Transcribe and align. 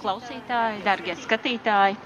klausītāji, 0.00 0.82
darbie 0.84 1.14
skatītāji! 1.20 1.96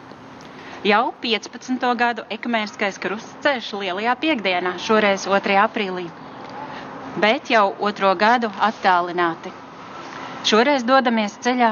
Jau 0.87 1.03
15. 1.23 1.87
gadu 1.99 2.25
ekumēniskais 2.37 2.99
krustceļš 3.03 3.71
lielajā 3.81 4.15
piekdienā, 4.23 4.73
šoreiz 4.87 5.25
2. 5.31 5.57
aprīlī, 5.63 6.05
bet 7.25 7.51
jau 7.51 7.65
otro 7.89 8.13
gadu 8.21 8.51
attālināti. 8.69 9.53
Šoreiz 10.47 10.85
dodamies 10.87 11.35
ceļā, 11.47 11.71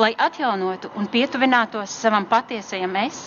lai 0.00 0.12
atjaunotu 0.28 0.90
un 1.00 1.08
pietuvinātos 1.12 1.92
savam 2.04 2.24
patiesajam 2.30 2.94
es, 3.04 3.18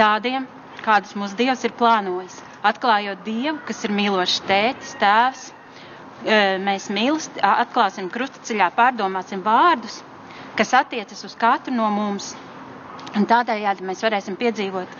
tādiem, 0.00 0.48
kādus 0.84 1.14
mūsu 1.16 1.38
Dievs 1.40 1.64
ir 1.64 1.72
plānojis, 1.78 2.40
atklājot 2.72 3.22
Dievu, 3.24 3.60
kas 3.70 3.84
ir 3.88 3.94
mīlošs 4.00 4.40
tētis, 4.50 4.96
tēvs. 5.00 5.46
Mēs 6.64 6.86
mīlest, 6.94 7.36
atklāsim 7.44 8.06
krustaceļā, 8.12 8.70
pārdomāsim 8.76 9.42
vārdus, 9.44 9.98
kas 10.58 10.74
attiecas 10.80 11.24
uz 11.28 11.34
katru 11.40 11.74
no 11.74 11.88
mums. 11.94 12.32
Un 13.14 13.26
tādējādi 13.30 13.84
mēs 13.86 14.02
varēsim 14.02 14.34
piedzīvot 14.40 14.90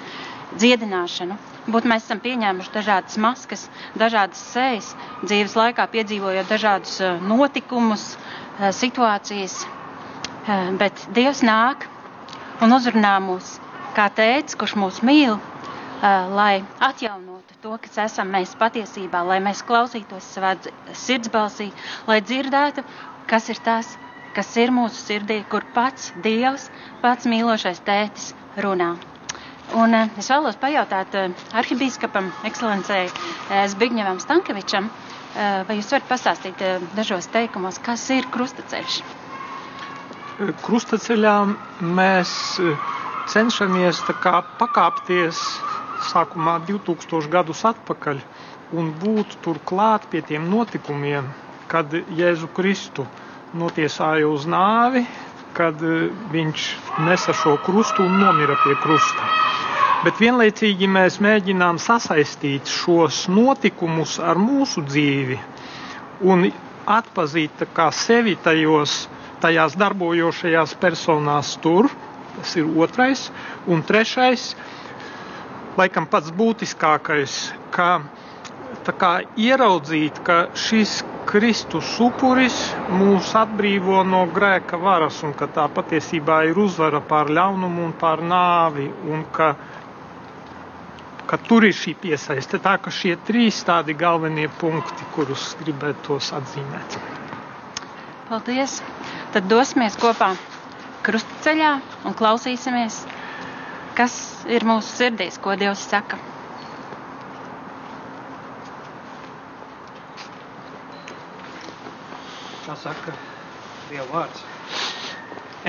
dziedināšanu. 0.61 1.37
Būt 1.75 1.87
mēs 1.91 2.05
esam 2.07 2.21
pieņēmuši 2.23 2.73
dažādas 2.75 3.17
maskas, 3.25 3.63
dažādas 3.99 4.43
sejas, 4.55 4.91
dzīves 5.25 5.57
laikā 5.59 5.87
piedzīvojot 5.95 6.51
dažādus 6.53 6.99
notikumus, 7.31 8.05
situācijas. 8.79 9.57
Bet 10.79 11.07
Dievs 11.17 11.41
nāk 11.43 11.89
un 12.63 12.77
uzrunā 12.77 13.15
mūs 13.25 13.57
kā 13.97 14.11
tēvs, 14.15 14.55
kurš 14.61 14.77
mūs 14.83 15.01
mīl, 15.07 15.39
lai 16.37 16.61
atjaunotu 16.85 17.57
to, 17.65 17.75
kas 17.81 17.97
esam 18.05 18.29
mēs 18.35 18.53
patiesībā, 18.61 19.23
lai 19.25 19.39
mēs 19.45 19.63
klausītos 19.67 20.27
savā 20.37 20.51
sirdsbalsī, 21.07 21.71
lai 22.11 22.19
dzirdētu, 22.21 22.85
kas 23.31 23.49
ir 23.55 23.61
tas, 23.65 23.95
kas 24.37 24.51
ir 24.61 24.73
mūsu 24.75 24.99
sirdī, 25.01 25.41
kur 25.53 25.65
pats 25.75 26.11
Dievs, 26.25 26.69
pats 27.03 27.29
mīlošais 27.31 27.81
tētis 27.87 28.33
runā. 28.65 28.93
Un 29.81 29.97
es 29.97 30.29
vēlos 30.31 30.59
pajautāt 30.61 31.15
arhibīskapam, 31.57 32.29
ekscelencei 32.51 33.07
Zbigņevam 33.73 34.21
Stankevičam, 34.23 34.91
vai 35.35 35.79
jūs 35.79 35.89
varat 35.95 36.09
pastāstīt 36.11 36.61
dažos 36.99 37.31
teikumos, 37.33 37.81
kas 37.83 38.05
ir 38.15 38.29
krustaceļš? 38.35 38.99
Krustaceļā 40.67 41.35
mēs 41.97 42.35
cenšamies 43.33 44.03
pakāpties 44.61 45.41
sākumā 46.11 46.59
2000 46.69 47.31
gadus 47.33 47.65
atpakaļ 47.71 48.21
un 48.81 48.91
būt 49.01 49.39
turklāt 49.47 50.07
pie 50.13 50.21
tiem 50.31 50.47
notikumiem, 50.53 51.31
kad 51.73 51.95
Jēzu 52.21 52.51
Kristu 52.57 53.07
notiesāja 53.55 54.29
uz 54.29 54.47
nāvi, 54.51 55.05
kad 55.55 55.79
viņš 56.35 56.65
nesa 57.07 57.35
šo 57.37 57.57
krustu 57.65 58.05
un 58.07 58.19
nomira 58.21 58.57
pie 58.65 58.75
krusta. 58.83 59.29
Bet 60.05 60.19
vienlaicīgi 60.21 60.89
mēs 60.91 61.21
mēģinām 61.25 61.79
sasaistīt 61.81 62.69
šos 62.69 63.23
notikumus 63.33 64.19
ar 64.21 64.37
mūsu 64.37 64.83
dzīvi 64.85 65.39
un 66.29 66.49
atpazīt 66.97 67.63
sevi 67.97 68.35
tajos, 68.45 69.07
tajās 69.41 69.79
darbojošajās 69.81 70.75
personās 70.83 71.55
tur. 71.65 71.89
Tas 72.35 72.57
ir 72.59 72.67
otrais. 72.83 73.29
Un 73.71 73.83
trešais, 73.87 74.51
laikam 75.79 76.07
pats 76.11 76.33
būtiskākais, 76.35 77.39
ka 77.71 78.03
ieraudzīt, 79.37 80.19
ka 80.27 80.37
šis 80.55 81.03
Kristus 81.25 81.89
upuris 82.05 82.57
mūs 82.93 83.31
atbrīvo 83.41 84.03
no 84.05 84.25
grēka 84.37 84.77
varas 84.83 85.23
un 85.25 85.33
ka 85.35 85.47
tā 85.57 85.65
patiesībā 85.73 86.43
ir 86.51 86.59
uzvara 86.65 87.01
pār 87.01 87.31
ļaunumu 87.39 87.85
un 87.89 87.95
pār 88.03 88.21
nāvi 88.33 88.91
un 89.15 89.25
ka, 89.33 89.49
ka 91.31 91.39
tur 91.49 91.65
ir 91.65 91.73
šī 91.79 91.95
piesaiste. 92.05 92.61
Tā 92.67 92.77
ka 92.85 92.91
šie 92.93 93.17
trīs 93.31 93.63
tādi 93.65 93.97
galvenie 94.05 94.49
punkti, 94.61 95.09
kurus 95.17 95.55
gribētos 95.63 96.33
atzīmēt. 96.41 96.99
Paldies! 98.29 98.79
Tad 99.35 99.49
dosimies 99.51 99.97
kopā 99.99 100.35
krustceļā 101.05 101.73
un 102.09 102.15
klausīsimies, 102.21 103.01
kas 103.99 104.15
ir 104.49 104.65
mūsu 104.69 104.93
sirdīs, 105.01 105.41
ko 105.43 105.57
Dievs 105.61 105.89
saka. 105.91 106.21
Tā 112.65 112.73
saka 112.81 113.13
Dieva 113.91 114.07
vārds. 114.09 114.41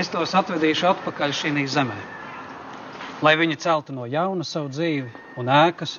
Es 0.00 0.08
tos 0.08 0.30
atvedīšu 0.38 0.86
atpakaļ 0.88 1.32
šī 1.36 1.64
zemē, 1.68 1.96
lai 3.20 3.34
viņi 3.36 3.58
celtu 3.60 3.92
no 3.92 4.06
jauna 4.08 4.44
savu 4.48 4.70
dzīvi 4.72 5.10
un 5.36 5.50
ēkas, 5.52 5.98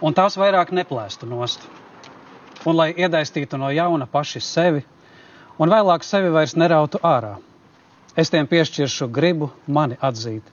un 0.00 0.16
tās 0.16 0.38
vairāk 0.40 0.72
neplēstu 0.72 1.28
nost, 1.28 1.60
un 2.64 2.76
lai 2.78 2.94
iedaistītu 2.96 3.60
no 3.60 3.68
jauna 3.68 4.06
paši 4.06 4.40
sevi, 4.40 4.86
un 5.60 5.68
vēlāk 5.68 6.04
sevi 6.04 6.32
vairs 6.32 6.56
nerautu 6.56 7.00
ārā. 7.04 7.36
Es 8.16 8.32
tiem 8.32 8.48
piešķiršu 8.48 9.10
gribu 9.12 9.50
mani 9.68 10.00
atzīt, 10.00 10.48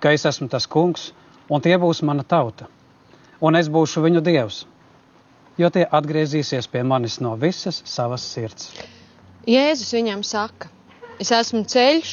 ka 0.00 0.12
es 0.12 0.28
esmu 0.28 0.48
tas 0.52 0.68
kungs, 0.68 1.14
un 1.48 1.64
tie 1.64 1.78
būs 1.80 2.04
mana 2.04 2.20
tauta, 2.20 2.68
un 3.40 3.56
es 3.56 3.72
būšu 3.72 4.04
viņu 4.04 4.20
dievs, 4.20 4.66
jo 5.60 5.68
tie 5.72 5.84
atgriezīsies 5.84 6.68
pie 6.72 6.82
manis 6.86 7.20
no 7.20 7.36
visas 7.40 7.82
savas 7.84 8.24
sirds. 8.32 8.70
Jēzus 9.48 9.92
viņam 9.96 10.22
saka: 10.26 10.68
Es 11.20 11.30
esmu 11.36 11.64
ceļš, 11.68 12.10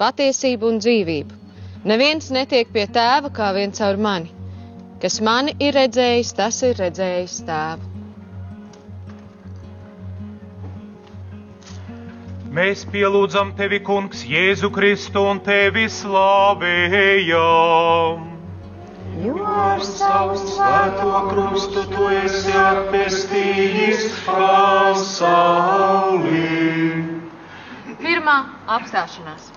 patiesība 0.00 0.66
un 0.66 0.80
dzīvība. 0.82 1.32
Neviens 1.86 2.30
netiek 2.34 2.68
pie 2.74 2.86
tēva 2.92 3.30
kā 3.32 3.52
viens 3.56 3.78
caur 3.78 3.96
mani. 3.96 4.30
Kas 5.00 5.20
mani 5.24 5.54
ir 5.62 5.72
redzējis, 5.78 6.34
tas 6.36 6.62
ir 6.66 6.74
redzējis 6.76 7.36
tēvu. 7.48 7.84
Mēs 12.50 12.82
pielūdzam 12.90 13.54
tevi, 13.54 13.78
Kungs, 13.86 14.24
Jēzu 14.26 14.70
Kristu 14.74 15.22
un 15.30 15.38
tevi 15.46 15.86
slavējam. 15.94 17.30
Jo 19.18 19.34
ar 19.42 19.80
savu 19.82 20.36
svēto 20.38 21.10
krustu 21.26 21.82
tu 21.90 22.04
esi 22.14 22.52
atpestījis 22.54 24.04
pasauli. 24.22 25.24
Pirmā 27.98 28.36
apstāšanās. 28.76 29.50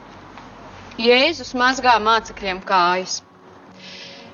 Jēzus 0.97 1.53
mazgā 1.57 1.93
mācekļiem 2.01 2.59
kājas. 2.65 3.21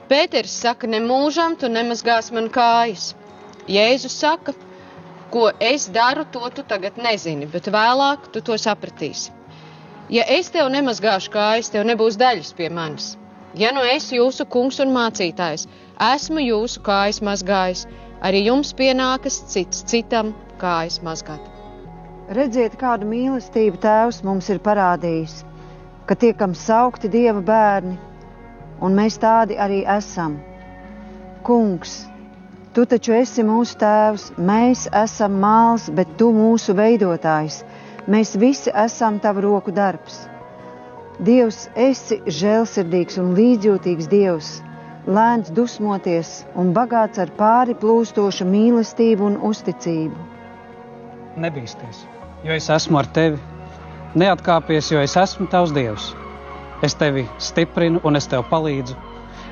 Pēters 0.09 0.55
saka, 0.63 0.87
ne 0.87 0.99
mūžam 1.03 1.59
tu 1.59 1.67
nemazgās 1.69 2.31
man 2.33 2.47
kājas. 2.49 3.11
Jēzus 3.69 4.15
saka, 4.23 4.53
ko 5.29 5.51
es 5.59 5.91
daru, 5.93 6.25
to 6.31 6.49
tu 6.55 6.63
tagad 6.63 6.97
nezini, 6.97 7.45
bet 7.45 7.67
vēlāk 7.67 8.31
tu 8.33 8.41
to 8.41 8.57
sapratīsi. 8.57 9.31
Ja 10.09 10.23
es 10.25 10.49
tev 10.49 10.71
nemazgāšu 10.73 11.29
kājas, 11.35 11.69
tev 11.69 11.83
nebūs 11.85 12.17
daļas 12.17 12.55
pie 12.57 12.69
manis. 12.73 13.13
Ja 13.59 13.71
nu 13.75 13.81
es 13.83 14.05
jūsu 14.15 14.45
kungs 14.47 14.79
un 14.79 14.93
mācītājs, 14.95 15.65
esmu 16.13 16.43
jūsu 16.45 16.83
kājas 16.85 17.19
mazgājis, 17.27 17.85
arī 18.23 18.45
jums 18.45 18.71
pienākas 18.81 19.41
cits 19.51 19.83
citam 19.91 20.33
kājas 20.61 21.01
mazgāt. 21.03 21.43
Redziet, 22.37 22.77
kādu 22.79 23.09
mīlestību 23.09 23.81
Tēvs 23.83 24.21
mums 24.23 24.47
ir 24.53 24.61
parādījis, 24.67 25.41
ka 26.07 26.15
tiekam 26.23 26.53
saukti 26.55 27.11
Dieva 27.11 27.41
bērni, 27.51 27.97
un 28.79 28.95
mēs 28.95 29.19
tādi 29.19 29.57
arī 29.59 29.81
esam. 29.97 30.37
Kungs, 31.43 31.97
Tu 32.69 32.83
taču 32.85 33.15
esi 33.17 33.41
mūsu 33.43 33.79
tēvs, 33.81 34.27
mēs 34.45 34.83
esam 34.93 35.39
māls, 35.41 35.87
bet 35.99 36.11
tu 36.19 36.27
mūsu 36.35 36.75
veidotājs. 36.77 37.63
Mēs 38.05 38.35
visi 38.37 38.69
esam 38.85 39.17
tavu 39.23 39.41
roku 39.47 39.73
darbs. 39.73 40.19
Dievs, 41.19 41.65
esi 41.75 42.21
žēlsirdīgs 42.31 43.17
un 43.19 43.33
līdzjūtīgs 43.35 44.07
Dievs, 44.07 44.49
lēns 45.03 45.49
dusmoties 45.51 46.29
un 46.55 46.71
bagāts 46.75 47.19
ar 47.19 47.33
pāri 47.35 47.75
plūstošu 47.81 48.47
mīlestību 48.47 49.27
un 49.27 49.35
uzticību. 49.49 50.27
Nebīsties, 51.43 52.05
jo 52.47 52.55
es 52.55 52.69
esmu 52.71 53.01
ar 53.01 53.09
tevi. 53.15 53.39
Neatkāpies, 54.15 54.93
jo 54.93 55.03
es 55.03 55.17
esmu 55.19 55.49
tavs 55.51 55.75
Dievs. 55.75 56.13
Es 56.87 56.95
tevi 56.95 57.25
stiprinu 57.37 57.99
un 58.07 58.15
es 58.15 58.29
tev 58.31 58.47
palīdzu. 58.47 58.95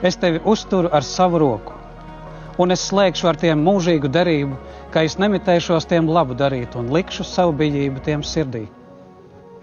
Es 0.08 0.16
tevi 0.16 0.40
uzturu 0.46 0.88
ar 0.96 1.04
savu 1.04 1.44
roku 1.44 1.76
un 2.58 2.74
es 2.74 2.88
slēgšu 2.90 3.30
ar 3.30 3.38
tiem 3.38 3.62
mūžīgu 3.62 4.10
derību, 4.10 4.58
ka 4.94 5.04
es 5.06 5.18
nemitēšos 5.22 5.86
tiem 5.90 6.10
labu 6.10 6.38
darīt 6.38 6.76
un 6.80 6.90
likšu 6.94 7.26
savu 7.28 7.54
bijību 7.60 8.02
tiem 8.08 8.26
sirdī. 8.26 8.66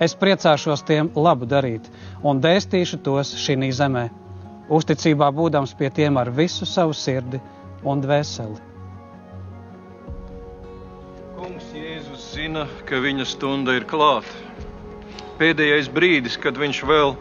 Es 0.03 0.15
priecāšos 0.19 0.83
tiem 0.87 1.11
labu 1.15 1.47
darīt 1.47 1.87
un 2.27 2.41
dēstīšu 2.43 2.99
tos 3.07 3.31
šī 3.39 3.71
zemē, 3.73 4.09
uzticībā 4.69 5.31
būdams 5.31 5.75
pie 5.79 5.91
tiem 5.91 6.17
ar 6.19 6.31
visu 6.31 6.67
savu 6.67 6.93
sirdi 6.93 7.41
un 7.85 8.01
dvēseli. 8.03 8.59
Kungs 11.39 11.71
Jēzus 11.77 12.33
zina, 12.35 12.67
ka 12.89 12.99
viņa 12.99 13.25
stunda 13.29 13.77
ir 13.77 13.85
klāta. 13.85 14.43
pēdējais 15.39 15.89
brīdis, 15.91 16.37
kad 16.39 16.57
viņš 16.57 16.83
vēl 16.87 17.17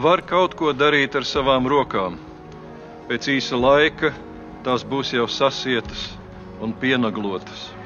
var 0.00 0.22
kaut 0.22 0.54
ko 0.56 0.72
darīt 0.72 1.16
ar 1.16 1.24
savām 1.24 1.66
rokām. 1.68 2.16
Pēc 3.08 3.28
īsa 3.36 3.56
laika 3.56 4.12
tās 4.64 4.84
būs 4.84 5.12
jau 5.12 5.28
sasietas 5.28 6.08
un 6.60 6.72
pienaglotas. 6.72 7.79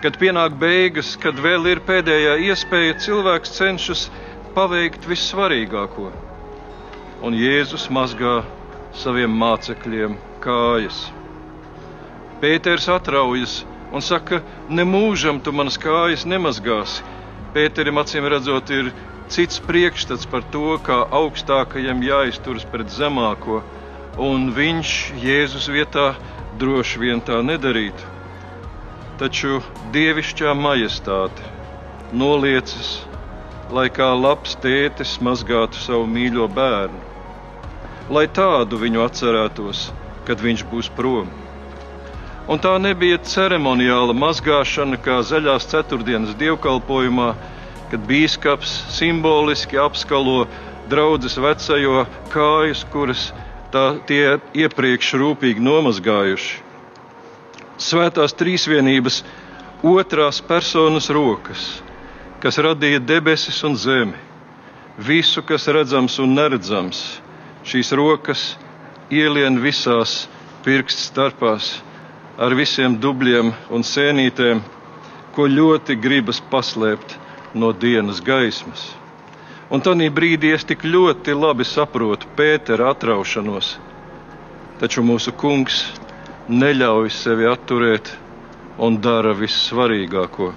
Kad 0.00 0.14
pienāk 0.16 0.54
beigas, 0.56 1.10
kad 1.20 1.36
vēl 1.44 1.66
ir 1.74 1.82
pēdējā 1.84 2.38
iespēja, 2.48 2.94
cilvēks 3.04 3.50
cenšas 3.52 4.04
paveikt 4.54 5.04
vissvarīgāko. 5.04 6.06
Un 7.20 7.34
Jēzus 7.36 7.84
mazgā 7.92 8.38
saviem 8.96 9.34
mācekļiem 9.42 10.14
kājas. 10.40 11.02
Pēters 12.40 12.88
atraujas 12.88 13.58
un 13.92 14.00
saka, 14.00 14.38
nemūžam 14.72 15.42
tu 15.44 15.52
manas 15.52 15.76
kājas 15.82 16.24
nemazgāsi. 16.24 17.04
Pēterim 17.52 18.00
acīm 18.00 18.24
redzot, 18.32 18.72
ir 18.72 18.88
cits 19.28 19.60
priekšstats 19.66 20.24
par 20.32 20.46
to, 20.54 20.78
kā 20.86 21.02
augstākajam 21.18 22.00
jāizturas 22.06 22.64
pret 22.72 22.88
zemāko, 22.94 23.60
un 24.16 24.48
viņš 24.56 24.94
Jēzus 25.26 25.68
vietā 25.68 26.14
droši 26.56 27.04
vien 27.04 27.20
tā 27.20 27.42
nedarītu 27.44 28.19
taču 29.20 29.58
dievišķā 29.92 30.54
majestāte 30.56 31.44
noliecis, 32.16 32.92
lai 33.68 33.90
kā 33.92 34.06
labs 34.16 34.54
tētis 34.62 35.18
mazgātu 35.20 35.76
savu 35.76 36.06
mīļo 36.08 36.46
bērnu, 36.56 37.00
lai 38.16 38.24
tādu 38.38 38.78
viņu 38.80 39.02
atcerētos, 39.04 39.82
kad 40.24 40.40
viņš 40.40 40.64
būs 40.70 40.88
prom. 40.96 41.28
Un 42.50 42.62
tā 42.64 42.72
nebija 42.80 43.18
ceremoniāla 43.32 44.16
mazgāšana, 44.16 44.96
kā 45.04 45.20
zaļās 45.32 45.68
ceturtdienas 45.70 46.32
dievkalpojumā, 46.40 47.28
kad 47.92 48.08
bīskaps 48.08 48.72
simboliski 48.96 49.78
apskalo 49.84 50.46
draudzes 50.88 51.36
vecajo 51.36 52.06
kājas, 52.32 52.86
kuras 52.90 53.28
tā, 53.74 53.84
tie 54.08 54.40
iepriekš 54.64 55.12
rūpīgi 55.20 55.68
nomazgājuši 55.68 56.69
svētās 57.80 58.34
trīsvienības 58.36 59.22
otrās 59.86 60.40
personas 60.44 61.08
rokas, 61.12 61.80
kas 62.42 62.58
radīja 62.60 63.00
debesis 63.00 63.62
un 63.64 63.76
zemi, 63.76 64.16
visu, 65.00 65.42
kas 65.42 65.68
redzams 65.72 66.18
un 66.20 66.34
neredzams. 66.36 67.00
Šīs 67.64 67.92
rokas 67.96 68.42
ielien 69.12 69.58
visās 69.60 70.26
pirkstu 70.64 71.02
starpās 71.10 71.74
ar 72.40 72.54
visiem 72.56 72.96
dubļiem 73.00 73.52
un 73.72 73.84
sēnītēm, 73.84 74.62
ko 75.36 75.46
ļoti 75.48 75.96
gribas 76.00 76.40
paslēpt 76.52 77.16
no 77.54 77.72
dienas 77.72 78.20
gaismas. 78.24 78.88
Un 79.70 79.82
tādā 79.84 80.08
brīdī 80.10 80.50
es 80.56 80.64
tik 80.66 80.82
ļoti 80.84 81.34
labi 81.36 81.64
saprotu 81.68 82.26
Pētera 82.36 82.90
atraušanos, 82.94 83.76
taču 84.80 85.04
mūsu 85.06 85.34
kungs 85.38 85.84
neļauj 86.50 87.10
sevi 87.14 87.46
atturēt 87.46 88.10
un 88.82 88.96
dara 88.98 89.32
vissvarīgāko. 89.38 90.50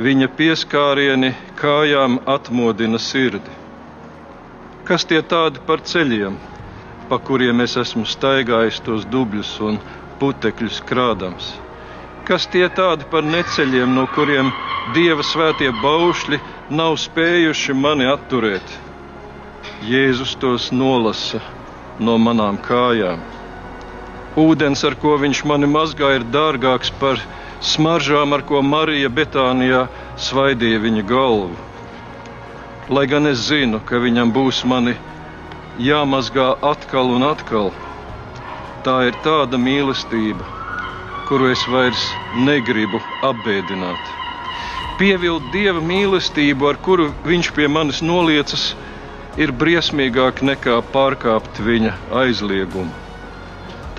Viņa 0.00 0.28
pieskārieni 0.38 1.32
kājām 1.58 2.20
atmodina 2.30 3.00
sirdi. 3.02 3.56
Kas 4.86 5.04
tie 5.10 5.18
tādi 5.32 5.62
par 5.66 5.82
ceļiem, 5.82 6.36
pa 7.10 7.18
kuriem 7.18 7.64
es 7.64 7.74
esmu 7.82 8.06
staigājis 8.06 8.78
tos 8.86 9.08
dubļus 9.10 9.50
un 9.66 9.80
putekļus 10.22 10.78
krādams? 10.86 11.50
Kas 12.28 12.46
tie 12.46 12.68
tādi 12.70 13.08
par 13.10 13.26
neceļiem, 13.26 13.90
no 13.96 14.06
kuriem 14.14 14.52
dieva 14.94 15.26
svētie 15.26 15.72
baušļi 15.82 16.38
nav 16.70 16.94
spējuši 17.02 17.74
mani 17.74 18.06
atturēt? 18.06 18.78
Jēzus 19.90 20.36
tos 20.38 20.70
nolasa 20.70 21.42
no 21.98 22.16
manām 22.22 22.60
kājām. 22.62 23.39
Ūdens, 24.38 24.84
ar 24.86 24.94
ko 24.94 25.16
viņš 25.18 25.42
mani 25.50 25.66
mazgā, 25.66 26.12
ir 26.14 26.24
dārgāks 26.30 26.92
par 27.00 27.18
smaržām, 27.60 28.30
ar 28.32 28.44
ko 28.46 28.62
Marija 28.62 29.08
Betānijā 29.10 29.88
svaidīja 30.14 30.78
viņa 30.84 31.02
galvu. 31.08 31.56
Lai 32.90 33.06
gan 33.10 33.26
es 33.26 33.42
zinu, 33.48 33.80
ka 33.86 33.98
viņam 33.98 34.30
būs 34.30 34.62
mani 34.64 34.94
jāmazgā 35.82 36.46
atkal 36.62 37.10
un 37.16 37.26
atkal, 37.26 37.72
tā 38.86 38.96
ir 39.10 39.18
tāda 39.26 39.58
mīlestība, 39.58 40.46
kuru 41.26 41.50
es 41.50 41.66
vairs 41.66 42.06
negribu 42.38 43.02
apbēdināt. 43.26 44.14
Pievilt 45.02 45.50
dieva 45.50 45.82
mīlestību, 45.82 46.70
ar 46.70 46.78
kuru 46.86 47.10
viņš 47.26 47.50
pie 47.58 47.66
manis 47.66 48.02
noliecas, 48.02 48.74
ir 49.40 49.50
briesmīgāk 49.50 50.42
nekā 50.46 50.82
pārkāpt 50.94 51.62
viņa 51.66 51.96
aizliegumu. 52.22 53.09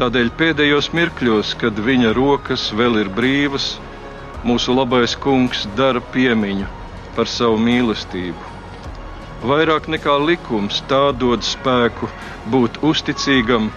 Tādēļ 0.01 0.30
pēdējos 0.33 0.88
mirkļos, 0.98 1.50
kad 1.62 1.77
viņa 1.86 2.15
rokas 2.18 2.62
vēl 2.74 2.95
ir 3.03 3.09
brīvas, 3.13 3.75
mūsu 4.42 4.74
labais 4.74 5.13
kungs 5.13 5.68
dara 5.77 6.01
piemiņu 6.15 6.65
par 7.13 7.30
savu 7.30 7.59
mīlestību. 7.62 8.50
Vairāk 9.45 9.92
nekā 9.94 10.18
likums 10.25 10.81
tā 10.89 11.03
dod 11.21 11.45
spēku 11.45 12.09
būt 12.50 12.81
uzticīgam 12.81 13.69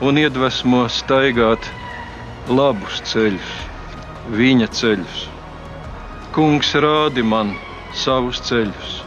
un 0.00 0.24
iedvesmo 0.24 0.86
staigāt 0.96 1.68
labus 2.48 3.04
ceļus, 3.12 3.54
viņa 4.32 4.72
ceļus. 4.80 5.22
Kungs 6.32 6.72
rādi 6.88 7.24
man 7.36 7.52
savus 7.92 8.40
ceļus 8.48 9.00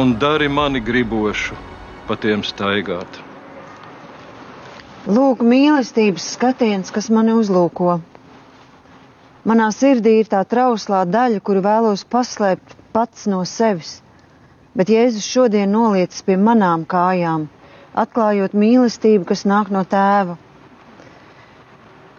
un 0.00 0.16
dari 0.22 0.48
mani 0.48 0.80
gribošu 0.80 1.60
pa 2.08 2.16
tiem 2.16 2.40
staigāt. 2.40 3.26
Lūk, 5.08 5.40
mīlestības 5.40 6.26
skatiens, 6.34 6.90
kas 6.92 7.06
mani 7.08 7.32
uzlūko. 7.32 7.94
Manā 9.48 9.70
sirdī 9.72 10.18
ir 10.20 10.26
tā 10.28 10.42
trauslā 10.44 11.06
daļa, 11.08 11.38
kuru 11.40 11.62
vēlos 11.64 12.02
paslēpt 12.04 12.74
pats 12.92 13.24
no 13.24 13.38
sevis, 13.48 14.02
bet 14.76 14.90
Jēzus 14.92 15.24
šodien 15.24 15.72
noliecas 15.72 16.20
pie 16.26 16.36
manām 16.36 16.84
kājām, 16.84 17.46
atklājot 17.96 18.52
mīlestību, 18.52 19.24
kas 19.30 19.46
nāk 19.48 19.70
no 19.72 19.86
tēva. 19.88 20.36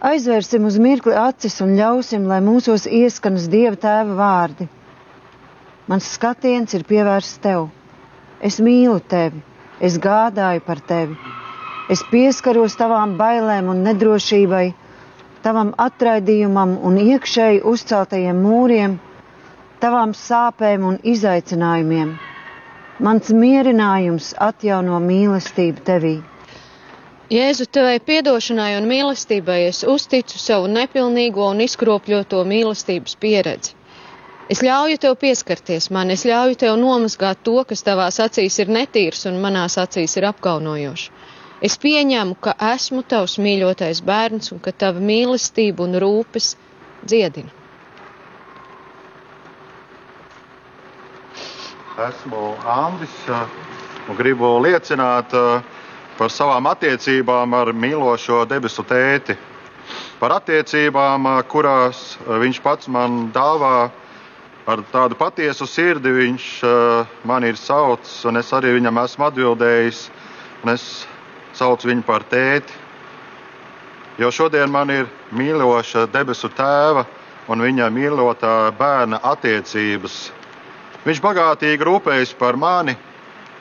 Aizvērsim 0.02 0.66
uz 0.66 0.80
mirkli 0.82 1.14
acis 1.14 1.60
un 1.62 1.76
ļausim, 1.78 2.26
lai 2.26 2.40
mūsos 2.42 2.88
ieskanas 2.90 3.46
Dieva 3.52 3.78
tēva 3.78 4.16
vārdi. 4.18 4.66
Mans 5.86 6.10
skatiens 6.18 6.74
ir 6.74 6.82
pievērsts 6.90 7.38
tev. 7.46 7.68
Es 8.42 8.58
mīlu 8.58 8.98
tevi, 9.06 9.38
es 9.78 10.00
gādāju 10.02 10.66
par 10.66 10.82
tevi 10.82 11.14
Es 11.90 12.02
pieskaros 12.10 12.76
tavām 12.78 13.16
bailēm 13.18 13.70
un 13.72 13.80
nedrošībai, 13.86 14.66
tavam 15.42 15.72
atraidījumam 15.84 16.76
un 16.88 16.98
iekšēji 17.02 17.62
uzceltajiem 17.72 18.38
mūriem, 18.46 18.98
tavām 19.82 20.12
sāpēm 20.14 20.84
un 20.90 20.98
izaicinājumiem. 21.14 22.12
Mans 23.02 23.32
mierinājums 23.34 24.30
atjauno 24.50 25.00
mīlestību 25.08 25.82
tevī. 25.88 26.14
Jēzu, 27.32 27.66
tevai 27.74 27.96
piedošanai 28.10 28.76
un 28.78 28.86
mīlestībai 28.92 29.58
es 29.72 29.82
uzticu 29.88 30.38
savu 30.38 30.68
nepilnīgo 30.72 31.46
un 31.54 31.62
izkropļoto 31.66 32.42
mīlestības 32.52 33.16
pieredzi. 33.24 33.74
Es 34.52 34.60
ļauju 34.66 34.98
tev 35.02 35.14
pieskarties 35.22 35.86
man, 35.96 36.10
es 36.14 36.26
ļauju 36.28 36.58
tev 36.62 36.76
nomazgāt 36.80 37.40
to, 37.46 37.54
kas 37.70 37.82
tavās 37.86 38.20
acīs 38.20 38.58
ir 38.64 38.72
netīrs 38.76 39.24
un 39.30 39.38
manās 39.44 39.78
acīs 39.80 40.18
ir 40.20 40.26
apkaunojošs. 40.30 41.08
Es 41.62 41.76
pieņemu, 41.78 42.34
ka 42.42 42.56
esmu 42.72 43.04
tavs 43.06 43.36
mīļotais 43.38 44.00
bērns 44.06 44.50
un 44.54 44.58
ka 44.64 44.72
tava 44.82 44.98
mīlestība 45.10 45.84
un 45.84 45.94
rūpes 46.02 46.48
dziedina. 47.06 47.52
Esmu 52.08 52.40
Andris 52.72 53.14
un 53.30 54.18
gribu 54.18 54.50
liecināt 54.64 55.36
par 56.18 56.34
savām 56.34 56.66
attiecībām 56.72 57.54
ar 57.54 57.70
mīlošo 57.84 58.40
debesu 58.50 58.82
tēti. 58.90 59.38
Par 60.18 60.34
attiecībām, 60.40 61.30
kurās 61.52 62.02
viņš 62.42 62.60
pats 62.66 62.90
man 62.90 63.28
dāvā 63.34 63.76
ar 64.66 64.82
tādu 64.90 65.18
patiesu 65.18 65.66
sirdi, 65.70 66.10
viņš 66.18 66.50
man 67.30 67.46
ir 67.46 67.58
saucis, 67.58 68.18
un 68.26 68.42
es 68.42 68.50
arī 68.54 68.74
viņam 68.80 68.98
esmu 69.06 69.30
atbildējis. 69.30 70.02
Es 70.74 70.84
sauc 71.56 71.84
viņu 71.86 72.04
par 72.06 72.24
tēti. 72.30 72.72
Jo 74.20 74.30
šodien 74.30 74.70
man 74.70 74.90
ir 74.92 75.08
mīloša 75.32 76.06
debesu 76.12 76.50
tēva 76.52 77.06
un 77.50 77.64
viņa 77.64 77.88
mīlotā 77.90 78.70
bērna 78.78 79.20
attiecības. 79.32 80.18
Viņš 81.02 81.20
bagātīgi 81.24 81.86
rūpējas 81.88 82.34
par 82.38 82.56
mani, 82.60 82.94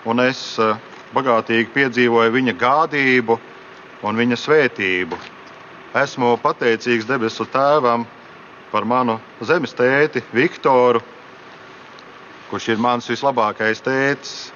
un 0.05 0.21
es 0.21 0.59
eh, 0.61 0.75
bagātīgi 1.15 1.71
piedzīvoju 1.73 2.35
viņa 2.35 2.53
gādību 2.59 3.37
un 4.05 4.19
viņa 4.21 4.37
svētību. 4.37 5.17
Esmu 5.97 6.35
pateicīgs 6.43 7.07
debesu 7.09 7.47
tēvam 7.51 8.05
par 8.71 8.85
manu 8.87 9.17
zemes 9.43 9.73
tēti, 9.75 10.21
Viktoru, 10.31 11.01
kurš 12.51 12.69
ir 12.71 12.79
mans 12.79 13.09
vislabākais 13.11 13.83
tēvs, 13.83 14.50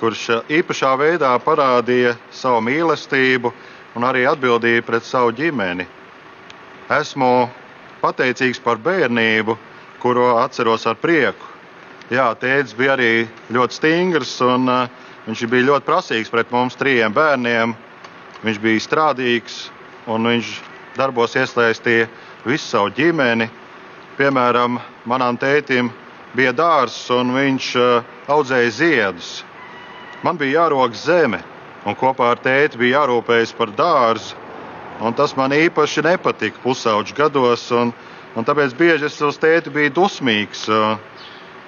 kurš 0.00 0.26
īpašā 0.48 0.94
veidā 0.96 1.30
parādīja 1.44 2.14
savu 2.32 2.62
mīlestību 2.64 3.52
un 3.98 4.06
arī 4.08 4.24
atbildību 4.30 4.86
pret 4.86 5.04
savu 5.04 5.34
ģimeni. 5.36 5.84
Esmu 6.90 7.30
pateicīgs 8.00 8.62
par 8.64 8.80
bērnību, 8.80 9.56
kuru 10.00 10.30
atceros 10.40 10.86
ar 10.88 10.96
prieku. 10.96 11.50
Jā, 12.10 12.30
tēvs 12.34 12.72
bija 12.74 12.96
arī 12.96 13.28
ļoti 13.52 13.76
stingrs 13.76 14.32
un 14.42 14.66
uh, 14.72 14.88
viņš 15.28 15.44
bija 15.52 15.68
ļoti 15.68 15.86
prasīgs 15.86 16.32
pret 16.32 16.50
mums 16.50 16.78
trijiem 16.80 17.12
bērniem. 17.14 17.76
Viņš 18.40 18.58
bija 18.64 18.82
strādīgs 18.82 19.60
un 20.10 20.26
viņš 20.26 20.54
darbos 20.96 21.36
iesaistīja 21.36 22.08
visu 22.48 22.64
savu 22.64 22.90
ģimeni. 22.96 23.50
Piemēram, 24.16 24.80
manam 25.06 25.36
tētim 25.38 25.92
bija 26.34 26.56
dārzs 26.56 27.04
un 27.14 27.36
viņš 27.36 27.70
uh, 27.78 28.10
audzēja 28.32 28.74
ziedus. 28.80 29.30
Man 30.20 30.36
bija 30.36 30.60
jārok 30.66 30.92
zeme, 31.00 31.38
un 31.88 31.96
kopā 31.96 32.34
ar 32.34 32.40
tēti 32.44 32.76
bija 32.80 33.00
jārūpējas 33.00 33.54
par 33.56 33.70
dārzu. 33.72 34.36
Tas 35.16 35.32
man 35.32 35.54
īpaši 35.56 36.04
nepatika 36.04 36.60
pusauģu 36.60 37.16
gados, 37.16 37.62
un, 37.72 37.94
un 38.36 38.44
tāpēc 38.44 38.74
bieži 38.76 39.08
es 39.08 39.16
uz 39.24 39.38
tēti 39.40 39.72
biju 39.72 39.94
dusmīgs. 39.96 40.66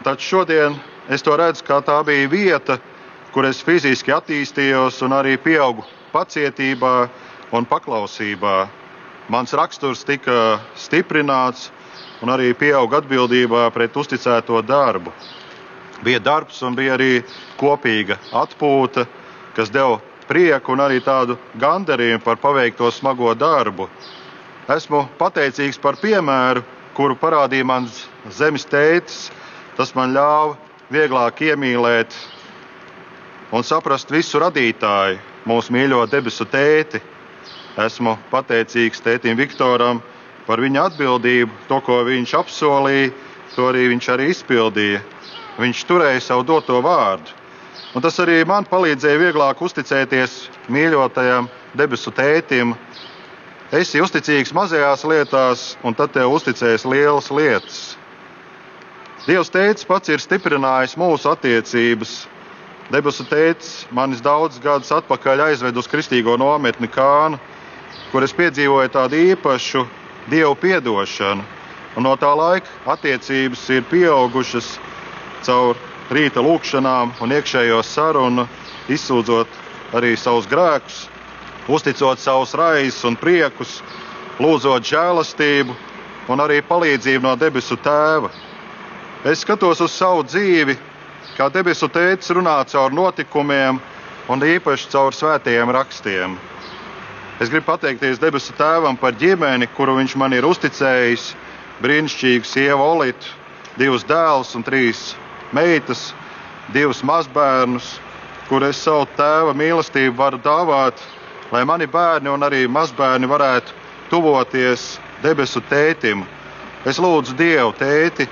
Taču 0.04 0.34
šodien 0.34 0.76
es 1.08 1.24
to 1.24 1.36
redzu, 1.40 1.64
kā 1.64 1.80
tā 1.80 1.96
bija 2.04 2.28
vieta, 2.28 2.76
kur 3.32 3.48
es 3.48 3.64
fiziski 3.64 4.12
attīstījos 4.12 5.00
un 5.06 5.16
arī 5.16 5.38
pieaugu 5.40 5.86
pacietībā 6.12 6.96
un 7.56 7.64
paklausībā. 7.64 8.56
Mans 9.32 9.56
raksturs 9.56 10.04
tika 10.04 10.58
stiprināts 10.76 11.70
un 12.20 12.28
arī 12.34 12.52
pieauga 12.52 13.00
atbildībā 13.00 13.70
pret 13.72 13.96
uzticēto 13.96 14.60
darbu. 14.60 15.14
Bija 16.02 16.18
darbs 16.18 16.62
un 16.66 16.74
bija 16.78 16.96
arī 16.96 17.22
kopīga 17.60 18.18
atpūta, 18.34 19.06
kas 19.56 19.70
deva 19.70 20.00
prieku 20.28 20.72
un 20.74 20.82
arī 20.82 20.98
tādu 21.04 21.36
gandarījumu 21.60 22.24
par 22.24 22.40
paveikto 22.42 22.90
smago 22.90 23.34
darbu. 23.38 23.88
Esmu 24.70 25.06
pateicīgs 25.18 25.78
par 25.82 25.98
piemēru, 26.00 26.62
kuru 26.96 27.16
parādīja 27.18 27.66
mans 27.66 28.04
zemes 28.30 28.66
tētis, 28.68 29.30
Tas 29.76 29.94
man 29.96 30.12
ļāva 30.12 30.56
vieglāk 30.92 31.38
iemīlēt 31.46 32.12
un 33.56 33.64
saprast 33.64 34.10
visu 34.12 34.40
radītāju, 34.42 35.20
mūsu 35.48 35.72
mīļo 35.72 36.02
debesu 36.12 36.44
tēti. 36.44 37.00
Esmu 37.80 38.18
pateicīgs 38.28 39.00
tētim 39.00 39.38
Viktoram 39.38 40.02
par 40.44 40.60
viņa 40.60 40.90
atbildību. 40.90 41.56
To, 41.70 41.80
ko 41.80 42.02
viņš 42.04 42.34
apsolīja, 42.42 43.14
to 43.54 43.70
arī 43.70 43.86
viņš 43.94 44.10
arī 44.12 44.28
izpildīja. 44.34 45.00
Viņš 45.60 45.84
turēja 45.88 46.20
savu 46.24 46.46
doto 46.48 46.80
vārdu. 46.84 47.34
Un 47.92 48.00
tas 48.00 48.16
arī 48.24 48.38
man 48.48 48.64
palīdzēja 48.64 49.20
vieglāk 49.20 49.60
uzticēties 49.60 50.36
mīļotajam 50.72 51.50
debesu 51.76 52.12
tētim. 52.16 52.72
Esi 53.72 54.00
uzticīgs 54.00 54.52
mazajās 54.56 55.04
lietās, 55.08 55.64
un 55.84 55.96
tad 55.96 56.12
tev 56.14 56.32
uzticēs 56.32 56.86
lielas 56.88 57.28
lietas. 57.32 57.82
Dievs 59.26 59.52
teicis, 59.52 59.86
pats 59.86 60.10
ir 60.10 60.20
stiprinājis 60.24 60.96
mūsu 60.98 61.28
attiecības. 61.30 62.14
Debesu 62.92 63.24
tēvs 63.28 63.86
manis 63.94 64.20
daudzus 64.24 64.60
gadus 64.60 64.90
atpakaļ 64.92 65.46
aizved 65.46 65.76
uz 65.78 65.86
kristīgo 65.88 66.34
nometni 66.40 66.88
Kānu, 66.90 67.38
kur 68.10 68.24
es 68.24 68.34
piedzīvoju 68.36 68.90
tādu 68.92 69.20
īpašu 69.32 69.84
dievu 70.32 70.56
piedošanu. 70.64 71.44
Un 71.96 72.08
no 72.08 72.16
tā 72.16 72.32
laika 72.36 72.68
attiecības 72.96 73.62
ir 73.76 73.86
pieaugušas 73.88 74.74
caur 75.46 75.78
rīta 76.12 76.42
lūkšanām 76.44 77.16
un 77.22 77.34
iekšējo 77.36 77.80
sarunu, 77.86 78.46
izsūdzot 78.92 79.96
arī 79.96 80.14
savus 80.16 80.48
grēkus, 80.50 81.06
uzticot 81.68 82.20
savus 82.20 82.54
raizes 82.58 83.02
un 83.08 83.16
priekus, 83.16 83.80
lūdzot 84.42 84.86
žēlastību 84.88 85.76
un 86.32 86.42
arī 86.42 86.62
palīdzību 86.66 87.26
no 87.26 87.34
debesu 87.36 87.76
tēva. 87.82 88.30
Es 89.24 89.44
skatos 89.44 89.80
uz 89.84 89.92
savu 89.94 90.24
dzīvi, 90.26 90.76
kā 91.36 91.48
debesu 91.52 91.88
tēvs 91.92 92.32
runā 92.34 92.56
caur 92.70 92.94
notikumiem 92.94 93.78
un 94.32 94.46
īpaši 94.46 94.90
caur 94.92 95.14
svētajiem 95.14 95.70
rakstiem. 95.74 96.34
Es 97.42 97.50
gribu 97.50 97.66
pateikties 97.72 98.20
debesu 98.22 98.54
tēvam 98.54 98.98
par 98.98 99.16
ģimeni, 99.18 99.66
kuru 99.76 99.96
viņš 99.98 100.16
man 100.20 100.34
ir 100.36 100.46
uzticējis. 100.46 101.32
Brīnišķīgu 101.82 102.46
sievu 102.46 102.84
Olitu, 102.84 103.32
divus 103.74 104.04
dēlus 104.06 104.52
un 104.54 104.62
trīs 104.62 105.00
meitas, 105.56 106.10
divus 106.74 107.02
mazbērnus, 107.06 107.94
kur 108.48 108.64
es 108.66 108.80
savu 108.84 109.06
tēva 109.16 109.54
mīlestību 109.56 110.16
varu 110.18 110.40
dāvāt, 110.44 110.98
lai 111.52 111.64
mani 111.68 111.86
bērni 111.86 112.32
un 112.32 112.44
arī 112.46 112.64
mazbērni 112.68 113.28
varētu 113.30 113.76
tuvoties 114.10 114.96
debesu 115.22 115.62
tētim. 115.70 116.24
Es 116.88 116.98
lūdzu 116.98 117.36
Dievu, 117.38 117.72
tēti, 117.78 118.26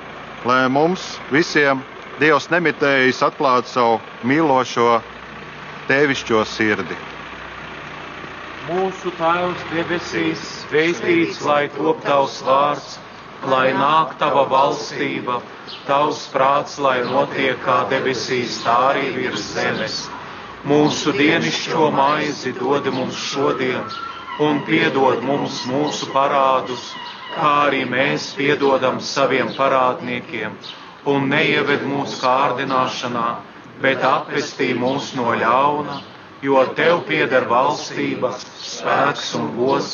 lai 0.45 0.65
mums 0.69 1.15
visiem 1.31 1.83
Dievs 2.21 2.51
nemitējis 2.53 3.23
atklāt 3.25 3.69
savu 3.71 4.01
mīlošo, 4.29 4.99
tevišķo 5.89 6.43
sirdi. 6.45 6.97
Mūsu 8.69 9.13
Tēvs 9.17 9.63
debesīs, 9.71 10.43
svētīts 10.67 11.41
lai 11.49 11.63
top 11.79 12.03
tavs 12.05 12.37
vārds, 12.45 12.99
lai 13.49 13.71
nāk 13.73 14.13
tava 14.21 14.45
valstība, 14.53 15.39
tavs 15.87 16.25
prāts, 16.35 16.79
lai 16.87 16.99
notiek 17.11 17.61
kā 17.67 17.79
debesīs, 17.93 18.61
tā 18.65 18.77
arī 18.93 19.07
virs 19.19 19.47
zemes. 19.57 20.01
Mūsu 20.71 21.13
dienascho 21.17 21.91
maizi 22.01 22.53
dod 22.59 22.91
mums 22.93 23.17
šodien, 23.31 23.87
un 24.49 24.61
piedod 24.69 25.23
mums 25.25 25.63
mūsu 25.71 26.11
parādus 26.17 26.91
kā 27.35 27.51
arī 27.67 27.81
mēs 27.91 28.25
piedodam 28.39 28.97
saviem 29.09 29.51
parādniekiem, 29.57 30.57
un 31.13 31.29
neieved 31.33 31.85
mūsu 31.91 32.19
kārdināšanā, 32.25 33.27
bet 33.85 34.05
atpestī 34.09 34.71
mūs 34.81 35.13
no 35.19 35.31
ļauna, 35.43 36.01
jo 36.49 36.65
tev 36.81 37.05
pieder 37.11 37.47
valstība, 37.53 38.33
spēks 38.67 39.35
un 39.41 39.51
gods 39.61 39.93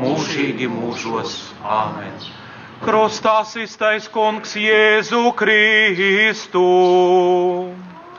mūžīgi 0.00 0.70
mūžos. 0.78 1.36
Āmen! 1.80 2.39
Krustā 2.80 3.42
iztais 3.60 4.06
kungs 4.08 4.54
Jēzu 4.56 5.34
Kristu. 5.36 6.62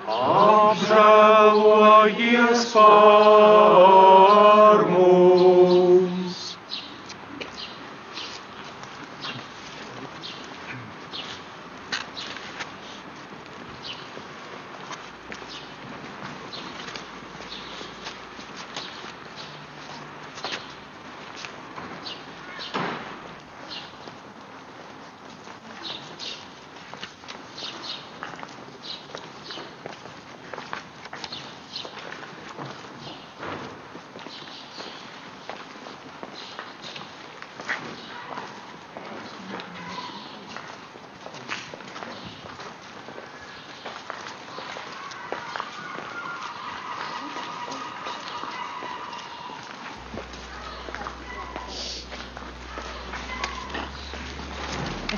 Apžēlojies 0.06 2.68
par 2.76 4.86
mums! 4.94 5.91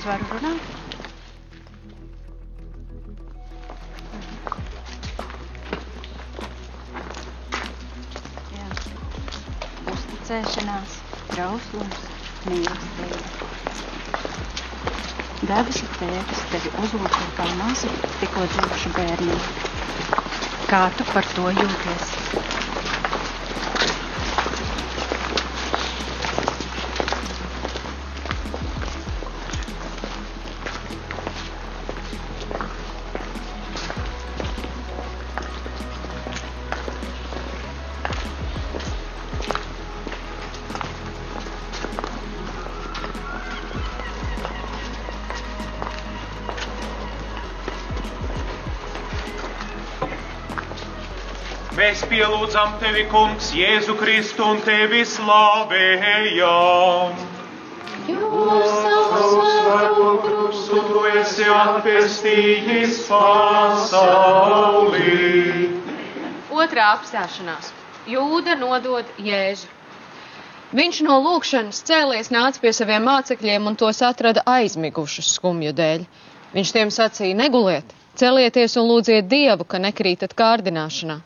Es 0.03 0.07
varu 0.11 0.25
runāt? 0.33 0.63
Jā. 8.51 8.65
Uzticēšanās, 9.93 10.97
trauslums, 11.31 12.03
mīlestība. 12.49 13.23
Debesu 15.53 15.87
tēvs 16.01 16.43
tevi 16.51 16.73
uzlūko 16.83 17.23
kā 17.39 17.47
mazu, 17.63 17.95
tikko 18.19 18.43
dzīvošu 18.57 18.91
bērnu. 18.99 19.39
Kā 20.67 20.83
tu 20.99 21.07
par 21.15 21.31
to 21.39 21.47
jūties? 21.61 22.42
Mēs 52.53 52.61
pielūdzam 52.61 52.81
tevi, 52.81 53.03
Kungs, 53.09 53.47
Jēzu 53.57 53.93
Kristu 53.97 54.43
un 54.45 54.59
tevi 54.61 55.01
slavējam. 55.09 57.17
Jūs 58.05 58.69
savu 58.69 60.21
krustu 60.21 60.77
tu 60.85 61.01
esi 61.17 61.49
atpestījis 61.49 63.07
pasaulī. 63.07 65.15
Otrā 66.53 66.93
apstāšanās. 66.93 67.73
Jūda 68.05 68.53
nodod 68.61 69.09
Jēzu. 69.17 69.65
Viņš 70.77 71.01
no 71.07 71.17
lūkšanas 71.25 71.81
cēlies 71.89 72.29
nāca 72.29 72.61
pie 72.61 72.69
saviem 72.69 73.01
mācekļiem 73.09 73.65
un 73.65 73.73
tos 73.81 73.97
atrada 74.05 74.45
aizmigušus 74.45 75.33
skumju 75.39 75.73
dēļ. 75.81 76.05
Viņš 76.53 76.69
tiem 76.77 76.93
sacīja: 76.93 77.33
Neguliet, 77.41 77.89
celieties 78.13 78.77
un 78.77 78.85
lūdziet 78.93 79.25
Dievu, 79.25 79.65
ka 79.65 79.81
nekrītat 79.81 80.37
kārdināšanā. 80.37 81.17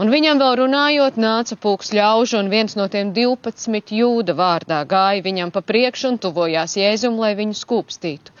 Un 0.00 0.08
viņam 0.08 0.38
vēl 0.40 0.54
runājot, 0.62 1.18
nāca 1.20 1.56
pūks 1.60 1.90
ļaužu, 1.92 2.38
un 2.40 2.48
viens 2.48 2.72
no 2.78 2.86
tiem 2.88 3.10
12 3.16 3.92
jūda 3.92 4.32
vārdā 4.38 4.78
gāja 4.88 5.20
viņam 5.26 5.52
pa 5.52 5.60
priekšu 5.60 6.14
un 6.14 6.16
tuvojās 6.22 6.78
Jēzum, 6.80 7.18
lai 7.20 7.34
viņu 7.36 7.58
skūpstītu. 7.58 8.32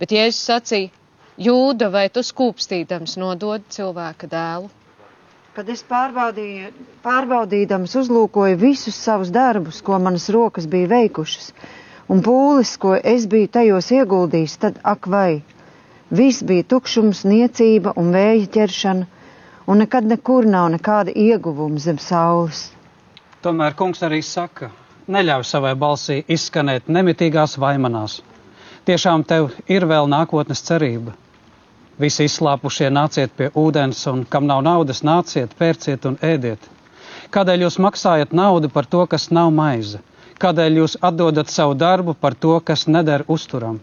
Bet 0.00 0.14
Jēzus 0.16 0.40
sacīja: 0.48 0.88
Jūda, 1.36 1.90
vai 1.92 2.08
tu 2.08 2.24
skūpstīdams 2.24 3.18
nodod 3.20 3.66
cilvēka 3.76 4.30
dēlu? 4.32 4.70
Kad 5.56 5.68
es 5.72 5.82
pārbaudīdams 5.88 7.96
uzlūkoju 8.00 8.56
visus 8.60 8.96
savus 8.96 9.30
darbus, 9.32 9.82
ko 9.84 9.98
manas 10.00 10.28
rokas 10.32 10.66
bija 10.68 10.88
veikušas, 10.94 11.52
un 12.12 12.22
pūles, 12.24 12.72
ko 12.80 12.94
es 12.96 13.26
biju 13.28 13.48
tajos 13.58 13.92
ieguldījis, 13.98 14.56
tad 14.64 14.80
ak 14.94 15.08
vai! 15.12 15.42
Viss 16.08 16.44
bija 16.46 16.64
tukšums, 16.72 17.24
niecība 17.28 17.92
un 18.00 18.12
vēja 18.16 18.46
ķeršana, 18.56 19.04
un 19.66 19.78
nekad 19.82 20.06
nekur 20.06 20.46
nav 20.46 20.68
nekāda 20.70 21.12
ieguvuma 21.18 21.80
zem 21.82 21.98
saules. 21.98 22.58
Tomēr 23.42 23.74
kungs 23.78 24.02
arī 24.06 24.20
saka, 24.22 24.68
neļauj 25.10 25.46
savai 25.50 25.72
balsī 25.78 26.20
izskanēt 26.36 26.90
nemitīgās 26.96 27.56
vaimanās. 27.62 28.20
Tiešām 28.86 29.24
tev 29.26 29.50
ir 29.76 29.86
vēl 29.90 30.06
nākotnes 30.12 30.62
cerība. 30.68 31.14
Visi 31.98 32.26
izslāpušie 32.28 32.90
nāciet 32.92 33.32
pie 33.36 33.48
ūdens, 33.56 34.04
un 34.12 34.24
kam 34.30 34.46
nav 34.46 34.62
naudas, 34.62 35.02
nāciet, 35.02 35.54
pērciet 35.58 36.06
un 36.06 36.18
ēdiet. 36.22 36.60
Kādēļ 37.34 37.66
jūs 37.66 37.80
maksājat 37.82 38.34
naudu 38.36 38.70
par 38.70 38.86
to, 38.86 39.02
kas 39.10 39.30
nav 39.30 39.50
maize? 39.50 40.02
Kādēļ 40.38 40.80
jūs 40.82 40.96
atdodat 41.00 41.50
savu 41.50 41.74
darbu 41.74 42.14
par 42.14 42.34
to, 42.34 42.58
kas 42.60 42.86
neder 42.86 43.24
uzturam? 43.26 43.80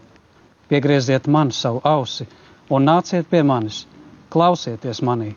Piegrieziet 0.70 1.26
man 1.26 1.52
savu 1.52 1.82
ausi 1.84 2.28
un 2.70 2.86
nāciet 2.88 3.28
pie 3.28 3.42
manis, 3.42 3.84
klausieties 4.32 5.02
manī 5.04 5.34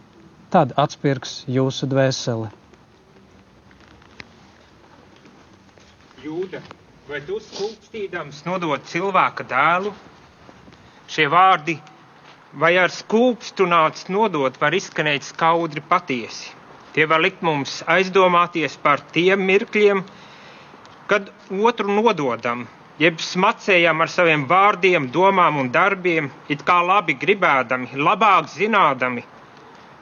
tad 0.54 0.72
atspirgs 0.80 1.42
jūsu 1.52 1.88
dvēseli. 1.92 2.50
Jūda, 6.24 6.62
vai 7.10 7.20
tu 7.28 7.38
skūpstīdams 7.44 8.44
nodod 8.48 8.84
cilvēka 8.92 9.46
dēlu? 9.52 9.92
Šie 11.08 11.28
vārdi, 11.32 11.78
vai 12.64 12.74
ar 12.82 12.92
skūpstu 12.92 13.68
nāc 13.72 14.06
nodot, 14.12 14.56
var 14.62 14.76
izskanēt 14.76 15.28
skaudri 15.28 15.84
patiesi. 15.94 16.52
Tie 16.96 17.06
var 17.06 17.22
likt 17.22 17.44
mums 17.46 17.82
aizdomāties 17.94 18.76
par 18.82 19.04
tiem 19.14 19.44
mirkļiem, 19.48 20.02
kad 21.12 21.30
otru 21.70 21.94
nododam, 21.94 22.66
jeb 23.00 23.22
smacējam 23.22 24.02
ar 24.04 24.10
saviem 24.12 24.48
vārdiem, 24.50 25.06
domām 25.14 25.60
un 25.62 25.70
darbiem, 25.72 26.32
it 26.50 26.64
kā 26.68 26.80
labi 26.84 27.14
gribēdami, 27.22 27.94
labāk 28.10 28.50
zinādami, 28.56 29.24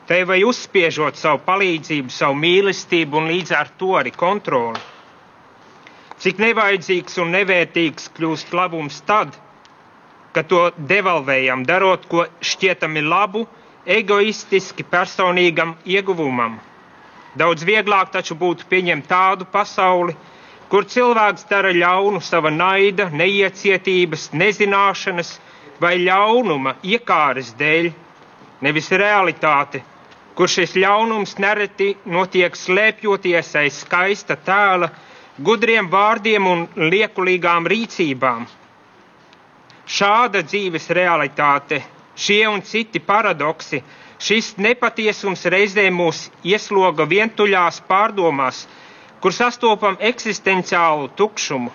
Te 0.06 0.20
vai 0.30 0.44
uzspiežot 0.46 1.18
savu 1.18 1.40
palīdzību, 1.48 2.12
savu 2.14 2.36
mīlestību 2.38 3.18
un 3.18 3.30
līdz 3.32 3.54
ar 3.60 3.72
to 3.82 3.96
arī 3.98 4.12
kontroli. 4.14 4.78
Cik 6.22 6.38
nevajadzīgs 6.44 7.18
un 7.24 7.32
nevērtīgs 7.36 8.12
kļūst 8.18 8.54
labums 8.60 9.00
tad, 9.10 9.34
kad 10.36 10.46
to 10.52 10.60
devalvējam, 10.92 11.64
darot 11.72 12.06
ko 12.12 12.28
šķietami 12.52 13.02
labu, 13.08 13.48
egoistiski 13.98 14.86
personīgam 14.94 15.74
ieguvumam. 15.96 16.60
Daudz 17.42 17.66
vieglāk 17.68 18.14
taču 18.14 18.38
būtu 18.44 18.70
pieņemt 18.70 19.10
tādu 19.10 19.50
pasauli, 19.58 20.14
kur 20.70 20.86
cilvēks 20.96 21.50
dara 21.50 21.74
ļaunu 21.76 22.22
sava 22.30 22.54
naida, 22.54 23.10
neiecietības, 23.24 24.30
nezināšanas 24.44 25.34
vai 25.82 25.96
ļaunuma 26.06 26.78
iekāres 26.94 27.52
dēļ, 27.60 27.92
nevis 28.70 28.94
realitāte 29.02 29.82
kur 30.36 30.52
šis 30.52 30.74
ļaunums 30.84 31.38
nereti 31.40 31.94
notiek 32.12 32.56
slēpjoties 32.60 33.52
aiz 33.62 33.78
skaista 33.86 34.36
tēla, 34.50 34.90
gudriem 35.48 35.88
vārdiem 35.94 36.48
un 36.54 36.66
liekulīgām 36.92 37.68
rīcībām. 37.72 38.44
Šāda 39.98 40.42
dzīves 40.50 40.90
realitāte, 40.98 41.80
šie 42.26 42.42
un 42.52 42.64
citi 42.68 43.00
paradoksi, 43.00 43.80
šis 44.28 44.52
nepatiesums 44.66 45.46
reizē 45.56 45.88
mūs 45.94 46.26
iesloga 46.52 47.06
vientuļās 47.12 47.80
pārdomās, 47.90 48.66
kur 49.24 49.34
sastopam 49.36 49.96
eksistenciālu 50.12 51.08
tukšumu, 51.20 51.72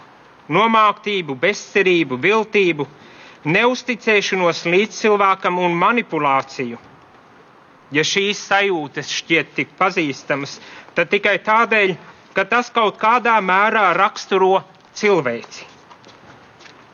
nomāktību, 0.56 1.36
bezcerību, 1.46 2.20
viltību, 2.26 2.86
neusticēšanos 3.56 4.64
līdz 4.74 5.00
cilvēkam 5.04 5.58
un 5.64 5.76
manipulāciju 5.84 6.80
ja 7.94 8.05
šīs 8.07 8.40
sajūtas 8.50 9.11
šķiet 9.20 9.53
tik 9.57 9.72
pazīstamas, 9.79 10.59
tad 10.94 11.11
tikai 11.12 11.37
tādēļ, 11.46 11.94
ka 12.37 12.44
tas 12.53 12.70
kaut 12.74 12.98
kādā 13.03 13.37
mērā 13.42 13.88
raksturo 13.98 14.61
cilvēci. 15.00 15.66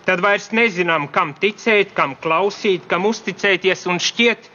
Tad 0.07 0.23
vairs 0.23 0.53
nezinām, 0.55 1.09
kam 1.11 1.33
ticēt, 1.43 1.91
kam 1.97 2.15
klausīt, 2.23 2.85
kam 2.91 3.09
uzticēties, 3.09 3.83
un 3.91 3.99
šķiet, 3.99 4.49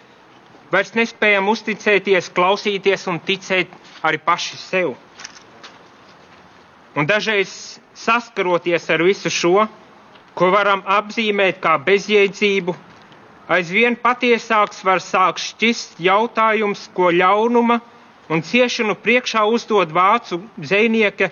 vairs 0.72 0.94
nespējam 0.96 1.50
uzticēties, 1.52 2.30
klausīties 2.38 3.04
un 3.12 3.20
ticēt 3.28 3.74
arī 4.08 4.22
paši 4.24 4.58
sev. 4.62 4.94
Un 6.96 7.08
dažreiz 7.08 7.52
saskaroties 7.96 8.88
ar 8.96 9.04
visu 9.04 9.30
šo, 9.32 9.66
ko 10.36 10.50
varam 10.56 10.82
apzīmēt 10.88 11.60
kā 11.64 11.76
bezjēdzību, 11.84 12.76
aizvien 13.52 13.96
patiesāks 14.00 14.80
var 14.88 15.02
sākt 15.04 15.42
šķist 15.44 15.98
jautājums, 16.06 16.86
ko 16.96 17.10
ļaunuma 17.12 17.80
un 18.32 18.44
ciešanu 18.48 18.96
priekšā 19.04 19.44
uzdod 19.56 19.92
vācu 19.98 20.40
dzēnieka 20.60 21.28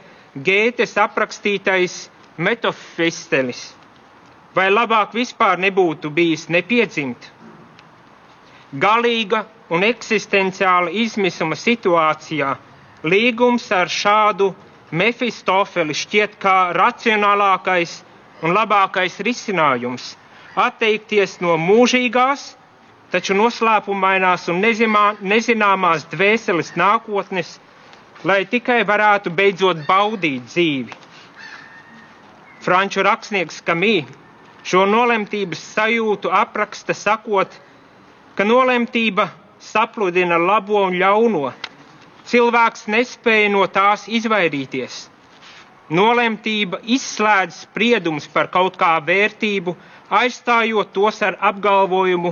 Gētes 0.45 0.91
aprakstītais 1.01 1.93
metofistelis. 2.37 3.61
Vai 4.55 4.67
labāk 4.69 5.15
vispār 5.17 5.57
nebūtu 5.63 6.11
bijis 6.13 6.43
nepiedzimt? 6.53 7.29
Galīga 8.83 9.41
un 9.73 9.85
eksistenciāla 9.87 10.91
izmisuma 11.05 11.57
situācijā 11.57 12.51
līgums 13.09 13.65
ar 13.79 13.89
šādu 13.89 14.51
Mefistofeli 14.91 15.93
šķiet 16.03 16.37
kā 16.41 16.57
racionālākais 16.77 17.99
un 18.43 18.53
labākais 18.57 19.19
risinājums– 19.27 20.11
atteikties 20.55 21.37
no 21.41 21.57
mūžīgās, 21.61 22.53
taču 23.11 23.35
noslēpumainās 23.37 24.47
un 24.53 24.61
nezimā, 24.63 25.03
nezināmās 25.21 26.05
dvēseles 26.11 26.73
nākotnes, 26.77 27.55
lai 28.23 28.43
tikai 28.45 28.81
varētu 28.85 29.31
beidzot 29.33 29.85
baudīt 29.87 30.45
dzīvi. 30.51 30.97
Franču 32.59 33.03
rakstnieks 33.07 33.61
Kamī 33.63 33.93
šo 34.67 34.83
nolemtības 34.85 35.61
sajūtu 35.75 36.31
apraksta 36.35 36.93
sakot, 36.93 37.53
ka 38.35 38.45
nolemtība 38.45 39.29
sapludina 39.59 40.37
labo 40.39 40.83
un 40.87 40.97
ļauno. 40.99 41.53
Cilvēks 42.29 42.85
nespēja 42.93 43.49
no 43.53 43.63
tās 43.73 44.03
izvairīties. 44.19 44.99
Nolemtība 45.89 46.77
izslēdz 46.85 47.63
spriedumus 47.65 48.27
par 48.29 48.51
kaut 48.53 48.75
kā 48.77 48.91
vērtību 49.07 49.73
aizstājot 50.09 50.89
tos 50.93 51.21
ar 51.25 51.35
apgalvojumu, 51.51 52.31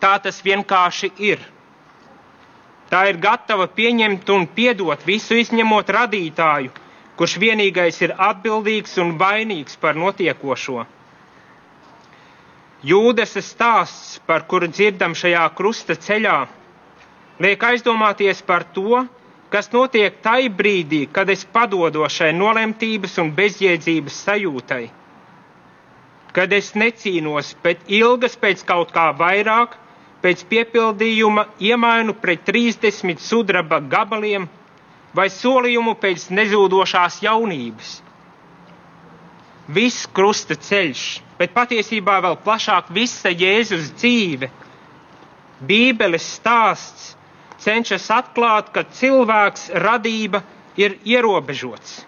tā 0.00 0.16
tas 0.22 0.40
vienkārši 0.44 1.10
ir. 1.30 1.40
Tā 2.90 3.00
ir 3.10 3.16
gatava 3.22 3.66
pieņemt 3.78 4.28
un 4.30 4.44
piedot 4.58 5.00
visu 5.08 5.38
izņemot 5.42 5.88
radītāju, 5.96 6.70
kurš 7.18 7.38
vienīgais 7.42 7.98
ir 8.04 8.12
atbildīgs 8.28 8.98
un 9.02 9.14
vainīgs 9.22 9.78
par 9.84 9.96
notiekošo. 9.98 10.84
Jūdas 12.86 13.32
stāsts, 13.42 14.20
par 14.28 14.44
kuru 14.46 14.68
dzirdam 14.70 15.16
šajā 15.18 15.46
krusta 15.58 15.96
ceļā, 16.06 16.36
liek 17.42 17.64
aizdomāties 17.70 18.44
par 18.46 18.62
to, 18.76 19.00
kas 19.50 19.72
notiek 19.72 20.20
tajā 20.22 20.52
brīdī, 20.60 21.06
kad 21.16 21.30
es 21.32 21.42
padodošai 21.56 22.30
nolemtības 22.36 23.16
un 23.24 23.32
bezjēdzības 23.40 24.20
sajūtai 24.28 24.84
kad 26.36 26.52
es 26.52 26.74
necīnos, 26.76 27.54
bet 27.64 27.86
ilgas 27.88 28.36
pēc 28.36 28.62
kaut 28.68 28.92
kā 28.92 29.08
vairāk, 29.16 29.78
pēc 30.20 30.42
piepildījuma 30.50 31.46
iemainu 31.64 32.16
pret 32.20 32.44
30 32.48 33.22
sudraba 33.24 33.80
gabaliem 33.80 34.44
vai 35.16 35.30
solījumu 35.32 35.94
pēc 36.02 36.28
nezūdošās 36.36 37.22
jaunības. 37.24 37.94
Viss 39.66 40.04
krusta 40.14 40.54
ceļš, 40.54 41.04
bet 41.40 41.54
patiesībā 41.56 42.20
vēl 42.22 42.36
plašāk 42.44 42.92
visa 42.94 43.32
Jēzus 43.32 43.88
dzīve. 43.96 44.50
Bībeles 45.66 46.26
stāsts 46.36 47.14
cenšas 47.64 48.10
atklāt, 48.14 48.68
ka 48.74 48.84
cilvēks 48.98 49.70
radība 49.82 50.44
ir 50.78 50.98
ierobežots. 51.08 52.02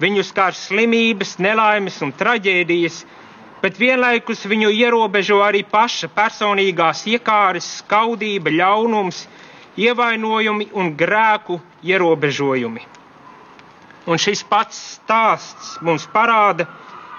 Viņu 0.00 0.22
skar 0.24 0.54
slimības, 0.56 1.34
nelaimes 1.42 1.98
un 2.06 2.14
traģēdijas, 2.16 3.02
bet 3.62 3.78
vienlaikus 3.80 4.46
viņu 4.48 4.70
ierobežo 4.72 5.40
arī 5.44 5.62
paša 5.68 6.08
personīgās 6.16 7.04
iekāres, 7.10 7.68
skaudība, 7.80 8.52
ļaunums, 8.60 9.26
ievainojumi 9.80 10.70
un 10.74 10.94
grēku 10.96 11.60
ierobežojumi. 11.84 12.86
Un 14.10 14.18
šis 14.18 14.42
pats 14.48 14.78
stāsts 14.96 15.76
mums 15.84 16.06
parāda, 16.12 16.66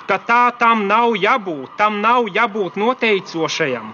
ka 0.10 0.18
tā 0.28 0.44
tam 0.60 0.88
nav 0.90 1.14
jābūt, 1.16 1.78
tam 1.78 2.02
nav 2.02 2.28
jābūt 2.36 2.78
noteicošajam. 2.82 3.94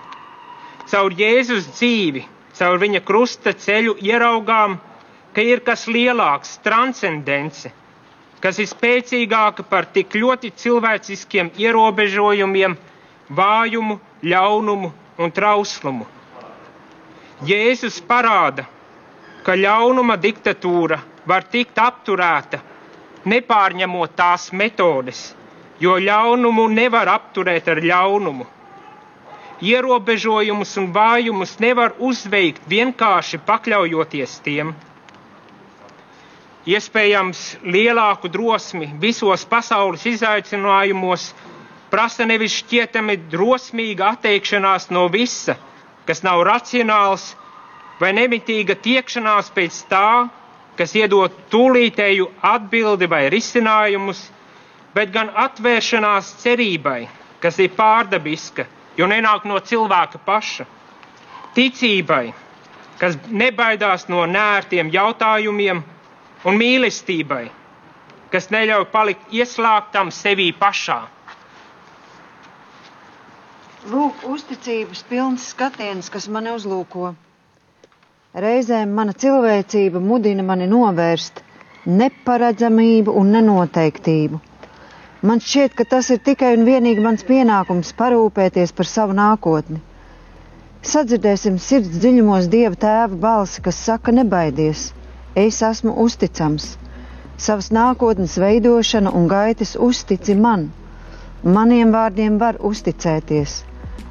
Caur 0.87 1.13
Jēzus 1.19 1.67
dzīvi, 1.75 2.23
caur 2.57 2.79
viņa 2.79 3.03
krusta 3.05 3.51
ceļu 3.53 3.97
ieraugām, 4.01 4.77
ka 5.35 5.43
ir 5.43 5.59
kas 5.67 5.83
lielāks, 5.91 6.55
transcendence, 6.63 7.69
kas 8.41 8.59
ir 8.61 8.69
spēcīgāka 8.69 9.65
par 9.69 9.87
tik 9.93 10.13
ļoti 10.15 10.51
cilvēciskiem 10.63 11.51
ierobežojumiem, 11.57 12.77
vājumu, 13.29 13.99
ļaunumu 14.23 14.91
un 15.17 15.31
trauslumu. 15.33 16.05
Jēzus 17.45 17.99
parāda, 18.09 18.65
ka 19.45 19.55
ļaunuma 19.55 20.17
diktatūra 20.21 20.97
var 21.29 21.45
tikt 21.53 21.77
apturēta, 21.81 22.59
nepārņemot 23.27 24.15
tās 24.17 24.49
metodes, 24.53 25.19
jo 25.79 25.97
ļaunumu 26.01 26.67
nevar 26.73 27.11
apturēt 27.13 27.67
ar 27.73 27.81
ļaunumu. 27.83 28.47
Ierobežojumus 29.61 30.75
un 30.77 30.91
vājumus 30.93 31.55
nevar 31.59 31.95
uzveikt 32.09 32.65
vienkārši 32.69 33.39
pakļaujoties 33.45 34.35
tiem. 34.45 34.73
Iespējams, 36.67 37.41
lielāku 37.63 38.27
drosmi 38.31 38.89
visos 38.99 39.45
pasaules 39.47 40.03
izaicinājumos 40.09 41.29
prasa 41.93 42.25
nevis 42.27 42.57
šķietami 42.59 43.15
drosmīga 43.31 44.09
atteikšanās 44.17 44.89
no 44.91 45.05
visa, 45.13 45.55
kas 46.09 46.23
nav 46.27 46.43
racionāls, 46.47 47.29
vai 48.01 48.11
nemitīga 48.17 48.75
tiekšanās 48.83 49.53
pēc 49.55 49.79
tā, 49.93 50.03
kas 50.77 50.93
iedod 50.99 51.33
tūlītēju 51.53 52.27
atbildi 52.51 53.07
vai 53.09 53.23
risinājumus, 53.33 54.19
bet 54.93 55.11
gan 55.15 55.31
atvēršanās 55.47 56.33
cerībai, 56.43 56.99
kas 57.41 57.57
ir 57.63 57.71
pārdabiska, 57.79 58.67
jo 58.99 59.07
nenāk 59.09 59.47
no 59.49 59.57
cilvēka 59.71 60.19
paša, 60.27 60.67
ticībai, 61.57 62.25
kas 63.01 63.17
nebaidās 63.29 64.07
no 64.11 64.25
nērtiem 64.29 64.91
jautājumiem 64.93 65.81
un 66.45 66.57
mīlestībai, 66.61 67.45
kas 68.33 68.49
neļauj 68.53 68.85
palikt 68.93 69.33
ieslēgtam 69.33 70.11
sevī 70.13 70.51
pašā. 70.59 70.99
Lūk, 73.87 74.25
uzticības 74.27 75.05
pilns 75.09 75.47
skatiens, 75.53 76.09
kas 76.11 76.27
mani 76.27 76.51
uzlūko. 76.51 77.13
Reizēm 78.37 78.91
mana 78.93 79.13
cilvēcība 79.15 80.01
mudina 80.03 80.43
mani 80.43 80.67
novērst 80.67 81.39
neparedzamību 81.87 83.13
un 83.21 83.31
nenoteiktību. 83.37 84.39
Man 85.27 85.39
šķiet, 85.41 85.73
ka 85.77 85.85
tas 85.95 86.09
ir 86.13 86.19
tikai 86.25 86.51
un 86.57 86.65
vienīgi 86.67 87.01
mans 87.01 87.23
pienākums 87.25 87.93
parūpēties 87.97 88.75
par 88.77 88.89
savu 88.89 89.15
nākotni. 89.17 89.79
Sadzirdēsim 90.87 91.55
sirds 91.59 91.95
dziļumos 92.03 92.51
Dieva 92.51 92.77
tēva 92.83 93.17
balsi, 93.23 93.63
kas 93.65 93.79
saka: 93.87 94.13
Nebaidies, 94.13 94.91
es 95.37 95.61
esmu 95.61 95.93
uzticams. 96.03 96.75
Savas 97.37 97.69
nākotnes 97.69 98.35
veidošana 98.41 99.11
un 99.13 99.27
gaitas 99.29 99.75
uztici 99.87 100.35
man. 100.35 100.69
Maniem 101.57 101.91
vārdiem 101.93 102.39
var 102.41 102.57
uzticēties. 102.69 103.59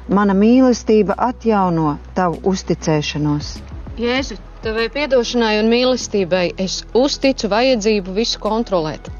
Mana 0.07 0.33
mīlestība 0.33 1.17
atjauno 1.27 1.97
tavu 2.15 2.39
uzticēšanos. 2.51 3.49
Jēzu, 3.99 4.37
tavai 4.63 4.87
piedošanai 4.93 5.57
un 5.59 5.67
mīlestībai 5.73 6.45
es 6.63 6.79
uzticu 6.95 7.49
vajadzību 7.51 8.15
visu 8.15 8.39
kontrolēt. 8.39 9.11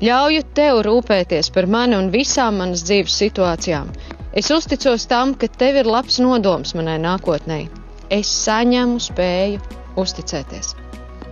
Ļauju 0.00 0.44
tev 0.56 0.78
rūpēties 0.86 1.50
par 1.56 1.66
mani 1.66 1.98
un 1.98 2.12
visām 2.14 2.62
manas 2.62 2.84
dzīves 2.86 3.16
situācijām. 3.24 3.90
Es 4.32 4.52
uzticos 4.54 5.08
tam, 5.10 5.34
ka 5.34 5.50
tev 5.50 5.80
ir 5.82 5.90
labs 5.90 6.20
nodoms 6.22 6.76
manai 6.78 7.00
nākotnē. 7.02 7.64
Es 8.20 8.30
saņemu 8.46 9.02
spēju 9.10 9.58
uzticēties. 9.98 10.79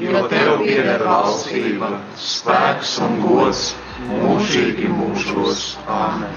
jo 0.00 0.22
tev 0.28 0.58
pieder 0.64 1.02
valstība, 1.06 1.88
spēks 2.20 2.98
un 3.06 3.12
gods 3.24 3.62
mūžīgi 4.10 4.88
mūžos. 4.92 5.64
Āmen. 5.88 6.32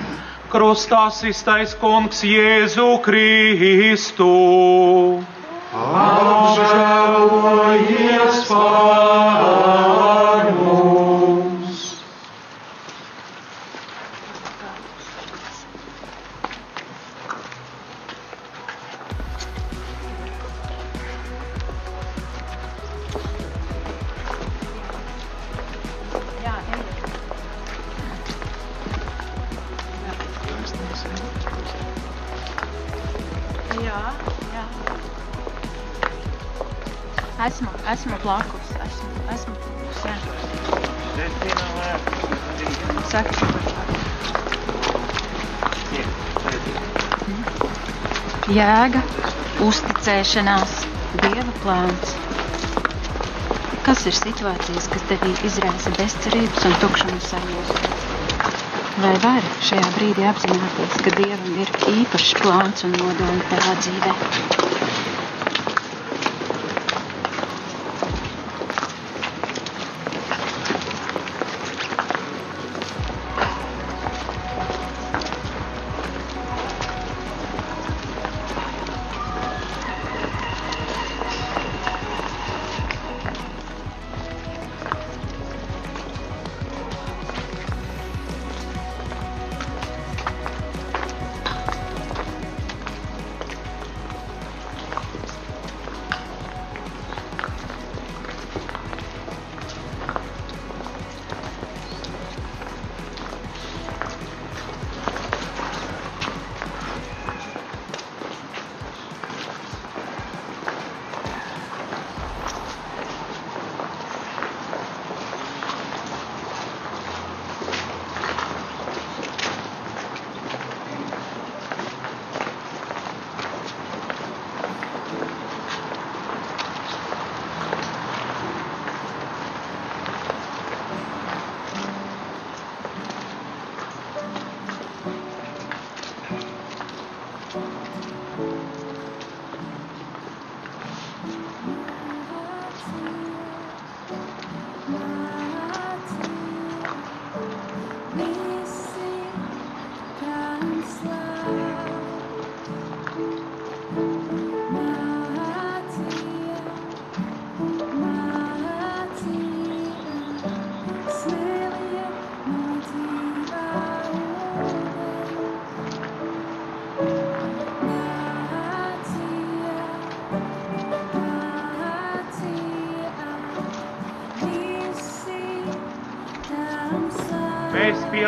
Krustā 0.49 1.03
iztais 1.29 1.75
kungs 1.77 2.23
Jēzu 2.25 2.87
Kristu. 3.05 4.29
Apžēlojies 5.69 8.41
par 8.49 10.49
mums! 10.57 11.08
Esmu, 37.39 37.69
esmu 37.91 38.15
blakus. 38.23 38.71
Esmu, 38.85 39.09
esmu 39.33 39.53
blakus, 39.63 39.99
jā. 40.03 40.15
Saki. 43.11 43.45
Jēga, 48.57 49.03
uzticēšanās, 49.69 50.73
dieva 51.23 51.55
plāns. 51.63 52.11
Kas 53.87 54.03
ir 54.11 54.19
situācijas, 54.19 54.91
kas 54.91 55.07
tevī 55.13 55.31
izraisa 55.47 55.95
bezcerības 55.95 56.67
un 56.67 56.75
tukšumu 56.83 57.21
sajūtu? 57.29 57.79
Vai 58.99 59.15
vari 59.23 59.55
šajā 59.69 59.95
brīdī 59.95 60.27
apzināties, 60.33 60.99
ka 61.07 61.15
Dievam 61.21 61.55
ir 61.63 61.71
īpašs 61.95 62.35
plāns 62.43 62.83
un 62.89 62.99
nodomi 62.99 63.47
tavā 63.53 63.79
dzīvē? 63.79 64.13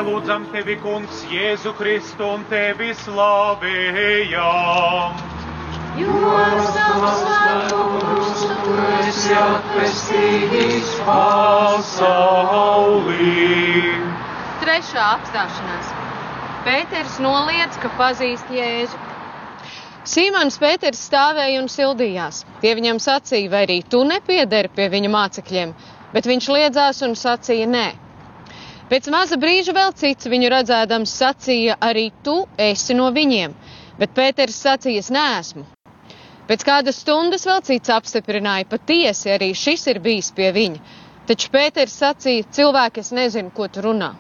Pielūdzam 0.02 0.48
tevi, 0.50 0.76
Kungs, 0.82 1.20
Jēzu 1.30 1.76
Kristu 1.78 2.26
un 2.26 2.42
tevi 2.50 2.90
slavējam. 2.98 4.42
Jo 6.00 6.16
svēto 6.66 7.84
krustu 8.00 8.56
tu 8.64 8.74
esi 9.06 9.36
atpestījis 9.38 10.90
pasaulī. 11.06 12.18
Trešā 14.64 15.06
apstāšanās. 15.20 15.88
Pēters 16.66 17.20
noliedz, 17.22 17.78
ka 17.84 17.90
pazīst 18.02 18.50
Jēzu. 18.50 18.98
Sīmans 20.02 20.58
Pēters 20.58 20.98
stāvēja 21.12 21.62
un 21.62 21.70
sildījās. 21.70 22.42
Tie 22.64 22.74
viņam 22.74 22.98
sacīja, 22.98 23.54
vai 23.54 23.62
arī 23.68 23.84
tu 23.86 24.02
nepiederi 24.08 24.70
pie 24.74 24.90
viņa 24.90 25.10
mācekļiem, 25.14 25.70
bet 26.16 26.26
viņš 26.26 26.46
liedzās 26.58 26.98
un 27.06 27.14
sacīja 27.14 27.70
nē. 27.70 28.01
Pēc 28.92 29.06
maza 29.08 29.38
brīža 29.40 29.72
vēl 29.72 29.94
cits 29.96 30.28
viņu 30.28 30.50
redzēdams 30.52 31.12
sacīja, 31.16 31.78
arī 31.80 32.10
tu 32.26 32.34
esi 32.60 32.96
no 32.98 33.06
viņiem, 33.16 33.54
bet 34.00 34.12
Pēters 34.18 34.58
sacīja, 34.66 35.04
es 35.06 35.08
neesmu. 35.16 35.64
Pēc 36.50 36.66
kādas 36.68 37.00
stundas 37.00 37.48
vēl 37.48 37.62
cits 37.70 37.94
apstiprināja, 37.96 38.68
patiesi 38.68 39.32
arī 39.32 39.54
šis 39.56 39.88
ir 39.94 40.02
bijis 40.04 40.34
pie 40.36 40.50
viņa, 40.58 40.82
taču 41.30 41.54
Pēters 41.54 41.96
sacīja, 42.02 42.50
cilvēki, 42.58 43.06
es 43.06 43.14
nezinu, 43.16 43.54
ko 43.56 43.70
tu 43.72 43.86
runā. 43.86 44.12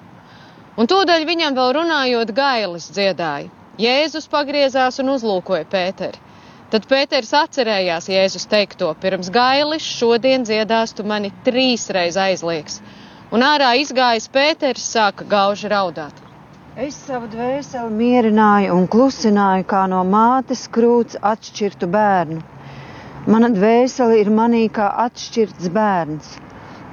Un 0.79 0.87
tūdaļ 0.87 1.27
viņam 1.27 1.59
vēl 1.59 1.75
runājot, 1.81 2.31
gailis 2.31 2.87
dziedāja. 2.95 3.51
Jēzus 3.81 4.31
pagriezās 4.31 5.03
un 5.03 5.11
uzlūkoja 5.17 5.67
Pēteri. 5.67 6.23
Tad 6.71 6.87
Pēters 6.87 7.33
atcerējās 7.35 8.07
Jēzus 8.07 8.47
teikto: 8.47 8.93
Pirms 9.03 9.27
gailis 9.35 9.83
šodien 9.99 10.47
dziedās 10.47 10.95
tu 10.95 11.03
mani 11.03 11.35
trīsreiz 11.43 12.15
aizliegs. 12.15 12.79
Un 13.31 13.45
ārā 13.47 13.69
izgājis 13.79 14.25
Pēters 14.27 14.83
sāka 14.91 15.23
gauži 15.23 15.69
raudāt. 15.71 16.17
Es 16.75 16.97
savu 17.07 17.29
dvēseli 17.31 17.93
mierināju 17.95 18.73
un 18.75 18.89
klusināju, 18.91 19.63
kā 19.71 19.85
no 19.87 20.01
mātes 20.03 20.65
krūts 20.67 21.15
atšķirtu 21.29 21.87
bērnu. 21.93 22.41
Mana 23.31 23.47
dvēsele 23.55 24.19
ir 24.19 24.33
manī 24.35 24.65
kā 24.75 24.89
atšķirts 25.05 25.71
bērns. 25.71 26.35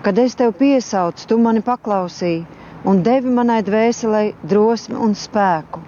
Kad 0.06 0.22
es 0.22 0.38
tev 0.38 0.54
piesaucu, 0.62 1.26
tu 1.26 1.42
mani 1.42 1.64
paklausīji 1.66 2.46
un 2.86 3.02
devi 3.02 3.34
manai 3.34 3.58
dvēselei 3.66 4.34
drosmi 4.46 4.94
un 4.94 5.18
spēku. 5.18 5.82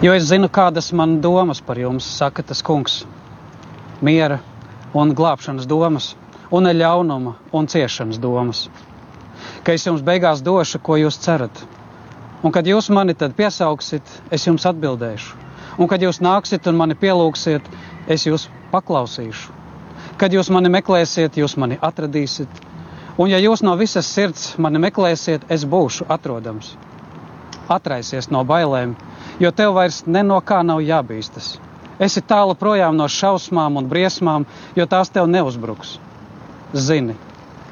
Jo 0.00 0.16
es 0.16 0.30
zinu, 0.32 0.48
kādas 0.48 0.88
man 0.96 1.18
domas 1.20 1.60
par 1.60 1.76
jums, 1.76 2.08
saka 2.16 2.40
tas 2.42 2.64
kungs. 2.64 3.02
Miera 4.00 4.40
un 4.96 5.12
glābšanas 5.12 5.68
domas, 5.68 6.14
un 6.50 6.68
ļaunuma 6.70 7.34
un 7.52 7.66
ciešanas 7.66 8.20
domas. 8.22 8.66
Ka 9.64 9.74
es 9.74 9.86
jums 9.86 10.02
beigās 10.06 10.42
došu, 10.42 10.78
ko 10.78 10.96
jūs 11.00 11.18
cerat. 11.18 11.64
Un 12.42 12.52
kad 12.52 12.66
jūs 12.66 12.90
mani 12.90 13.14
piesauksit, 13.14 14.02
es 14.30 14.46
jums 14.46 14.66
atbildēšu. 14.68 15.34
Un 15.78 15.88
kad 15.88 16.00
jūs 16.00 16.20
nāksiet 16.22 16.66
un 16.70 16.76
mani 16.76 16.94
pielūgsiet, 16.94 17.66
es 18.08 18.26
jūs 18.26 18.48
paklausīšu. 18.72 19.52
Kad 20.16 20.32
jūs 20.32 20.48
mani 20.54 20.70
meklēsiet, 20.72 21.36
jūs 21.36 21.56
mani 21.60 21.76
atradīsiet. 21.82 22.48
Un 23.18 23.28
ja 23.32 23.40
jūs 23.40 23.62
no 23.64 23.74
visas 23.76 24.08
sirds 24.12 24.54
mani 24.60 24.80
meklēsiet, 24.80 25.44
es 25.52 25.64
būšu 25.64 26.06
atrodams. 26.08 26.74
Atraisies 27.68 28.30
no 28.30 28.44
bailēm, 28.44 28.94
jo 29.40 29.50
tev 29.50 29.74
vairs 29.76 30.04
no 30.06 30.40
kā 30.40 30.62
nav 30.62 30.80
jābīstas. 30.84 31.56
Esi 31.98 32.20
tālu 32.20 32.54
projām 32.54 32.96
no 32.96 33.08
šausmām 33.08 33.76
un 33.80 33.88
briesmām, 33.88 34.44
jo 34.76 34.86
tās 34.86 35.10
tev 35.10 35.26
neuzbruks. 35.32 35.96
Zini, 36.74 37.14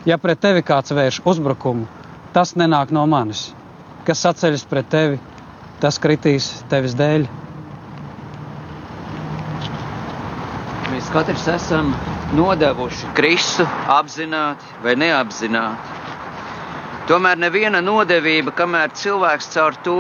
ja 0.07 0.19
pret 0.23 0.39
tevi 0.41 0.63
kāds 0.63 0.95
vērš 0.95 1.23
uzbrukumu, 1.27 1.89
tas 2.33 2.55
nenāk 2.55 2.93
no 2.95 3.03
manis. 3.11 3.49
Kas 4.07 4.21
sacēļas 4.23 4.67
pret 4.71 4.91
tevi, 4.93 5.19
tas 5.83 5.99
kritīs 5.99 6.51
tevis 6.71 6.95
dēļ. 6.99 7.27
Mēs 10.93 11.09
katrs 11.11 11.49
esam 11.51 11.91
nodevuši 12.39 13.11
Kristu 13.17 13.67
apzināti 13.91 14.79
vai 14.85 14.95
neapzināti. 15.01 15.95
Tomēr 17.09 17.37
neviena 17.37 17.83
nodevība, 17.85 18.55
kamēr 18.57 18.95
cilvēks 18.97 19.51
caur 19.53 19.75
to 19.85 19.99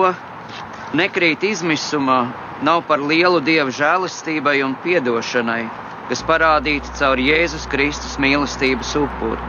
nekrīt 0.97 1.43
izmisumā, 1.45 2.21
nav 2.65 2.85
par 2.89 3.03
lielu 3.03 3.43
dieva 3.45 3.75
žēlastībai 3.75 4.61
un 4.65 4.77
piedošanai, 4.85 5.65
kas 6.09 6.23
parādīta 6.29 6.93
caur 6.99 7.21
Jēzus 7.21 7.67
Kristus 7.73 8.17
mīlestības 8.23 8.95
upuri. 9.01 9.41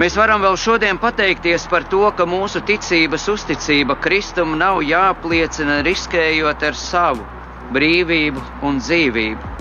Mēs 0.00 0.16
varam 0.18 0.42
vēl 0.44 0.58
šodien 0.60 1.00
pateikties 1.00 1.64
par 1.72 1.86
to, 1.92 2.02
ka 2.16 2.26
mūsu 2.28 2.60
ticības 2.68 3.28
uzticība 3.32 3.96
Kristum 4.04 4.58
nav 4.60 4.82
jāapliecina 4.84 5.80
riskējot 5.86 6.66
ar 6.68 6.76
savu 6.76 7.24
brīvību 7.72 8.42
un 8.68 8.82
dzīvību. 8.82 9.54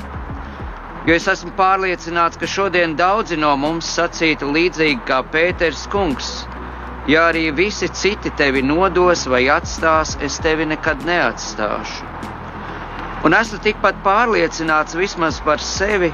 Jo 1.05 1.15
es 1.15 1.29
esmu 1.29 1.53
pārliecināts, 1.55 2.39
ka 2.41 2.49
šodien 2.49 2.97
daudzi 2.99 3.37
no 3.37 3.53
mums 3.61 3.87
sacītu 3.95 4.49
līdzīgi 4.51 5.05
kā 5.07 5.21
Pēters 5.31 5.85
Kungs, 5.93 6.33
Ja 7.05 7.27
arī 7.29 7.51
visi 7.53 7.85
citi 7.93 8.31
tevi 8.33 8.63
nodos 8.65 9.27
vai 9.29 9.43
atstās, 9.53 10.15
es 10.25 10.39
tevi 10.41 10.65
nekad 10.65 11.03
neatstāšu. 11.05 12.33
Un 13.25 13.33
esmu 13.33 13.57
tikpat 13.65 14.03
pārliecināts 14.05 14.93
vismaz 14.93 15.39
par 15.41 15.57
sevi, 15.57 16.11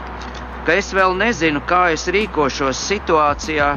ka 0.64 0.78
es 0.80 0.94
vēl 0.96 1.18
nezinu, 1.20 1.60
kā 1.68 1.90
es 1.92 2.06
rīkošos 2.16 2.80
situācijā, 2.88 3.68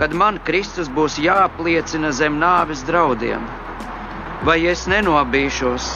kad 0.00 0.16
man 0.22 0.40
Kristus 0.48 0.90
būs 0.96 1.20
jāapliecina 1.22 2.10
zem 2.10 2.40
nāves 2.42 2.82
draudiem. 2.88 3.46
Vai 4.48 4.58
es 4.72 4.86
nenobīšos, 4.90 5.86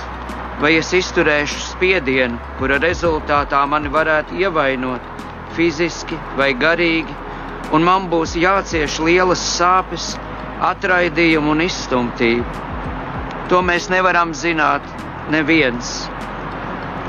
vai 0.62 0.76
es 0.78 0.92
izturēšu 1.00 1.64
spiedienu, 1.72 2.38
kura 2.60 2.78
rezultātā 2.82 3.64
mani 3.66 3.90
varētu 3.90 4.38
ievainot 4.44 5.26
fiziski 5.58 6.18
vai 6.38 6.52
garīgi, 6.54 7.18
un 7.74 7.82
man 7.90 8.06
būs 8.12 8.38
jācieš 8.38 9.00
lielas 9.02 9.42
sāpes 9.58 10.12
atraidījumu 10.70 11.56
un 11.56 11.66
izstumtību. 11.66 12.46
To 13.50 13.66
mēs 13.66 13.90
nevaram 13.90 14.30
zināt 14.46 14.86
neviens. 15.34 15.96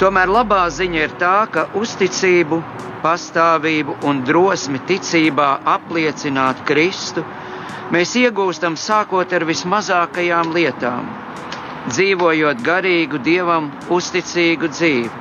Tomēr 0.04 0.28
labā 0.28 0.66
ziņa 0.76 0.98
ir 1.00 1.12
tā, 1.16 1.36
ka 1.48 1.62
uzticību, 1.80 2.58
pastāvību 3.00 3.94
un 4.10 4.18
drosmi 4.28 4.82
ticībā 4.90 5.46
apliecināt 5.74 6.60
Kristu 6.68 7.22
mēs 7.96 8.12
iegūstam 8.20 8.76
sākot 8.76 9.32
ar 9.38 9.46
vismazākajām 9.48 10.52
lietām, 10.58 11.08
dzīvojot 11.88 12.66
garīgu, 12.66 13.22
dievam 13.30 13.70
uzticīgu 13.98 14.68
dzīvi. 14.74 15.12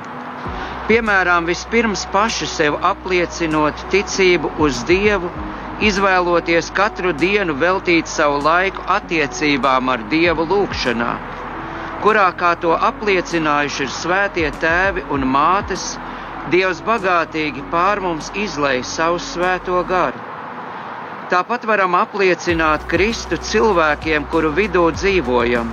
Piemēram, 0.89 1.47
vispirms 1.47 2.03
paši 2.11 2.49
sev 2.51 2.75
apliecinot 2.83 3.85
ticību 3.93 4.51
uz 4.67 4.83
Dievu 4.89 5.31
izvēloties 5.79 6.73
katru 6.75 7.15
dienu 7.23 7.55
veltīt 7.63 8.11
savu 8.11 8.43
laiku 8.43 8.83
attiecībām 8.97 9.95
ar 9.95 10.03
Dievu 10.11 10.43
lūgšanā, 10.51 11.13
kurā, 12.03 12.27
kā 12.35 12.53
to 12.59 12.75
apliecinājuši 12.89 13.85
ir 13.85 13.95
svētie 14.01 14.49
tēvi 14.63 15.05
un 15.15 15.23
mātes, 15.35 15.93
Dievs 16.51 16.81
bagātīgi 16.83 17.61
pār 17.71 18.01
mums 18.03 18.27
izlaiž 18.35 18.83
savu 18.83 19.19
svēto 19.23 19.79
garu. 19.87 20.19
Tāpat 21.31 21.63
varam 21.69 21.95
apliecināt 21.95 22.83
Kristu 22.91 23.37
cilvēkiem, 23.49 24.25
kuru 24.33 24.51
vidū 24.57 24.83
dzīvojam, 24.97 25.69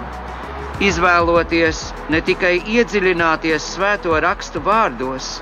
izvēloties 0.87 1.81
ne 2.15 2.21
tikai 2.29 2.53
iedziļināties 2.77 3.67
svēto 3.75 4.15
rakstu 4.23 4.63
vārdos, 4.69 5.33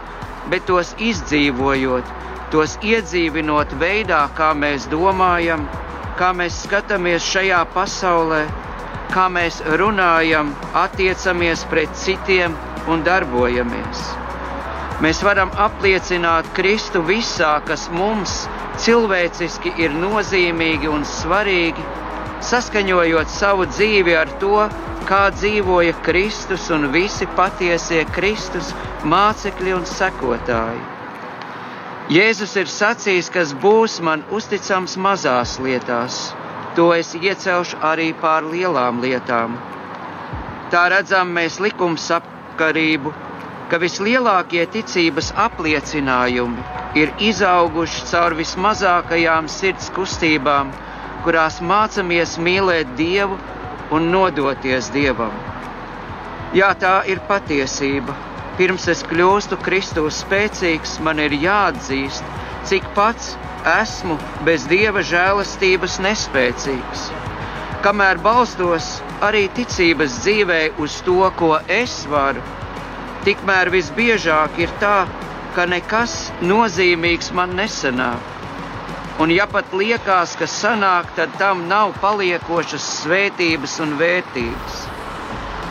bet 0.49 0.65
tos 0.71 0.95
izdzīvojot, 1.11 2.09
tos 2.55 2.79
iedzīvinot 2.81 3.77
veidā, 3.85 4.23
kā 4.39 4.55
mēs 4.57 4.89
domājam, 4.89 5.69
kā 6.17 6.33
mēs 6.41 6.63
skatāmies 6.65 7.29
šajā 7.35 7.61
pasaulē, 7.77 8.47
kā 9.13 9.27
mēs 9.33 9.61
runājam, 9.81 10.55
attiecamies 10.77 11.65
pret 11.71 11.93
citiem 11.97 12.57
un 12.89 13.05
darbojamies. 13.07 14.03
Mēs 15.05 15.23
varam 15.23 15.53
apliecināt 15.55 16.49
Kristu 16.57 17.05
visā, 17.07 17.53
kas 17.67 17.87
mums 17.95 18.33
cilvēciski 18.83 19.77
ir 19.79 19.95
nozīmīgi 19.95 20.91
un 20.91 21.07
svarīgi, 21.07 21.85
saskaņojot 22.49 23.31
savu 23.31 23.67
dzīvi 23.71 24.17
ar 24.19 24.31
to, 24.43 24.67
kā 25.09 25.29
dzīvoja 25.35 25.95
Kristus 26.07 26.69
un 26.75 26.91
visi 26.95 27.27
patiesie 27.39 28.05
Kristus 28.15 28.75
mācekļi 29.07 29.75
un 29.79 29.87
sekotāji. 29.89 30.83
Jēzus 32.13 32.55
ir 32.57 32.71
sacījis, 32.73 33.31
kas 33.33 33.55
būs 33.63 33.99
man 34.05 34.23
uzticams 34.33 34.97
mazās 34.97 35.59
lietās, 35.61 36.21
to 36.79 36.89
es 36.95 37.13
iecelšu 37.19 37.83
arī 37.93 38.09
pār 38.23 38.49
lielām 38.55 39.03
lietām. 39.03 39.59
Tā 40.73 40.85
redzam 40.95 41.35
mēs 41.35 41.59
likumsakarību, 41.65 43.13
ka 43.71 43.81
vislielākie 43.83 44.65
ticības 44.75 45.33
apliecinājumi 45.47 46.67
ir 47.03 47.11
izauguši 47.31 48.05
caur 48.13 48.37
vismazākajām 48.39 49.49
sirds 49.53 49.91
kustībām 49.97 50.71
kurās 51.25 51.59
mācāmies 51.61 52.37
mīlēt 52.41 52.95
Dievu 52.99 53.37
un 53.95 54.11
nodoties 54.13 54.91
Dievam. 54.95 55.35
Jā, 56.57 56.71
tā 56.81 56.95
ir 57.11 57.21
patiesība. 57.29 58.15
Pirms 58.59 58.89
es 58.91 59.03
kļūstu 59.07 59.59
Kristus 59.63 60.23
spēcīgs, 60.25 60.97
man 61.05 61.21
ir 61.23 61.35
jāatzīst, 61.37 62.25
cik 62.69 62.85
pats 62.95 63.33
esmu 63.65 64.19
bez 64.45 64.67
Dieva 64.69 65.01
žēlastības 65.01 65.97
nespēcīgs. 66.05 67.05
Kamēr 67.85 68.19
balstos 68.21 68.89
arī 69.25 69.47
ticības 69.57 70.19
dzīvē 70.25 70.59
uz 70.85 70.99
to, 71.07 71.23
ko 71.39 71.55
es 71.73 72.03
varu, 72.11 72.43
tikmēr 73.25 73.71
visbiežāk 73.73 74.59
ir 74.61 74.75
tā, 74.83 75.07
ka 75.57 75.65
nekas 75.71 76.17
nozīmīgs 76.45 77.33
man 77.39 77.57
nesanāk. 77.57 78.35
Un 79.19 79.33
ja 79.35 79.49
pat 79.51 79.73
liekas, 79.75 80.37
ka 80.39 80.47
sanāk, 80.47 81.09
tad 81.17 81.33
tam 81.41 81.65
nav 81.71 81.97
paliekošas 82.03 82.85
svētības 83.01 83.79
un 83.83 83.97
vērtības. 83.99 84.77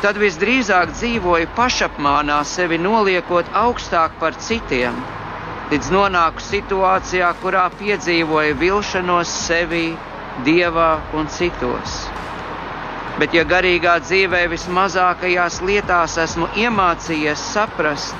Tad 0.01 0.17
visdrīzāk 0.21 0.91
dzīvoju 0.97 1.53
pašapmānā, 1.57 2.41
sevi 2.45 2.81
noliekot 2.81 3.47
augstāk 3.62 4.17
par 4.19 4.36
citiem, 4.49 4.97
līdz 5.71 5.89
nonāku 5.91 6.43
situācijā, 6.43 7.34
kurā 7.41 7.65
piedzīvoju 7.80 8.56
vilšanos 8.62 9.32
sevī, 9.47 9.89
dievā 10.45 10.91
un 11.17 11.27
citos. 11.34 11.97
Bet, 13.17 13.34
ja 13.34 13.43
garīgā 13.49 13.97
dzīvē 14.06 14.43
vismazākajās 14.51 15.58
lietās 15.65 16.15
esmu 16.21 16.47
iemācījies 16.62 17.41
saprast, 17.56 18.13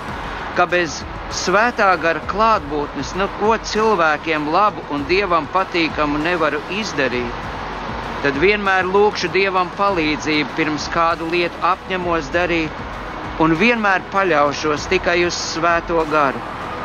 ka 0.58 0.66
bez 0.66 0.98
svētā 1.44 1.92
gara 2.02 2.24
klātbūtnes, 2.32 3.14
nu 3.22 3.30
ko 3.38 3.54
cilvēkiem 3.72 4.50
labu 4.52 4.84
un 4.92 5.06
dievam 5.08 5.48
patīkamu 5.54 6.20
nevaru 6.26 6.60
izdarīt, 6.82 7.46
tad 8.26 8.42
vienmēr 8.42 8.90
lūkšu 8.90 9.32
dievam 9.38 9.70
palīdzību 9.78 10.58
pirms 10.58 10.90
kādu 10.92 11.30
lietu 11.32 11.64
apņemos 11.72 12.34
darīt, 12.34 12.84
un 13.40 13.54
vienmēr 13.62 14.04
paļaušos 14.12 14.90
tikai 14.92 15.20
uz 15.30 15.38
svēto 15.54 16.02
garu, 16.12 16.42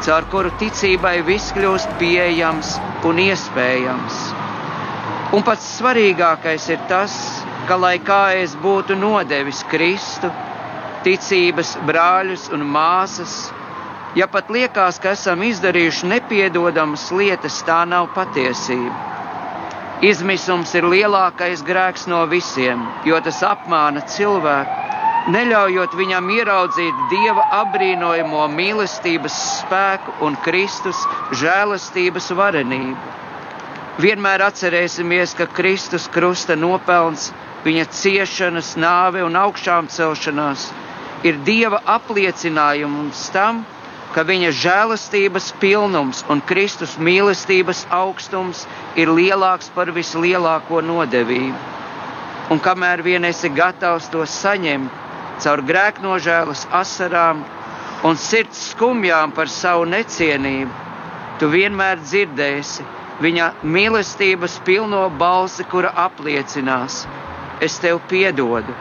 caur 0.07 0.27
kuru 0.33 0.53
ticībai 0.61 1.21
viss 1.27 1.55
kļūst 1.57 1.97
pieejams 2.01 2.75
un 3.09 3.23
iespējams. 3.23 4.21
Un 5.33 5.47
pats 5.47 5.71
svarīgākais 5.79 6.69
ir 6.75 6.83
tas, 6.91 7.15
ka, 7.69 7.79
lai 7.81 7.97
kā 8.05 8.23
es 8.43 8.57
būtu 8.63 8.99
nodevis 8.99 9.65
Kristu, 9.71 10.29
ticības 11.07 11.77
brāļus 11.89 12.51
un 12.53 12.67
māsas, 12.75 13.37
Ja 14.13 14.27
pat 14.29 14.51
liekas, 14.53 14.99
ka 15.01 15.15
esam 15.17 15.41
izdarījuši 15.41 16.09
nepiedodamas 16.11 17.07
lietas, 17.17 17.55
tā 17.65 17.79
nav 17.89 18.11
patiesība. 18.13 18.93
Izmisums 20.05 20.75
ir 20.77 20.85
lielākais 20.85 21.63
grēks 21.65 22.05
no 22.13 22.19
visiem, 22.29 22.83
jo 23.09 23.21
tas 23.25 23.39
apmāna 23.49 24.03
cilvēku, 24.13 24.99
neļaujot 25.31 25.93
viņam 25.95 26.31
ieraudzīt 26.35 27.03
dieva 27.11 27.45
apbrīnojamo 27.63 28.47
mīlestības 28.51 29.37
spēku 29.61 30.15
un 30.27 30.37
Kristus 30.43 31.05
žēlastības 31.39 32.31
varenību. 32.39 33.19
Vienmēr 34.03 34.43
atcerēsimies, 34.49 35.35
ka 35.39 35.47
Kristus 35.47 36.09
krusta 36.11 36.57
nopelns, 36.57 37.29
viņa 37.67 37.85
ciešanas, 37.93 38.73
nāve 38.81 39.23
un 39.23 39.37
augšām 39.37 39.91
celšanās 39.93 40.71
ir 41.29 41.39
dieva 41.47 41.79
apliecinājums 41.87 43.29
tam, 43.35 43.63
ka 44.13 44.25
viņa 44.29 44.51
žēlastības 44.63 45.53
pilnums 45.63 46.25
un 46.33 46.43
Kristus 46.45 46.97
mīlestības 46.99 47.85
augstums 47.95 48.65
ir 48.99 49.13
lielāks 49.13 49.71
par 49.77 49.93
vislielāko 49.95 50.83
nodevību. 50.85 51.61
Un 52.53 52.59
kamēr 52.61 53.01
vien 53.07 53.25
esi 53.25 53.49
gatavs 53.49 54.11
to 54.13 54.27
saņemt 54.29 55.03
caur 55.43 55.63
grēknožēlas 55.69 56.67
asarām 56.81 57.45
un 58.09 58.19
sirds 58.19 58.71
skumjām 58.73 59.35
par 59.37 59.51
savu 59.51 59.87
necienību, 59.91 60.73
tu 61.39 61.51
vienmēr 61.53 62.03
dzirdēsi 62.03 62.87
viņa 63.23 63.53
mīlestības 63.63 64.59
pilno 64.67 65.05
balsi, 65.19 65.65
kura 65.71 65.93
apliecinās: 66.07 67.05
Es 67.61 67.79
tev 67.79 68.01
piedodu, 68.11 68.75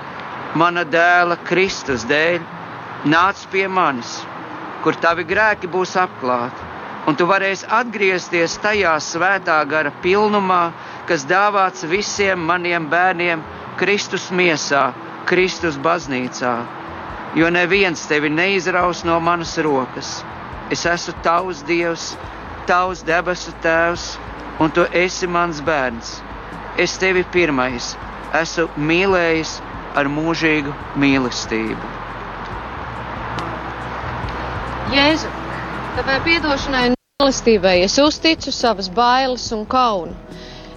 mana 0.55 0.83
dēla 0.83 1.37
Kristus 1.45 2.05
dēļ, 2.09 2.41
nāc 3.05 3.47
pie 3.51 3.67
manis! 3.67 4.21
kur 4.81 4.97
tavi 4.97 5.25
grēki 5.29 5.69
būs 5.69 5.93
apklāti, 6.01 6.69
un 7.07 7.17
tu 7.17 7.27
varēsi 7.29 7.67
atgriezties 7.69 8.57
tajā 8.63 8.95
svētā 9.01 9.59
gara 9.69 9.91
pilnumā, 10.03 10.71
kas 11.09 11.25
dāvāts 11.29 11.85
visiem 11.89 12.41
maniem 12.49 12.87
bērniem 12.89 13.43
Kristus 13.77 14.29
miesā, 14.33 14.89
Kristus 15.31 15.77
baznīcā. 15.79 16.53
Jo 17.39 17.47
neviens 17.55 18.03
tevi 18.09 18.27
neizraus 18.29 19.05
no 19.07 19.15
manas 19.23 19.55
rokas. 19.63 20.17
Es 20.71 20.83
esmu 20.85 21.13
tavs 21.23 21.61
Dievs, 21.67 22.09
tavs 22.67 23.05
debesu 23.07 23.53
Tēvs, 23.63 24.17
un 24.59 24.71
tu 24.75 24.83
esi 24.91 25.27
mans 25.31 25.61
bērns. 25.63 26.17
Es 26.79 26.97
tevi 26.99 27.23
pirmais 27.31 27.93
esmu 28.35 28.67
mīlējis 28.89 29.53
ar 29.99 30.07
mūžīgu 30.11 30.73
mīlestību. 30.99 31.91
Jēzu, 34.91 35.31
tavai 35.95 36.17
piedošanai 36.25 36.89
un 36.91 36.97
mīlestībai 37.21 37.77
es 37.85 37.95
uzticu 38.03 38.51
savas 38.55 38.91
bailes 38.91 39.47
un 39.55 39.63
kaunu. 39.63 40.15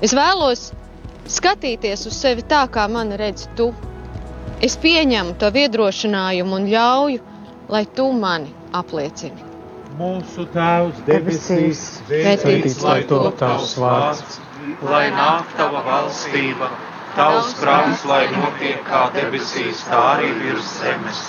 Es 0.02 0.14
vēlos 0.14 0.68
skatīties 1.30 2.06
uz 2.06 2.20
sevi 2.20 2.46
tā, 2.46 2.62
kā 2.70 2.86
man 2.90 3.10
redz 3.18 3.48
tu. 3.58 3.72
Es 4.62 4.76
pieņemu 4.78 5.34
to 5.42 5.48
iedrošinājumu 5.50 6.54
un 6.60 6.66
ļauju, 6.70 7.20
lai 7.74 7.82
tu 7.96 8.04
mani 8.12 8.52
apliecini. 8.80 9.42
Mūsu 9.98 10.44
Tēvs 10.54 11.00
debesīs, 11.08 11.80
svētīts 12.06 12.80
lai 12.82 13.00
top 13.10 13.34
tavs 13.40 13.74
vārds, 13.78 14.38
lai 14.90 15.04
nāk 15.14 15.50
tava 15.58 15.82
valstība, 15.88 16.70
tavs 17.18 17.52
prāts, 17.60 18.04
lai 18.10 18.22
notiek 18.34 18.82
kā 18.88 19.02
debesīs, 19.14 19.82
tā 19.90 20.00
arī 20.14 20.30
virs 20.40 20.70
zemes. 20.80 21.22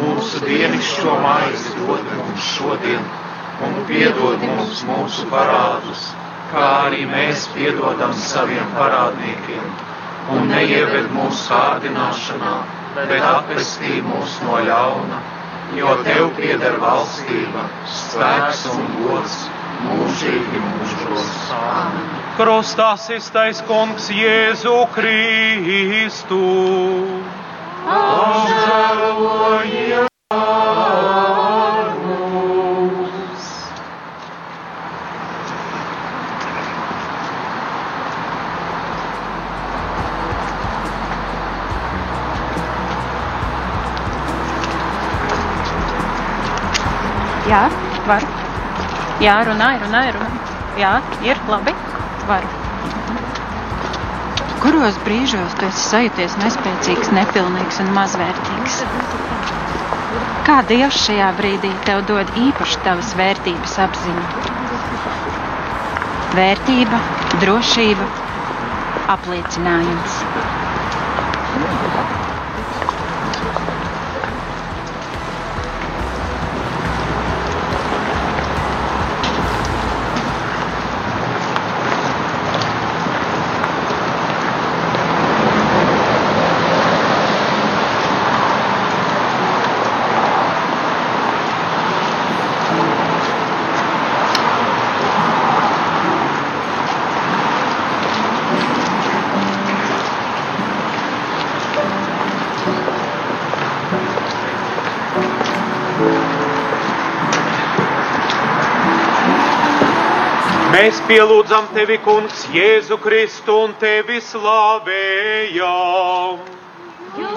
Mūsu 0.00 0.42
dienascho 0.44 1.16
maizi 1.22 1.72
dod 1.80 2.02
mums 2.18 2.50
šodien, 2.56 3.02
un 3.66 3.78
piedod 3.90 4.42
mums 4.50 4.82
mūsu 4.90 5.26
parādus, 5.32 6.08
kā 6.52 6.66
arī 6.86 7.06
mēs 7.14 7.46
piedodam 7.54 8.14
saviem 8.26 8.70
parādniekiem. 8.76 9.70
Un 10.34 10.48
neieved 10.50 11.06
mūsu 11.14 11.44
kārdināšanā, 11.52 12.54
bet 12.96 13.12
atpestī 13.22 14.00
mūs 14.02 14.32
no 14.42 14.56
ļauna, 14.66 15.18
jo 15.78 15.92
Tev 16.06 16.32
pieder 16.38 16.74
valstība, 16.82 17.62
spēks 17.98 18.64
un 18.72 18.82
gods 19.04 19.36
mūžīgi 19.86 20.58
mūžos. 20.64 21.30
Amen. 21.60 22.10
Krustā 22.36 22.90
iztais 23.16 23.58
kungs 23.70 24.10
Jēzu 24.12 24.76
Kristu. 24.96 26.42
Apžēlojies 27.86 30.06
Jā, 47.46 47.66
varu. 48.08 48.28
Jā, 49.22 49.36
runāju, 49.46 49.84
runāju, 49.86 50.14
runāju. 50.16 50.54
Jā, 50.80 50.94
ir 51.24 51.38
labi. 51.48 51.74
Varu. 52.28 52.48
Kuros 54.64 54.96
brīžos 55.06 55.54
tu 55.60 55.68
esi 55.68 55.84
sajūties 55.92 56.34
nespēcīgs, 56.40 57.12
nepilnīgs 57.14 57.78
un 57.84 57.92
mazvērtīgs? 57.94 58.80
Kā 60.48 60.58
Dievs 60.66 60.98
šajā 61.04 61.30
brīdī 61.38 61.70
tev 61.86 62.02
dod 62.10 62.34
īpaši 62.42 62.82
tavas 62.82 63.14
vērtības 63.20 63.78
apziņu? 63.86 64.26
Vērtība, 66.34 67.00
drošība, 67.44 68.10
apliecinājums. 69.14 70.20
Pielūdzam 111.06 111.68
tevi, 111.74 111.96
Kungs, 112.02 112.46
Jēzu 112.54 112.96
Kristu 113.02 113.54
un 113.66 113.74
tevi 113.80 114.20
slavējam. 114.22 115.64
Jo 117.16 117.28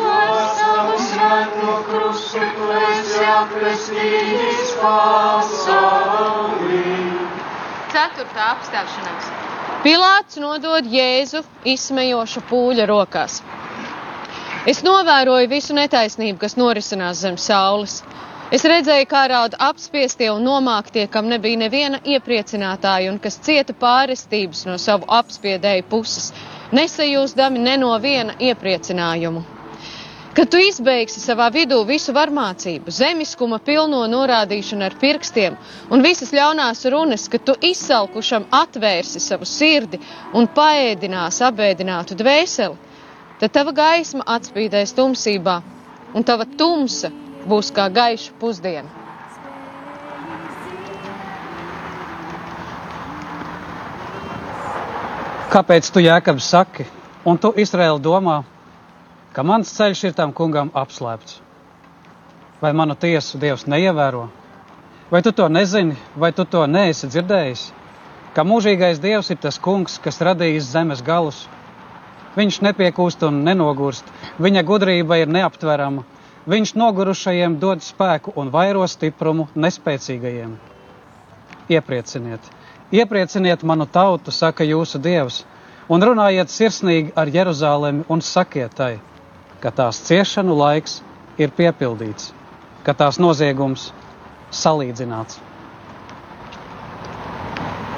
savu 0.58 0.96
svēto 1.00 1.76
krustu 1.88 2.40
tu 2.56 2.66
esi 2.80 3.22
apestījis 3.34 4.72
pasauli. 4.82 6.82
Ceturtā 7.94 8.44
apstāšanās. 8.56 9.26
Pilāts 9.86 10.36
nodod 10.44 10.84
Jēzu 10.92 11.40
izsmejošu 11.76 12.40
pūļa 12.50 12.86
rokās. 12.90 13.34
Es 14.68 14.84
novēroju 14.84 15.48
visu 15.54 15.74
netaisnību, 15.78 16.38
kas 16.42 16.58
norisinās 16.60 17.22
zem 17.24 17.38
saules. 17.40 18.02
Es 18.50 18.64
redzēju, 18.66 19.06
kā 19.06 19.20
raud 19.30 19.54
apspiestie 19.62 20.32
un 20.34 20.42
nomāktie, 20.42 21.04
kam 21.14 21.28
nebija 21.30 21.58
neviena 21.62 22.00
iepriecinātāja 22.02 23.12
un 23.12 23.20
kas 23.22 23.36
cieta 23.46 23.76
pārestības 23.78 24.64
no 24.66 24.78
savu 24.82 25.06
apspiedēju 25.18 25.86
puses, 25.92 26.32
nesajūstami 26.74 27.62
ne 27.68 27.76
no 27.78 27.92
viena 28.02 28.34
iepriecinājumu. 28.48 29.44
Kad 30.34 30.50
tu 30.54 30.64
izbeigsi 30.66 31.22
savā 31.22 31.52
vidū 31.54 31.78
visu 31.92 32.14
varmācību, 32.18 32.90
zemiskuma 32.98 33.62
pilno 33.70 34.02
norādīšanu 34.16 34.88
ar 34.88 34.98
pirkstiem 35.02 35.58
un 35.94 36.06
visas 36.06 36.34
ļaunās 36.34 36.84
runas, 36.94 37.30
ka 37.30 37.38
tu 37.38 37.54
izsalkušam 37.70 38.50
atvērsi 38.64 39.22
savu 39.30 39.46
sirdi 39.46 40.02
un 40.34 40.50
paēdinās 40.58 41.42
abēdinātu 41.52 42.18
dvēseli, 42.18 42.82
tad 43.42 43.58
tava 43.62 43.78
gaisma 43.86 44.26
atspīdēs 44.40 44.98
tumsībā 44.98 45.60
un 46.18 46.26
tava 46.26 46.50
tumsa 46.58 47.14
būs 47.50 47.74
kā 47.76 47.90
gaiša 47.94 48.34
pusdiena. 48.40 48.90
Kāpēc 55.50 55.88
tu 55.90 56.02
jēkabs 56.04 56.46
saki, 56.46 56.84
un 57.26 57.40
tu 57.42 57.50
Izraēli 57.58 57.98
domā, 58.06 58.44
ka 59.34 59.42
mans 59.42 59.72
ceļš 59.74 60.04
ir 60.06 60.14
tam 60.18 60.34
kungam 60.38 60.70
apslēpts? 60.78 61.40
Vai 62.62 62.70
manu 62.78 62.94
tiesu 62.94 63.40
Dievs 63.42 63.66
neievēro? 63.66 64.28
Vai 65.10 65.24
tu 65.26 65.32
to 65.34 65.48
nezini, 65.50 65.96
vai 66.14 66.30
tu 66.38 66.46
to 66.46 66.68
neesi 66.70 67.10
dzirdējis? 67.10 67.64
Ka 68.36 68.46
mūžīgais 68.46 69.02
Dievs 69.02 69.32
ir 69.34 69.40
tas 69.42 69.58
kungs, 69.58 69.98
kas 69.98 70.22
radījis 70.22 70.70
zemes 70.70 71.02
galus. 71.02 71.48
Viņš 72.38 72.60
nepiekūst 72.68 73.26
un 73.26 73.42
nenogurst, 73.48 74.06
viņa 74.38 74.62
gudrība 74.70 75.18
ir 75.24 75.34
neaptverama. 75.34 76.06
Viņš 76.48 76.74
nogurušajiem 76.80 77.58
dod 77.60 77.84
spēku 77.84 78.32
un 78.40 78.52
vairo 78.54 78.86
stiprumu 78.88 79.50
nespēcīgajiem. 79.56 80.56
Ieprieciniet, 81.70 82.40
ieprieciniet 82.96 83.64
manu 83.64 83.86
tautu, 83.86 84.32
saka 84.32 84.64
jūsu 84.64 85.02
dievs, 85.04 85.44
un 85.90 86.02
runājiet 86.02 86.50
sirsnīgi 86.50 87.14
ar 87.16 87.30
Jeruzalemi 87.34 88.06
un 88.10 88.22
sakiet 88.22 88.74
tai, 88.78 88.96
ka 89.60 89.72
tās 89.76 90.00
ciešanu 90.08 90.56
laiks 90.56 91.02
ir 91.38 91.52
piepildīts, 91.56 92.32
ka 92.84 92.94
tās 92.94 93.20
noziegums 93.20 93.90
salīdzināts. 94.52 95.42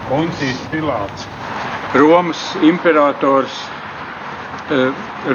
Poncijs 0.10 0.66
Pilārs, 0.74 1.28
Romas 1.96 2.42
imperators, 2.68 3.54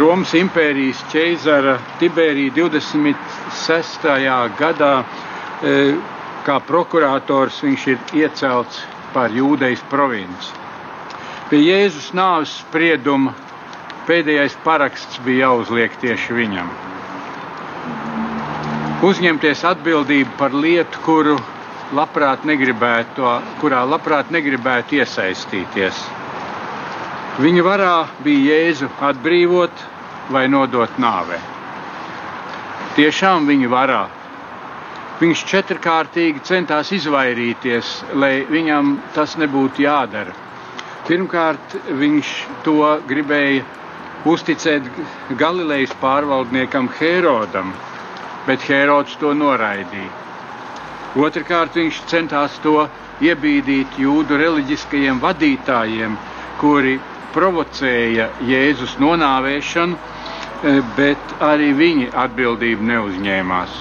Romas 0.00 0.30
impērijas 0.38 1.02
ķeizara 1.12 1.74
Tiberija 2.00 2.54
26. 2.56 4.06
gadā 4.60 4.92
kā 6.46 6.56
prokurators 6.68 7.58
viņš 7.66 7.84
ir 7.92 7.98
iecelts 8.22 8.78
par 9.12 9.34
jūdejas 9.34 9.82
provinci. 9.90 10.54
Pie 11.50 11.60
Jēzus 11.62 12.08
nāves 12.16 12.54
sprieduma 12.62 13.34
pēdējais 14.08 14.56
paraksts 14.64 15.20
bija 15.26 15.46
jāuzliek 15.50 15.94
tieši 16.02 16.36
viņam. 16.40 16.70
Uzņemties 19.06 19.62
atbildību 19.68 20.38
par 20.40 20.54
lietu, 20.56 21.02
kuru 21.04 21.36
labprāt 21.94 22.46
negribētu, 22.48 23.26
kurā 23.60 23.82
labprāt 23.86 24.32
negribētu 24.34 25.02
iesaistīties. 25.02 26.00
Viņa 27.36 27.62
varā 27.66 27.94
bija 28.24 28.54
Jēzu 28.56 28.86
atbrīvot 29.04 29.80
vai 30.32 30.46
nodot 30.48 30.94
nāvē. 31.02 31.36
Tiešām 32.96 33.44
viņa 33.50 33.66
varā. 33.68 34.04
Viņš 35.20 35.42
četrkārtīgi 35.50 36.40
centās 36.48 36.92
izvairīties, 36.96 37.90
lai 38.16 38.46
viņam 38.48 38.94
tas 39.12 39.34
nebūtu 39.36 39.84
jādara. 39.84 40.32
Pirmkārt, 41.04 41.76
viņš 42.00 42.30
to 42.64 42.76
gribēja 43.10 43.66
uzticēt 44.32 44.88
Galilejas 45.36 45.92
pārvaldniekam 46.00 46.88
Herodam, 46.96 47.74
bet 48.46 48.64
Herods 48.70 49.18
to 49.20 49.34
noraidīja. 49.36 50.08
Otrakārt, 51.20 51.76
viņš 51.76 52.00
centās 52.08 52.56
to 52.64 52.88
iebīdīt 53.20 54.00
jūdu 54.00 54.40
reliģiskajiem 54.40 55.20
vadītājiem, 55.20 56.16
kuri 56.64 56.96
provocēja 57.36 58.30
Jēzus 58.48 58.96
nonāvēšanu, 59.02 59.98
bet 60.96 61.34
arī 61.44 61.72
viņi 61.76 62.08
atbildību 62.24 62.88
neuzņēmās. 62.90 63.76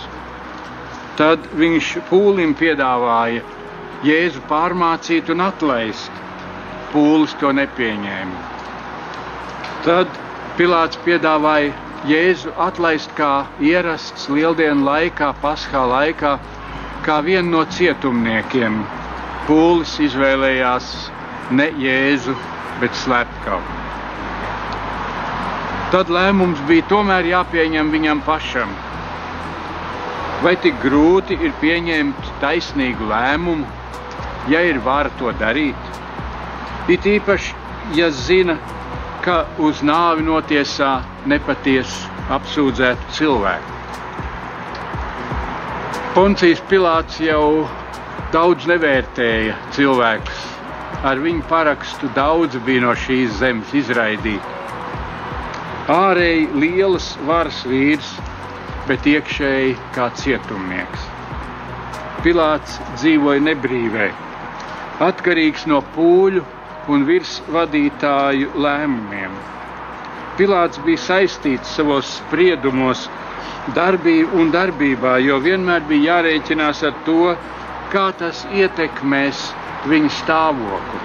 Tad 1.16 1.48
viņš 1.56 1.94
pūlim 2.10 2.52
piedāvāja 2.60 3.44
Jēzu 4.06 4.42
pārmācīt 4.50 5.32
un 5.32 5.46
atlaist. 5.46 6.22
Pūlis 6.92 7.34
to 7.40 7.54
nepieņēma. 7.56 8.44
Tad 9.88 10.12
Pilārs 10.60 11.00
piedāvāja 11.06 11.74
Jēzu 12.08 12.52
atlaist 12.62 13.12
kā 13.18 13.48
ierasts 13.60 14.28
lieldienu 14.30 14.86
laikā, 14.86 15.32
paskā 15.42 15.82
laikā, 15.90 16.36
kā 17.08 17.18
vienu 17.26 17.58
no 17.58 17.64
cietumniekiem. 17.78 18.78
Pūlis 19.48 19.96
izvēlējās 20.06 20.92
ne 21.58 21.70
Jēzu, 21.82 22.36
bet 22.82 22.96
slepkavu. 23.02 23.82
Tad 25.94 26.10
lēmums 26.12 26.60
bija 26.68 26.84
tomēr 26.92 27.28
jāpieņem 27.30 27.92
viņam 27.94 28.22
pašam. 28.26 28.72
Vai 30.44 30.56
tik 30.64 30.80
grūti 30.84 31.38
ir 31.40 31.54
pieņemt 31.62 32.32
taisnīgu 32.42 33.08
lēmumu, 33.10 33.68
ja 34.52 34.64
ir 34.68 34.82
vara 34.84 35.14
to 35.20 35.32
darīt? 35.40 35.94
It 36.92 37.06
īpaši, 37.10 37.54
ja 37.98 38.10
zina, 38.14 38.58
ka 39.26 39.46
uz 39.58 39.80
nāvi 39.86 40.26
notiesā 40.26 41.00
nepatiesu 41.26 42.12
apsūdzētu 42.36 43.16
cilvēku. 43.18 43.72
Poncijas 46.16 46.62
Pilārs 46.70 47.18
jau 47.20 47.66
daudz 48.36 48.68
nevērtēja 48.70 49.56
cilvēkus. 49.76 50.55
Ar 51.04 51.20
viņu 51.20 51.44
parakstu 51.50 52.10
daudz 52.16 52.56
bija 52.66 52.86
no 52.86 52.94
šīs 52.96 53.40
zemes 53.42 53.74
izraidīti. 53.76 54.54
Ārēji 55.92 56.48
lielas 56.62 57.12
varas 57.28 57.60
vīrs, 57.70 58.08
bet 58.88 59.06
iekšēji 59.10 59.76
kā 59.94 60.08
cietumnieks. 60.22 61.04
Pilārs 62.26 62.80
dzīvoja 62.96 63.44
nebrīvē, 63.46 64.08
atkarīgs 65.06 65.68
no 65.70 65.84
pūļu 65.96 66.42
un 66.90 67.06
virsvadītāju 67.10 68.56
lēmumiem. 68.66 69.36
Pilārs 70.40 70.80
bija 70.86 71.02
saistīts 71.04 71.76
savos 71.78 72.10
spriedumos, 72.18 73.06
darbību 73.78 74.42
un 74.42 74.50
darbībā, 74.54 75.20
jo 75.26 75.38
vienmēr 75.44 75.86
bija 75.90 76.16
jārēķinās 76.16 76.82
ar 76.90 76.98
to, 77.06 77.36
kā 77.94 78.10
tas 78.20 78.42
ietekmēs 78.54 79.46
viņa 79.90 80.12
stāvokli. 80.20 81.02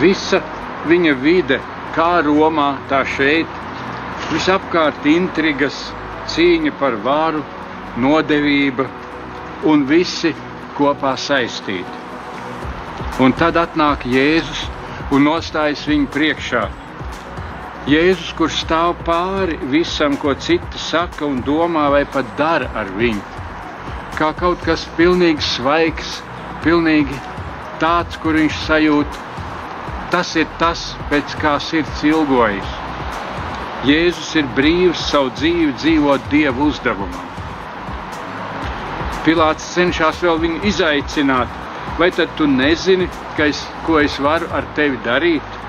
Visa 0.00 0.40
viņa 0.88 1.14
vide, 1.22 1.60
kā 1.94 2.18
Romā, 2.26 2.74
tā 2.90 3.04
šeit, 3.16 3.50
visapkārt 4.32 5.06
intrigas, 5.06 5.76
cīņa 6.32 6.72
par 6.80 6.96
varu, 7.04 7.42
nodevība 8.00 8.86
un 9.70 9.84
visi 9.86 10.34
kopā 10.74 11.14
saistīti. 11.20 12.02
Un 13.22 13.34
tad 13.38 13.56
atnāk 13.60 14.06
Jēzus 14.10 14.64
un 15.14 15.28
nostājas 15.28 15.84
viņu 15.86 16.08
priekšā. 16.10 16.64
Jēzus, 17.84 18.32
kurš 18.38 18.62
stāv 18.64 18.94
pāri 19.04 19.58
visam, 19.70 20.16
ko 20.16 20.32
citi 20.40 20.80
saka 20.80 21.26
un 21.28 21.42
domā, 21.44 21.90
vai 21.92 22.02
pat 22.08 22.30
dara 22.38 22.70
ar 22.74 22.88
viņu. 22.96 23.20
Kā 24.18 24.32
kaut 24.38 24.62
kas 24.64 24.86
pilnīgi 24.96 25.44
svaigs, 25.44 26.16
pilnīgi 26.64 27.18
tāds, 27.82 28.16
kur 28.22 28.38
viņš 28.38 28.58
sajūt, 28.66 29.20
tas 30.14 30.34
ir 30.38 30.48
tas, 30.60 30.82
pēc 31.10 31.36
kā 31.42 31.56
sirds 31.62 32.02
ilgojas. 32.06 32.80
Jēzus 33.84 34.30
ir 34.40 34.46
brīvs 34.56 35.00
savu 35.10 35.32
dzīvi 35.36 35.72
dzīvot 35.80 36.28
Dieva 36.32 36.68
uzdevumam. 36.68 37.30
Pilārs 39.24 39.66
cenšas 39.74 40.22
vēl 40.24 40.40
viņu 40.40 40.62
izaicināt, 40.68 41.52
vai 41.98 42.10
tad 42.12 42.32
tu 42.38 42.46
nezini, 42.48 43.08
es, 43.44 43.60
ko 43.86 43.98
es 44.00 44.16
varu 44.20 44.48
ar 44.52 44.66
tevi 44.76 45.00
darīt? 45.04 45.60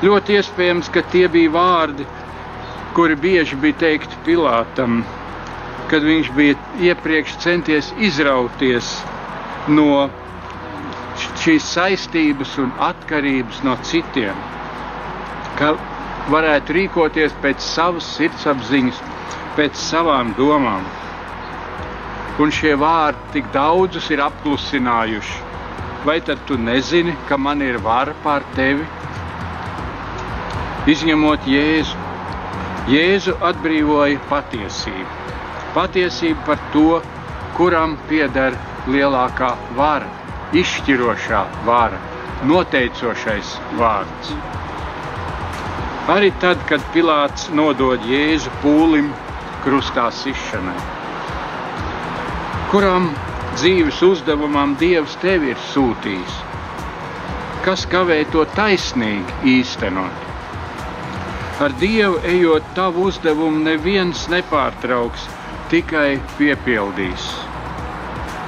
Ļoti 0.00 0.38
iespējams, 0.40 0.88
ka 0.92 1.04
tie 1.12 1.26
bija 1.28 1.52
vārdi, 1.52 2.06
kuri 2.96 3.16
bieži 3.20 3.56
bija 3.60 3.76
teikti 3.84 4.20
Pilātam, 4.24 5.02
kad 5.90 6.04
viņš 6.04 6.30
bija 6.36 6.56
iepriekš 6.90 7.36
centies 7.44 7.90
izrauties 7.98 8.88
no 9.68 10.08
šīs 11.40 11.66
saistības 11.74 12.56
un 12.60 12.72
atkarības 12.84 13.62
no 13.64 13.76
citiem, 13.88 14.36
ka 15.56 15.72
varētu 16.32 16.76
rīkoties 16.76 17.36
pēc 17.44 17.62
savas 17.64 18.08
sirdsapziņas, 18.18 18.98
pēc 19.56 19.78
savām 19.80 20.34
domām. 20.36 20.84
Un 22.40 22.52
šie 22.56 22.74
vārdi 22.80 23.34
tik 23.36 23.48
daudzus 23.54 24.10
ir 24.12 24.22
apklusinājuši. 24.24 25.40
Vai 26.04 26.20
tad 26.24 26.40
tu 26.48 26.56
nezini, 26.56 27.12
ka 27.28 27.36
man 27.36 27.60
ir 27.64 27.76
vara 27.84 28.14
pār 28.24 28.44
tevi? 28.56 28.86
Izņemot 30.88 31.48
Jēzu, 31.48 32.06
Jēzu 32.88 33.34
atbrīvoja 33.44 34.20
patiesību. 34.30 35.18
Patiesība 35.74 36.46
par 36.46 36.62
to, 36.72 37.02
kuram 37.58 37.98
pieder 38.08 38.56
lielākā 38.88 39.52
vara, 39.76 40.08
izšķirošā 40.56 41.40
vara, 41.66 41.98
noteicošais 42.50 43.56
vārds. 43.78 44.32
Arī 46.10 46.30
tad, 46.42 46.62
kad 46.66 46.82
Pilārs 46.94 47.50
nodod 47.54 48.02
Jēzu 48.08 48.50
pūlim 48.62 49.12
krustā 49.62 50.08
sišanai, 50.10 50.78
kuram 52.72 53.10
dzīves 53.58 54.00
uzdevumam 54.06 54.74
Dievs 54.80 55.14
tevi 55.22 55.52
ir 55.52 55.60
sūtījis, 55.70 56.40
kas 57.66 57.84
kavē 57.92 58.22
to 58.32 58.46
taisnīgi 58.56 59.54
īstenot. 59.58 60.26
Ar 61.60 61.74
Dievu 61.76 62.22
ejot 62.24 62.72
tavu 62.74 63.10
uzdevumu, 63.10 63.60
neviens 63.66 64.24
nepārtrauks, 64.32 65.28
tikai 65.68 66.16
piepildīs. 66.38 67.49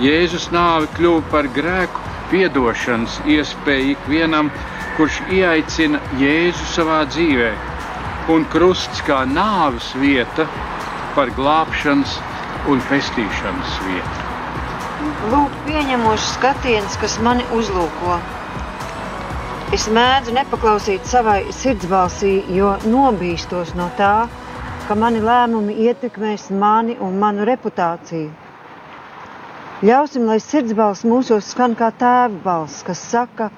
Jēzus 0.03 0.48
nāve 0.50 0.88
kļuva 0.96 1.22
par 1.30 1.46
grēku 1.55 2.00
piedošanas 2.32 3.20
iespēju 3.30 3.92
ikvienam, 3.92 4.48
kurš 4.96 5.20
ieaicina 5.30 6.00
Jēzu 6.18 6.66
savā 6.72 7.05
dzīvē, 7.07 7.53
un 8.34 8.42
krusts 8.50 9.05
kā 9.07 9.20
nāves 9.30 9.92
vieta 10.03 10.48
par 11.14 11.30
glābšanas 11.38 12.16
un 12.72 12.82
pestīšanas 12.90 13.78
vietu. 13.86 14.26
Lūk, 15.30 15.55
pieņemošs 15.70 16.34
skatiens, 16.34 16.98
kas 16.98 17.18
mani 17.22 17.46
uzlūko. 17.55 18.18
Es 19.76 19.86
mēdzu 19.86 20.34
nepaklausīt 20.34 21.07
savai 21.07 21.44
sirdsbalsī, 21.55 22.40
jo 22.59 22.74
nobīstos 22.90 23.76
no 23.78 23.86
tā, 23.98 24.16
ka 24.88 24.98
mani 24.98 25.22
lēmumi 25.22 25.78
ietekmēs 25.86 26.50
mani 26.50 26.98
un 26.98 27.22
manu 27.22 27.46
reputāciju. 27.46 28.41
Ļausim, 29.83 30.28
lai 30.30 30.37
sirdsbalss 30.39 31.01
mūsos 31.11 31.49
skan 31.53 31.72
kā 31.78 31.89
tēva 31.99 32.37
balss, 32.45 32.83
kas 32.87 33.01
saka, 33.12 33.49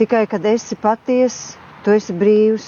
tikai 0.00 0.26
kad 0.28 0.44
esi 0.50 0.76
patiess, 0.76 1.38
tu 1.84 1.94
esi 1.94 2.12
brīvs, 2.22 2.66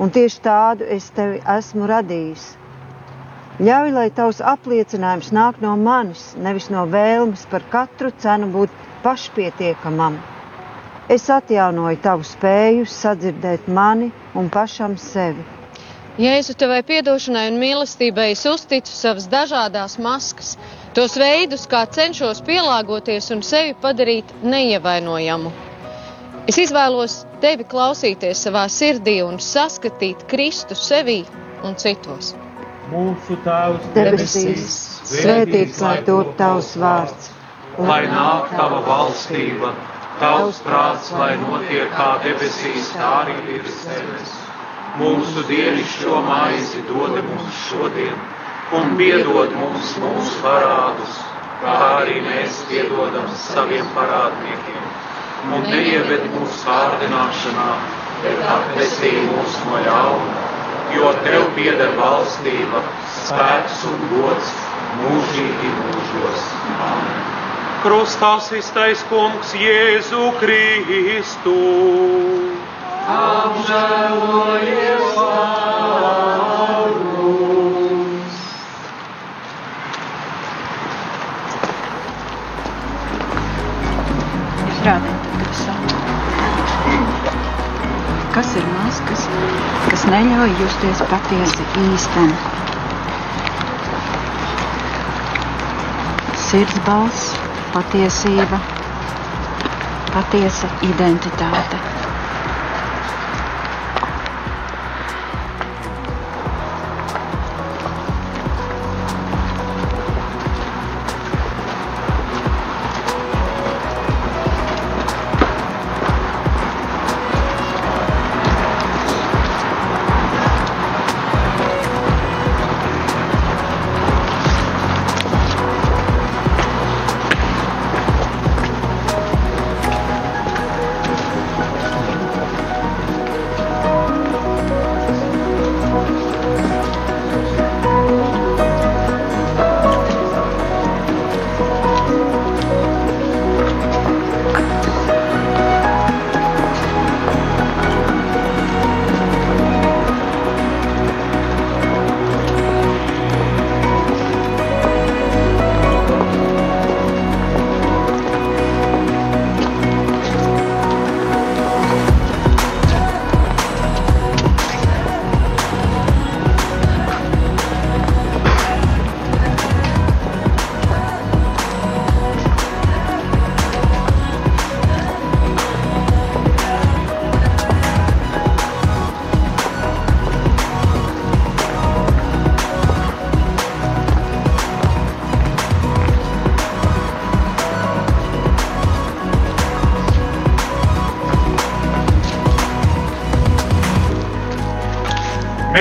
un 0.00 0.12
tieši 0.14 0.40
tādu 0.46 0.86
es 0.96 1.10
tevi 1.18 1.42
esmu 1.56 1.88
radījis. 1.90 2.46
Ļauj, 3.60 3.92
lai 3.98 4.06
tavs 4.16 4.40
apliecinājums 4.54 5.28
nāk 5.36 5.60
no 5.64 5.74
manis, 5.80 6.24
nevis 6.46 6.70
no 6.72 6.86
vēlmes 6.96 7.44
par 7.52 7.64
katru 7.76 8.08
cenu 8.24 8.48
būt 8.56 8.72
pašpietiekamam. 9.04 10.16
Es 11.12 11.28
atjaunoju 11.36 12.00
tavu 12.08 12.24
spēju 12.32 12.88
sadzirdēt 12.96 13.68
mani 13.80 14.08
un 14.34 14.48
pašam 14.56 14.96
sevi. 15.04 15.44
Jēzu 16.16 16.54
tevai 16.56 16.80
piedošanai 16.88 17.50
un 17.50 17.58
mīlestībai 17.60 18.30
es 18.32 18.46
uzticu 18.48 18.88
savas 18.88 19.26
dažādās 19.32 19.98
maskas, 20.00 20.54
tos 20.96 21.16
veidus, 21.20 21.66
kā 21.68 21.82
cenšos 21.92 22.40
pielāgoties 22.46 23.28
un 23.34 23.42
sevi 23.44 23.74
padarīt 23.82 24.30
neievainojamu. 24.54 25.52
Es 26.48 26.56
izvēlos 26.62 27.18
tevi 27.42 27.66
klausīties 27.68 28.46
savā 28.46 28.64
sirdī 28.72 29.18
un 29.26 29.36
saskatīt 29.48 30.24
Kristu 30.30 30.78
sevī 30.78 31.18
un 31.68 31.76
citos. 31.76 32.32
Mūsu 32.88 33.36
Tēvs 33.44 33.92
debesīs, 33.98 34.78
svētīts 35.10 35.82
lai 35.84 35.98
top 36.08 36.32
tavs 36.40 36.72
vārds, 36.80 37.28
lai 37.76 38.00
nāk 38.08 38.56
tava 38.56 38.80
valstība 38.88 39.74
Tavs 40.16 40.62
prāts, 40.64 41.10
lai 41.12 41.34
notiek 41.36 41.90
kā 41.92 42.08
debesīs, 42.24 42.88
tā 42.96 43.08
arī 43.20 43.34
virs 43.50 43.82
zemes. 43.84 44.45
Mūsu 44.96 45.42
dienascho 45.48 46.22
maizi 46.24 46.80
dod 46.88 47.18
mums 47.26 47.56
šodien, 47.66 48.16
un 48.78 48.94
piedod 48.96 49.52
mums 49.60 49.90
mūsu 50.00 50.38
parādus, 50.44 51.18
kā 51.60 51.74
arī 51.98 52.22
mēs 52.24 52.62
piedodam 52.70 53.28
saviem 53.42 53.90
parādniekiem. 53.96 54.88
Un 55.52 55.68
neieved 55.68 56.24
mūsu 56.32 56.62
kārdināšanā, 56.64 57.68
bet 58.24 58.42
atpestī 58.56 59.12
mūs 59.28 59.60
no 59.66 59.84
ļauna, 59.84 60.42
jo 60.96 61.12
Tev 61.26 61.46
pieder 61.58 61.92
valstība, 62.00 62.82
spēks 63.20 63.84
un 63.92 64.04
gods 64.16 64.52
mūžīgi 65.04 65.72
mūžos. 65.78 66.52
Amen 66.80 67.34
krustā 67.86 68.32
iztais 68.58 69.02
kungs 69.06 69.52
Jēzu 69.54 70.32
Kristu. 70.40 71.54
Apžēlojies 73.06 75.02
par 75.14 76.90
mums! 77.02 78.38
Izrādiet, 84.72 85.28
kad 85.36 85.52
saku. 85.60 85.94
Kas 88.34 88.50
ir 88.58 88.66
maskas, 88.74 89.22
kas 89.92 90.02
neļauj 90.10 90.50
justies 90.64 91.04
patiesi 91.12 91.64
īsteni? 91.84 92.38
Sirds 96.48 96.82
balss 96.90 97.22
patiesība, 97.78 98.58
patiesa 100.10 100.66
identitāte. 100.90 101.78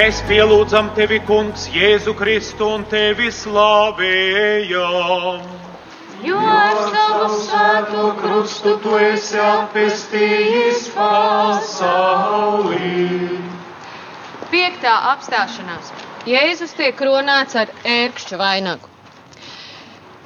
Mēs 0.05 0.19
pielūdzam 0.29 0.91
tevi, 0.93 1.17
Kungs, 1.25 1.63
Jēzu 1.73 2.11
Kristu 2.13 2.67
un 2.75 2.83
tevi 2.85 3.31
slavējam. 3.33 5.39
Jo 6.21 6.41
ar 6.45 6.77
savu 6.91 7.39
svēto 7.39 8.03
krustu 8.19 8.75
tu 8.83 8.99
esi 9.01 9.39
apestījis 9.41 10.83
pasaulī. 10.93 12.91
Piektā 14.53 14.93
apstāšanās. 15.15 15.89
Jēzus 16.29 16.77
tiek 16.77 17.01
runāts 17.09 17.57
ar 17.63 17.73
ērkšķa 17.95 18.41
vainagu. 18.43 18.93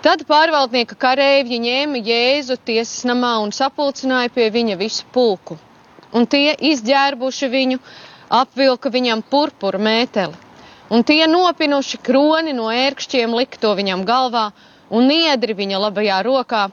Tad 0.03 0.27
pārvaldnieka 0.27 0.99
kareivji 0.99 1.63
ņēma 1.69 2.03
Jēzu 2.11 2.59
tiesas 2.67 3.07
namā 3.07 3.37
un 3.45 3.55
sapulcināja 3.55 4.35
pie 4.35 4.51
viņa 4.59 4.75
visu 4.83 5.07
pulku. 5.15 5.55
Un 6.11 6.27
tie 6.27 6.51
izģērbuši 6.73 7.47
viņu, 7.55 7.79
apvilka 8.29 8.89
viņam 8.93 9.23
purpura 9.29 9.79
mēteli. 9.81 10.37
Un 10.89 11.03
tie 11.05 11.25
nopinuši 11.29 11.99
kroni 12.01 12.53
no 12.57 12.69
ērkšķiem 12.73 13.33
lika 13.37 13.59
to 13.61 13.73
viņam 13.77 14.05
galvā 14.09 14.47
un 14.89 15.05
niedri 15.09 15.53
viņa 15.57 15.81
labajā 15.85 16.21
rokā, 16.25 16.63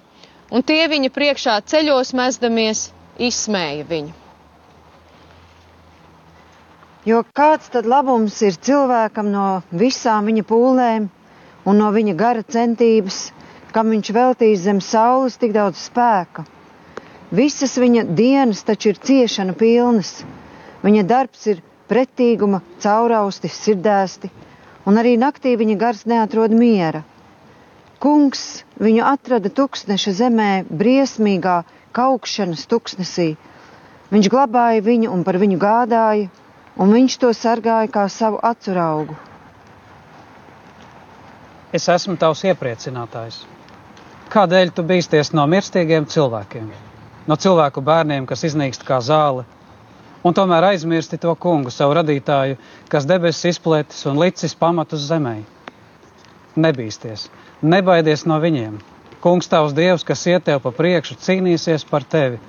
un 0.51 0.63
tie 0.65 0.87
viņa 0.89 1.11
priekšā 1.13 1.57
ceļos 1.73 2.15
mezdamies 2.17 2.87
izsmēja 3.29 3.85
viņu. 3.91 4.15
Jo 7.07 7.21
kāds 7.39 7.69
tad 7.71 7.87
labums 7.87 8.41
ir 8.43 8.57
cilvēkam 8.69 9.29
no 9.31 9.45
visām 9.71 10.27
viņa 10.27 10.43
pūlēm, 10.49 11.05
un 11.71 11.79
no 11.83 11.91
viņa 11.95 12.15
gara 12.19 12.43
centības, 12.57 13.21
kam 13.77 13.93
viņš 13.95 14.11
veltīs 14.17 14.65
zem 14.65 14.81
saules 14.83 15.37
tik 15.39 15.53
daudz 15.55 15.85
spēka. 15.87 16.47
Visas 17.37 17.77
viņa 17.79 18.07
dienas 18.19 18.65
taču 18.67 18.91
ir 18.95 18.99
ciešana 19.03 19.55
pilnas, 19.61 20.17
viņa 20.87 21.03
darbs 21.11 21.47
ir 21.51 21.63
pretīguma, 21.91 22.63
caurausti, 22.83 23.51
sirdēsti, 23.51 24.31
un 24.87 24.99
arī 25.03 25.17
naktī 25.19 25.55
viņa 25.59 25.77
gars 25.81 26.05
neatrod 26.07 26.55
miera. 26.55 27.03
Kungs 28.03 28.63
viņu 28.83 29.05
atrada 29.09 29.51
tuksneša 29.51 30.13
zemē, 30.21 30.51
briesmīgā 30.71 31.63
kaukšanas 31.97 32.67
tuksnesī. 32.71 33.31
Viņš 34.13 34.29
glabāja 34.31 34.85
viņu 34.85 35.11
un 35.11 35.25
par 35.27 35.39
viņu 35.43 35.59
gādāja, 35.63 36.29
un 36.77 36.93
viņš 36.93 37.17
to 37.23 37.33
sargāja 37.35 37.89
kā 37.91 38.05
savu 38.13 38.39
acuraugu. 38.45 39.17
Es 41.75 41.89
esmu 41.91 42.15
tavs 42.21 42.45
iepriecinātājs. 42.47 43.41
Kādēļ 44.31 44.71
tu 44.77 44.85
bīsties 44.87 45.33
no 45.35 45.47
mirstīgiem 45.51 46.07
cilvēkiem, 46.11 46.69
no 47.27 47.37
cilvēku 47.43 47.83
bērniem, 47.83 48.27
kas 48.29 48.45
iznīkst 48.49 48.85
kā 48.87 49.01
zāle, 49.03 49.45
un 50.27 50.35
tomēr 50.35 50.73
aizmirsti 50.73 51.21
to 51.23 51.35
kungu, 51.39 51.71
savu 51.71 51.95
radītāju, 52.01 52.59
kas 52.91 53.07
debesis 53.07 53.55
izplētis 53.55 54.03
un 54.11 54.19
licis 54.19 54.57
pamatus 54.59 55.07
zemē? 55.07 55.39
Nebīsties, 56.59 57.29
nebaidies 57.63 58.27
no 58.27 58.41
viņiem. 58.43 58.79
Kungs, 59.23 59.49
tavs 59.51 59.75
dievs, 59.77 60.05
kas 60.07 60.27
iet 60.29 60.47
tev 60.47 60.61
pa 60.65 60.73
priekšu, 60.75 61.19
cīnīsies 61.23 61.87
par 61.89 62.05
tevi, 62.05 62.41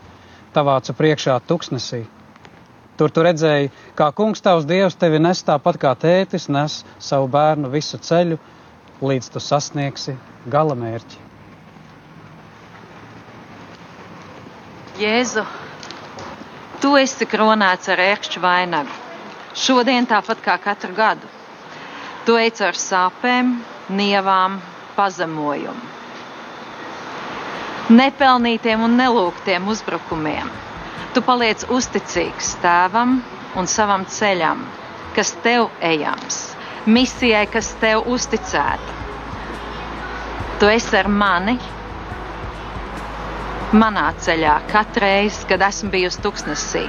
tavācu 0.55 0.95
priekšā 0.97 1.37
tuksnesī. 1.47 2.03
Tur 2.97 3.13
tu 3.13 3.21
redzēji, 3.21 3.69
kā 3.97 4.09
kungs 4.17 4.41
tavs 4.41 4.65
dievs 4.65 4.97
tevi 4.97 5.19
nes 5.21 5.43
tāpat 5.45 5.77
kā 5.81 5.93
tētis 6.01 6.47
nes 6.49 6.79
savu 6.97 7.29
bērnu 7.29 7.69
visu 7.69 7.99
ceļu, 8.01 8.39
līdz 9.05 9.29
tu 9.35 9.43
sasniegsi 9.43 10.17
gala 10.49 10.73
mērķi. 10.77 11.21
Jēzu, 14.97 15.43
tu 16.81 16.95
esi 16.99 17.27
kronēts 17.29 17.89
ar 17.93 18.01
ērkšķu 18.05 18.41
vainagu. 18.43 18.95
Šodien 19.57 20.05
tāpat 20.09 20.41
kā 20.45 20.57
katru 20.61 20.93
gadu. 20.97 21.29
Tu 22.25 22.35
ej 22.37 22.61
ar 22.67 22.77
sāpēm, 22.77 23.53
nievām, 23.89 24.59
pazemojumu. 24.97 25.95
Nepelnītiem 27.97 28.83
un 28.83 28.97
nelūgtiem 28.99 29.67
uzbrukumiem. 29.71 30.49
Tu 31.15 31.23
paliec 31.23 31.63
uzticīgs 31.71 32.57
tēvam 32.61 33.21
un 33.57 33.69
savam 33.71 34.03
ceļam, 34.11 34.65
kas 35.15 35.31
tev 35.45 35.69
ejams 35.79 36.43
misijai, 36.87 37.45
kas 37.51 37.73
tev 37.81 38.05
uzticēta. 38.07 38.95
Tu 40.59 40.69
esi 40.71 40.95
ar 40.97 41.09
mani 41.11 41.57
manā 43.75 44.11
ceļā 44.23 44.53
katru 44.71 45.03
reizi, 45.03 45.43
kad 45.49 45.63
esmu 45.65 45.91
bijusi 45.91 46.21
tuksnesī, 46.23 46.85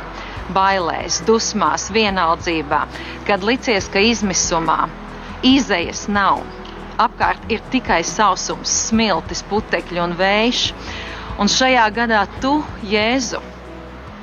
bailēs, 0.55 1.23
dusmās, 1.27 1.89
vienaldzībā, 1.95 2.85
kad 3.27 3.45
licies, 3.45 3.89
ka 3.91 4.03
izmisumā 4.03 4.85
izējas 5.47 6.07
nav. 6.13 6.45
Apkārt 6.99 7.51
ir 7.53 7.63
tikai 7.71 8.01
sausums, 8.07 8.71
smiltis, 8.89 9.45
putekļi 9.51 10.03
un 10.03 10.17
vējš. 10.19 10.63
Un 11.39 11.51
šajā 11.51 11.85
gadā 11.95 12.25
tu, 12.43 12.57
Jēzu, 12.83 13.39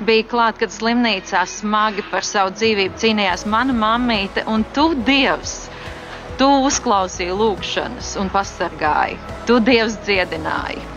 bija 0.04 0.26
klāt, 0.28 0.58
kad 0.60 0.72
slimnīcā 0.72 1.46
smagi 1.48 2.04
par 2.10 2.24
savu 2.24 2.52
dzīvību 2.56 3.00
cīnījās 3.00 3.46
mana 3.48 3.76
mammīte, 3.76 4.44
un 4.52 4.66
tu, 4.76 4.90
Dievs, 5.08 5.56
tu 6.36 6.50
uzklausīji 6.68 7.32
lūgšanas 7.36 8.12
un 8.20 8.28
pasargāji. 8.32 9.16
Tu, 9.48 9.56
Dievs, 9.64 9.96
dziedināji. 10.04 10.95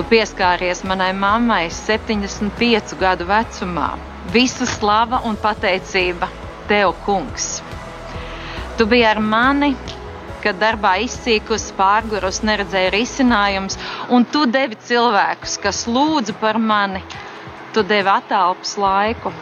Tu 0.00 0.04
pieskāries 0.08 0.78
manai 0.88 1.10
mammai 1.12 1.66
75 1.76 2.94
gadu 2.96 3.26
vecumā. 3.28 3.88
Visu 4.32 4.64
slava 4.64 5.18
un 5.28 5.34
pateicība 5.36 6.24
tev, 6.70 6.94
kungs. 7.04 7.48
Tu 8.78 8.86
biji 8.88 9.04
ar 9.04 9.18
mani, 9.20 9.68
kad 10.40 10.56
darbā 10.62 10.94
izsīkus, 11.04 11.66
pārgurus, 11.76 12.38
neredzēju 12.48 12.94
risinājums, 12.94 13.76
un 14.08 14.24
tu 14.24 14.46
devi 14.48 14.78
cilvēkus, 14.86 15.58
kas 15.66 15.82
lūdza 15.84 16.32
par 16.40 16.56
mani, 16.56 17.02
tu 17.76 17.84
devi 17.90 18.08
atālpas 18.14 18.72
laiku. 18.80 19.34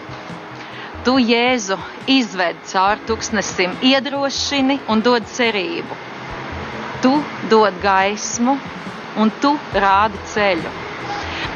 Tu, 1.07 1.15
Jēzu, 1.29 1.79
izved 2.17 2.67
cauri 2.73 3.07
tuksnesim, 3.07 3.79
iedrošini 3.93 4.81
un 4.91 5.07
dod 5.07 5.31
cerību. 5.39 6.01
Tu 7.07 7.15
dod 7.47 7.79
gaismu 7.87 8.59
un 9.19 9.33
tu 9.43 9.55
rādi 9.75 10.21
ceļu. 10.33 10.71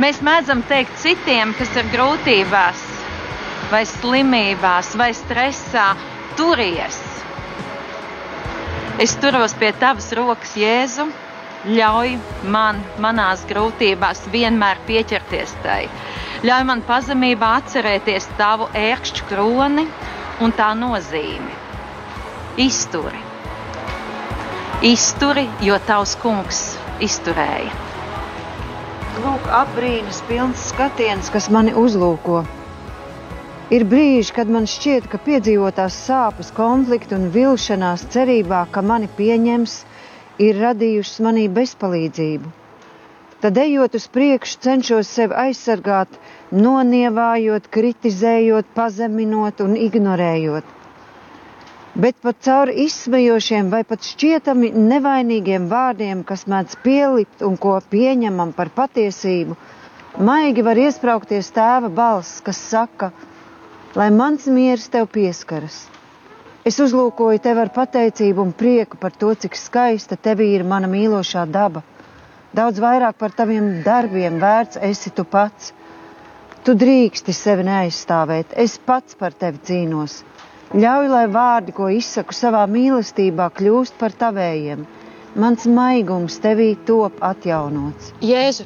Mēs 0.03 0.23
mēdzam 0.25 0.63
teikt 0.69 0.97
citiem, 1.03 1.53
kas 1.59 1.75
ir 1.77 1.89
grūtībās, 1.93 2.81
vai 3.73 3.83
slimībās, 3.89 4.95
vai 4.99 5.11
stresā, 5.17 5.93
turies. 6.39 6.99
Es 9.03 9.15
turos 9.21 9.55
pie 9.59 9.71
tavas 9.81 10.11
rokas, 10.17 10.55
Jēzu, 10.59 11.07
ļauj 11.77 12.17
man 12.53 12.81
manās 13.01 13.45
grūtībās 13.49 14.25
vienmēr 14.33 14.81
pieķerties 14.89 15.55
tai. 15.65 15.87
Ļauj 16.43 16.65
man 16.69 16.83
pazemībā 16.89 17.53
atcerēties 17.61 18.27
tavu 18.41 18.67
ērkšķu 18.77 19.29
kroni 19.31 19.87
un 20.43 20.55
tā 20.59 20.73
nozīmi. 20.77 21.61
Izturi, 22.61 23.21
izturi, 24.85 25.47
jo 25.65 25.79
tavs 25.89 26.19
kungs 26.21 26.65
izturēja. 27.07 27.73
Lūk, 29.23 29.47
apbrīnas 29.61 30.23
pilns 30.29 30.63
skatiens, 30.73 31.29
kas 31.35 31.51
mani 31.53 31.75
uzlūko. 31.77 32.43
Ir 33.73 33.85
brīži, 33.89 34.33
kad 34.37 34.51
man 34.53 34.67
šķiet, 34.69 35.07
ka 35.13 35.21
piedzīvotās 35.27 35.95
sāpes, 36.07 36.51
konflikti 36.57 37.17
un 37.17 37.31
vilšanās 37.35 38.07
cerībā, 38.15 38.67
ka 38.73 38.83
mani 38.85 39.09
pieņems, 39.21 39.77
ir 40.47 40.59
radījušas 40.65 41.23
manī 41.25 41.47
bezpalīdzību. 41.61 42.53
Tad, 43.43 43.59
ejot 43.59 43.97
uz 43.99 44.05
priekšu, 44.17 44.59
cenšos 44.65 45.09
sevi 45.11 45.35
aizsargāt, 45.47 46.13
nonievājot, 46.55 47.65
kritizējot, 47.75 48.69
pazeminot 48.77 49.65
un 49.65 49.73
ignorējot. 49.89 50.69
Bet 51.95 52.17
pat 52.25 52.39
caur 52.41 52.71
izsmejošiem 52.73 53.69
vai 53.73 53.83
pat 53.85 54.07
šķietami 54.09 54.71
nevainīgiem 54.93 55.67
vārdiem, 55.69 56.23
kas 56.25 56.47
mēdz 56.49 56.79
pielikt 56.85 57.45
un 57.45 57.59
ko 57.61 57.75
pieņemam 57.93 58.55
par 58.57 58.71
patiesību, 58.79 59.59
maigi 60.31 60.65
var 60.65 60.81
iesprāgties 60.81 61.53
tēva 61.53 61.93
balss, 61.93 62.41
kas 62.41 62.63
saka, 62.73 63.11
lai 63.95 64.09
mans 64.11 64.49
miers 64.49 64.89
tev 64.89 65.11
pieskaras. 65.13 65.83
Es 66.65 66.79
uzlūkoju 66.81 67.43
tevi 67.45 67.61
ar 67.67 67.73
pateicību 67.77 68.41
un 68.49 68.53
prieku 68.57 68.97
par 68.97 69.13
to, 69.13 69.35
cik 69.35 69.59
skaista 69.59 70.17
tevī 70.17 70.53
ir 70.57 70.65
mana 70.65 70.89
mīlošā 70.89 71.45
daba 71.51 71.83
Daudz 72.53 72.81
vairāk 72.85 73.17
par 73.17 73.33
taviem 73.33 73.69
darbiem 73.85 74.35
vērts 74.41 74.77
esi 74.89 75.11
tu 75.19 75.25
pats. 75.35 75.71
Tu 76.67 76.75
drīksti 76.83 77.33
sevi 77.37 77.65
neaizstāvēt, 77.69 78.53
es 78.65 78.75
pats 78.91 79.17
par 79.23 79.33
tevi 79.45 79.61
cīnos. 79.69 80.19
Ļauj, 80.73 81.09
lai 81.13 81.27
vārdi, 81.29 81.73
ko 81.77 81.91
izsaku 81.93 82.33
savā 82.33 82.63
mīlestībā, 82.75 83.51
kļūst 83.59 83.99
par 84.01 84.15
tavējiem. 84.23 84.87
Mans 85.43 85.67
maigums 85.69 86.39
tevī 86.41 86.71
top 86.91 87.19
atjaunots. 87.29 88.15
Jēzu, 88.25 88.65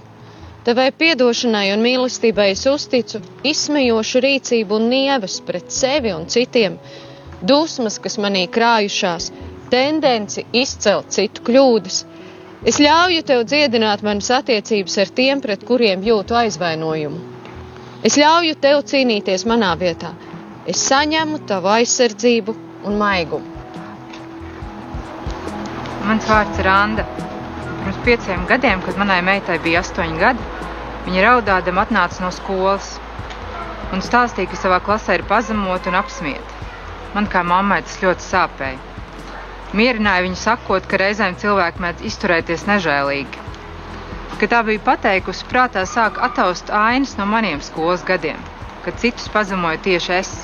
tevai 0.69 0.85
piedošanai 1.01 1.65
un 1.75 1.83
mīlestībai 1.83 2.47
es 2.53 2.63
uzticu 2.71 3.19
izsmejošu 3.51 4.23
rīcību 4.27 4.79
un 4.79 4.87
nieves 4.93 5.41
pret 5.51 5.75
sevi 5.81 6.15
un 6.15 6.29
citiem. 6.37 6.79
dusmas, 7.43 7.99
kas 8.05 8.17
manī 8.23 8.47
krājušās, 8.49 9.27
tendenci 9.71 10.47
izcelt 10.57 11.11
citu 11.13 11.43
kļūdas. 11.49 11.99
Es 12.67 12.79
ļauju 12.81 13.23
tev 13.29 13.43
dziedināt 13.51 14.03
manas 14.07 14.31
attiecības 14.39 14.97
ar 15.03 15.11
tiem, 15.19 15.43
pret 15.45 15.67
kuriem 15.69 16.07
jūtu 16.07 16.39
aizvainojumu. 16.45 17.19
Es 18.07 18.17
ļauju 18.17 18.55
tev 18.63 18.81
cīnīties 18.93 19.45
manā 19.51 19.75
vietā. 19.83 20.15
Es 20.67 20.81
saņemu 20.91 21.39
tavu 21.47 21.69
aizsardzību 21.77 22.55
un 22.91 22.97
maigumu. 22.99 23.53
Mans 26.07 26.27
vārds 26.31 26.59
ir 26.63 26.69
Anna. 26.71 27.05
Pirms 27.83 28.01
pieciem 28.07 28.43
gadiem, 28.51 28.83
kad 28.87 28.99
manai 28.99 29.21
meitai 29.29 29.61
bija 29.63 29.85
astoņi 29.85 30.19
gadi, 30.23 30.49
viņa 31.07 31.23
raudādama 31.27 31.85
atnāca 31.87 32.25
no 32.25 32.33
skolas 32.35 32.89
un 33.95 34.03
stāstīja, 34.03 34.51
ka 34.51 34.59
savā 34.59 34.81
klasē 34.89 35.21
ir 35.21 35.25
pazemota 35.31 35.93
un 35.93 35.99
apsmieta. 36.01 36.59
Man 37.15 37.31
kā 37.33 37.45
mammai 37.47 37.79
tas 37.87 38.01
ļoti 38.03 38.27
sāpēja. 38.27 38.83
Mierināja 39.79 40.25
viņu 40.27 40.41
sakot, 40.43 40.91
ka 40.91 40.99
reizēm 41.05 41.39
cilvēki 41.43 41.83
mēdz 41.87 42.05
izturēties 42.11 42.67
nežēlīgi. 42.73 43.47
Kad 44.41 44.51
tā 44.53 44.65
bija 44.67 44.83
pateikusi, 44.91 45.47
prātā 45.51 45.87
sāk 45.91 46.19
ataust 46.27 46.75
ainas 46.83 47.15
no 47.19 47.27
maniem 47.31 47.63
skolas 47.71 48.03
gadiem, 48.11 48.43
kad 48.85 48.99
citus 49.03 49.31
pazemoju 49.39 49.83
tieši 49.87 50.15
es. 50.19 50.35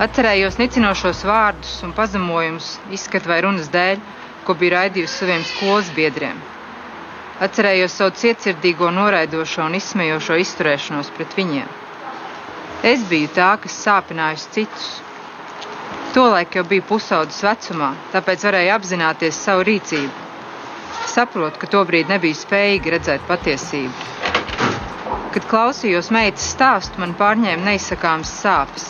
Atcerējos 0.00 0.54
nicinošos 0.56 1.18
vārdus 1.28 1.74
un 1.84 1.90
pazemojumus 1.96 2.68
izskatu 2.96 3.28
vai 3.28 3.40
runas 3.44 3.66
dēļ, 3.74 3.98
ko 4.46 4.54
bija 4.60 4.78
raidījusi 4.78 5.18
saviem 5.20 5.42
skolas 5.48 5.90
biedriem. 5.96 6.38
Atcerējos 7.46 7.96
savu 8.00 8.14
cietsirdīgo, 8.20 8.88
noraidošo 8.96 9.66
un 9.68 9.76
izsmejošo 9.76 10.38
izturēšanos 10.44 11.10
pret 11.18 11.36
viņiem. 11.40 11.68
Es 12.92 13.04
biju 13.12 13.28
tā, 13.36 13.50
kas 13.60 13.76
sāpinājusi 13.84 14.48
citus. 14.56 14.88
Tolaik 16.16 16.56
jau 16.56 16.64
biju 16.72 16.86
pusaudzes 16.94 17.42
vecumā, 17.44 17.90
tāpēc 18.14 18.46
varēju 18.48 18.72
apzināties 18.78 19.42
savu 19.48 19.66
rīcību. 19.68 20.28
Saprotu, 21.12 21.60
ka 21.60 21.68
tobrīd 21.76 22.08
nebija 22.12 22.38
spējīga 22.40 22.94
redzēt 22.96 23.28
patiesību. 23.28 24.08
Kad 25.36 25.44
klausījos 25.52 26.08
meitas 26.16 26.48
stāstu, 26.56 27.04
man 27.04 27.12
pārņēma 27.20 27.68
neizsakāmas 27.68 28.32
sāpes. 28.40 28.88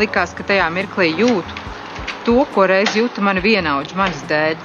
Likās, 0.00 0.32
ka 0.36 0.44
tajā 0.48 0.68
mirklī 0.72 1.10
jūtu 1.20 1.62
to, 2.24 2.38
ko 2.54 2.66
reiz 2.70 2.94
jūta 2.96 3.22
mani 3.24 3.42
vienaudži 3.44 3.98
manas 3.98 4.22
dēļ. 4.30 4.60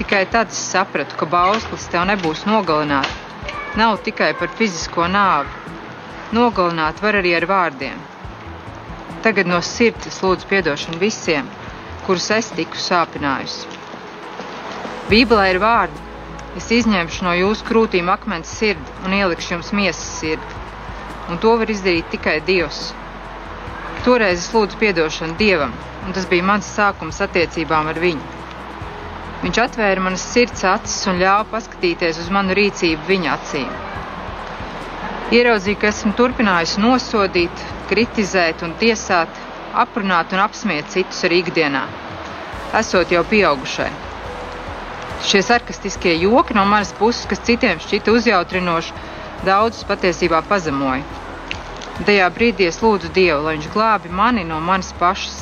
Tikai 0.00 0.24
tad 0.32 0.48
es 0.54 0.60
sapratu, 0.72 1.16
ka 1.20 1.28
bauslis 1.28 1.88
tev 1.92 2.06
nebūs 2.08 2.46
nogalināts. 2.48 3.18
Nav 3.78 4.00
tikai 4.06 4.32
par 4.34 4.50
fizisko 4.58 5.06
nāvi. 5.06 5.50
Nogalināt 6.34 7.02
var 7.04 7.18
arī 7.20 7.34
ar 7.36 7.46
vārdiem. 7.50 7.98
Tagad 9.22 9.50
no 9.50 9.60
sirds 9.60 10.22
lūdzu 10.24 10.48
atdošanu 10.58 10.98
visiem, 10.98 11.48
kurus 12.06 12.30
es 12.34 12.48
tiku 12.56 12.80
sāpinājusi. 12.80 13.68
Bībelē 15.10 15.50
ir 15.52 15.60
vārdi: 15.62 16.06
Es 16.58 16.70
izņemšu 16.74 17.26
no 17.26 17.34
jūsu 17.36 17.66
krūtīm 17.68 18.08
akmens 18.10 18.50
sirdi 18.58 18.96
un 19.06 19.14
ielikšu 19.14 19.54
jums 19.54 19.70
miesas 19.76 20.08
sirdi. 20.18 20.58
Un 21.30 21.38
to 21.38 21.52
var 21.60 21.70
izdarīt 21.70 22.08
tikai 22.10 22.40
Dievs. 22.46 22.88
Toreiz 24.00 24.38
es 24.40 24.52
lūdzu 24.54 24.78
atdošanu 24.88 25.34
Dievam, 25.36 25.72
un 26.06 26.14
tas 26.16 26.24
bija 26.28 26.44
mans 26.48 26.68
sākums 26.76 27.18
attiecībām 27.20 27.90
ar 27.90 27.98
viņu. 28.00 28.38
Viņš 29.42 29.58
atvēra 29.64 30.00
manas 30.06 30.24
sirds 30.24 30.64
acis 30.64 30.96
un 31.10 31.20
ļāva 31.20 31.44
paskatīties 31.50 32.22
uz 32.22 32.30
manu 32.32 32.56
rīcību 32.56 33.04
viņa 33.10 33.34
acīm. 33.34 33.68
Ieraudzīju, 35.36 35.80
ka 35.82 35.90
esmu 35.92 36.14
turpinājusi 36.16 36.80
nosodīt, 36.80 37.64
kritizēt 37.92 38.64
un 38.64 38.72
tiesāt, 38.80 39.36
aprunāt 39.84 40.32
un 40.32 40.46
apsmiet 40.48 40.88
citus 40.96 41.20
arī 41.28 41.44
ikdienā, 41.44 41.84
esot 42.80 43.12
jau 43.12 43.22
pieaugušai. 43.28 43.92
Šie 45.28 45.44
sarkastiskie 45.44 46.16
joki 46.24 46.56
no 46.56 46.64
manas 46.64 46.96
puses, 46.96 47.28
kas 47.28 47.44
citiem 47.44 47.84
šķita 47.84 48.16
uzjautrinoši, 48.16 48.96
daudzus 49.44 49.84
patiesībā 49.92 50.40
pazemoja. 50.48 51.19
Tajā 52.08 52.26
brīdī 52.32 52.64
es 52.70 52.78
lūdzu 52.80 53.10
Dievu, 53.12 53.42
lai 53.44 53.56
viņš 53.58 53.66
glābi 53.74 54.08
mani 54.20 54.44
no 54.48 54.56
manis 54.64 54.92
pašas, 55.00 55.34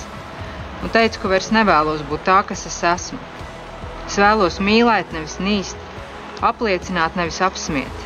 un 0.82 0.90
teicu, 0.94 1.20
ka 1.22 1.30
vairs 1.30 1.52
nevēlos 1.54 2.02
būt 2.08 2.24
tā, 2.26 2.40
kas 2.48 2.64
es 2.70 2.78
esmu. 2.92 3.18
Es 4.08 4.16
vēlos 4.18 4.58
mīlēt, 4.64 5.12
nevis 5.14 5.36
nīst, 5.38 5.78
apliecināt, 6.50 7.14
nevis 7.20 7.38
apsmiet. 7.46 8.04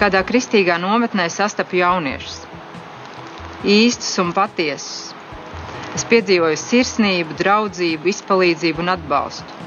Kādā 0.00 0.20
kristīgā 0.28 0.78
nometnē 0.80 1.28
sastapu 1.32 1.80
jauniešus. 1.80 2.40
Īstus 3.64 4.16
un 4.22 4.32
patiesus. 4.36 5.12
Es 5.96 6.04
piedzīvoju 6.08 6.56
sirsnību, 6.60 7.36
draudzību, 7.38 8.10
izpalīdzību 8.12 8.84
un 8.84 8.92
atbalstu. 8.92 9.62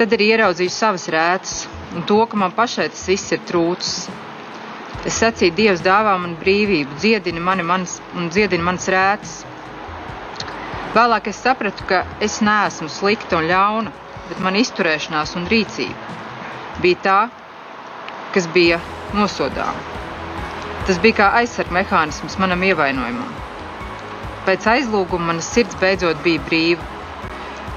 Tad 0.00 0.14
arī 0.16 0.30
ieraudzīju 0.34 0.72
savas 0.74 1.06
rētas 1.14 1.54
un 1.94 2.02
to, 2.08 2.18
ka 2.30 2.38
man 2.40 2.54
pašai 2.56 2.88
tas 2.90 3.06
viss 3.10 3.34
ir 3.36 3.42
trūcis. 3.46 4.08
Es 5.08 5.16
sacīju, 5.16 5.54
Dievs 5.56 5.80
dāvā 5.80 6.12
man 6.20 6.34
brīvību, 6.40 6.98
dziedini 7.00 7.40
mani 7.40 7.64
manas, 7.64 7.96
un 8.16 8.28
dziedini 8.28 8.64
manas 8.64 8.88
rētas. 8.92 9.36
Vēlāk 10.92 11.30
es 11.30 11.40
sapratu, 11.40 11.86
ka 11.88 12.02
es 12.20 12.40
neesmu 12.44 12.90
slikta 12.92 13.38
un 13.38 13.48
ļauna, 13.48 13.92
bet 14.28 14.42
man 14.44 14.58
izturēšanās 14.60 15.36
un 15.40 15.46
rīcība 15.48 16.18
bija 16.80 16.98
tā, 17.04 17.18
kas 18.34 18.48
bija 18.54 18.80
nosodām. 19.16 19.78
Tas 20.88 21.00
bija 21.02 21.18
kā 21.20 21.28
aizsarga 21.40 21.76
mehānisms 21.76 22.36
manam 22.42 22.64
ievainojumam. 22.66 23.32
Pēc 24.48 24.68
aizlūguma 24.74 25.32
manas 25.32 25.48
sirds 25.54 25.76
beidzot 25.80 26.20
bija 26.24 26.42
brīva. 26.48 26.88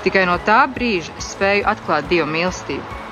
Tikai 0.03 0.25
no 0.27 0.35
tā 0.47 0.63
brīža 0.75 1.15
es 1.19 1.31
spēju 1.35 1.67
atklāt 1.71 2.11
Dieva 2.11 2.27
mīlestību. 2.27 3.02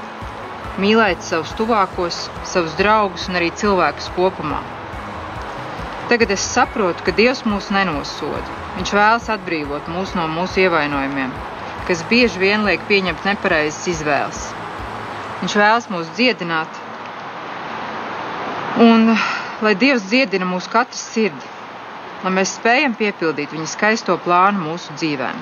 Mīlēt 0.79 1.25
savus 1.27 1.51
tuvākos, 1.59 2.29
savus 2.47 2.77
draugus 2.79 3.27
un 3.29 3.39
arī 3.41 3.49
cilvēkus 3.59 4.11
kopumā. 4.15 4.61
Tagad 6.11 6.31
es 6.35 6.45
saprotu, 6.53 7.03
ka 7.03 7.15
Dievs 7.15 7.43
mūs 7.47 7.67
nenosoda. 7.75 8.45
Viņš 8.77 8.93
vēlas 8.95 9.27
atbrīvot 9.35 9.89
mūs 9.91 10.15
no 10.15 10.27
mūsu 10.31 10.63
ievainojumiem, 10.63 11.33
kas 11.89 12.05
bieži 12.11 12.39
vien 12.39 12.63
liek 12.67 12.83
pieņemt 12.87 13.27
nepareizas 13.27 13.87
izvēles. 13.95 14.45
Viņš 15.41 15.57
vēlas 15.59 15.91
mūs 15.91 16.11
dziedināt, 16.15 16.81
Un 18.81 19.17
lai 19.61 19.75
Dievs 19.75 20.07
dziedina 20.07 20.45
mūsu 20.47 20.71
katru 20.73 20.97
sirdi, 20.97 21.49
lai 22.23 22.31
mēs 22.33 22.55
spējam 22.57 22.95
piepildīt 22.97 23.51
viņa 23.53 23.67
skaisto 23.67 24.15
plānu 24.23 24.63
mūsu 24.63 24.95
dzīvēm. 24.95 25.41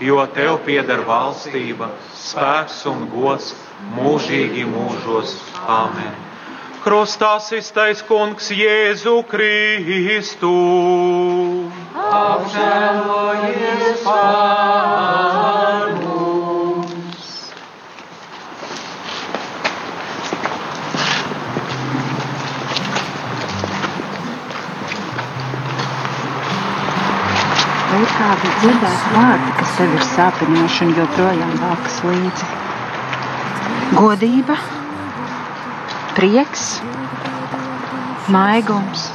jo 0.00 0.22
tev 0.34 0.58
pieder 0.66 1.02
valstība, 1.06 1.88
spēks 2.14 2.84
un 2.90 3.06
gods 3.12 3.52
mūžīgi 3.96 4.64
mūžos. 4.70 5.34
Āmen! 5.66 6.14
Krustā 6.84 7.34
iztais 7.58 8.02
kungs 8.06 8.50
Jēzu 8.54 9.16
Kristu. 9.28 10.54
Apžēlojies 12.08 14.06
par 14.06 15.92
mums! 16.06 16.27
Vai 27.90 28.00
ir 28.04 28.10
kādi 28.14 28.50
dzirdēti 28.60 29.12
vārdi, 29.14 29.52
kas 29.60 29.76
tev 29.78 29.94
ir 29.96 30.06
sāpinoši 30.12 30.86
un 30.86 30.96
joprojām 30.98 31.54
vākas 31.62 32.00
līdzi? 32.08 32.50
Godība, 33.98 34.58
prieks, 36.18 36.66
maigums 38.34 39.08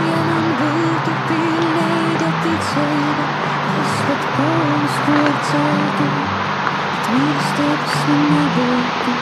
vienam 0.00 0.46
būtu 0.58 1.12
pilnīga 1.28 2.28
ticība, 2.44 3.26
kas 3.72 3.94
pat 4.08 4.26
kalns 4.36 4.96
to 5.06 5.18
celtu, 5.48 6.06
bet 6.12 7.10
mīlestības 7.14 7.96
man 8.08 8.24
nebūtu. 8.32 9.14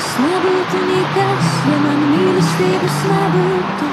Es 0.00 0.10
nebūtu 0.24 0.82
nekas, 0.88 1.52
ja 1.70 1.78
man 1.84 2.04
mīlestības 2.14 2.98
nebūtu. 3.12 3.90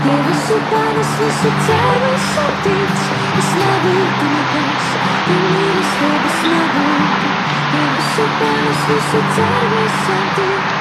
Dievs 0.00 0.44
ir 0.56 0.62
panes, 0.70 1.14
visu 1.20 1.54
ceru 1.68 2.12
saptīts, 2.30 3.08
es 3.42 3.54
nebūtu 3.60 4.34
nekas, 4.34 4.92
ja 5.30 5.38
mīlestības 5.46 6.44
nebūtu. 6.56 7.32
Dievs 7.76 8.12
ir 8.26 8.36
panes, 8.42 8.84
visu 8.92 9.24
ceru 9.38 9.88
saptīts. 10.02 10.79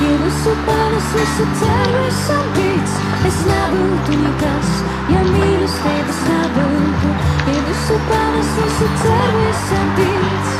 Ja 0.00 0.12
visu 0.22 0.52
panes, 0.66 1.08
visu 1.14 1.46
ceru, 1.60 2.02
esam 2.08 2.46
tic, 2.56 2.94
es 3.28 3.40
nebūtu 3.48 4.18
nekas, 4.22 4.74
ja 5.12 5.24
mīlestības 5.28 6.20
nebūtu. 6.28 7.14
Ja 7.48 7.64
visu 7.68 7.98
panes, 8.10 8.54
visu 8.60 8.92
ceru, 9.02 9.42
esam 9.54 9.92
tic, 9.98 10.54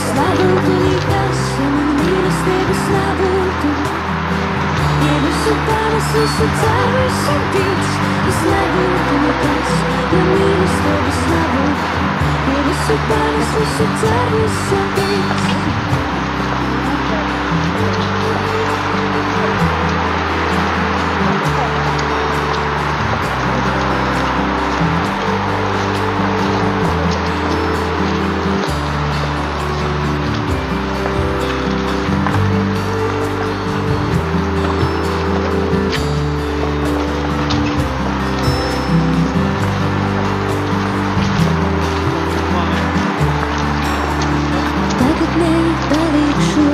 es 0.00 0.08
nebūtu 0.20 0.78
nekas, 0.86 1.44
ja 1.58 1.74
man 1.76 1.92
mīlestības 2.00 2.88
nebūtu. 2.96 4.11
Ja 5.02 5.14
visu 5.24 5.54
panes, 5.66 6.06
visu 6.14 6.46
ceru, 6.60 7.00
esam 7.06 7.42
tic, 7.54 7.88
es 8.30 8.40
nebūtu 8.46 9.16
nekas, 9.24 9.72
ja 10.14 10.22
mīlestības 10.28 11.22
nebūtu. 11.32 12.10
Ja 12.52 12.64
visu 12.68 12.98
panes, 13.10 13.54
visu 13.58 13.88
ceru, 14.04 14.44
esam 14.50 14.90
tic. 14.98 15.72
Tagad 15.82 16.21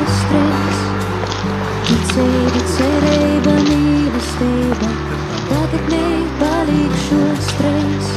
stress, 0.07 0.78
ticība, 1.88 2.62
cerība, 2.74 3.55
mīlestība. 3.68 4.90
Tagad 5.49 5.90
nepalikšos 5.92 7.49
stress, 7.53 8.11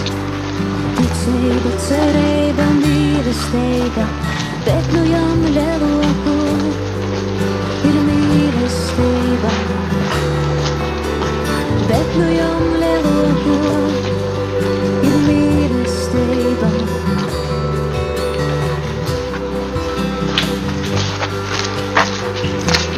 ticība, 1.00 1.74
cerība, 1.88 2.68
mīlestība. 2.82 4.08
Bet 4.66 4.92
nu 4.96 5.06
jau 5.10 5.30
lielāko 5.58 6.36
ir 7.92 8.02
mīlestība. 8.10 9.56
Bet 11.92 12.20
nu 12.20 12.30
jau 12.36 12.71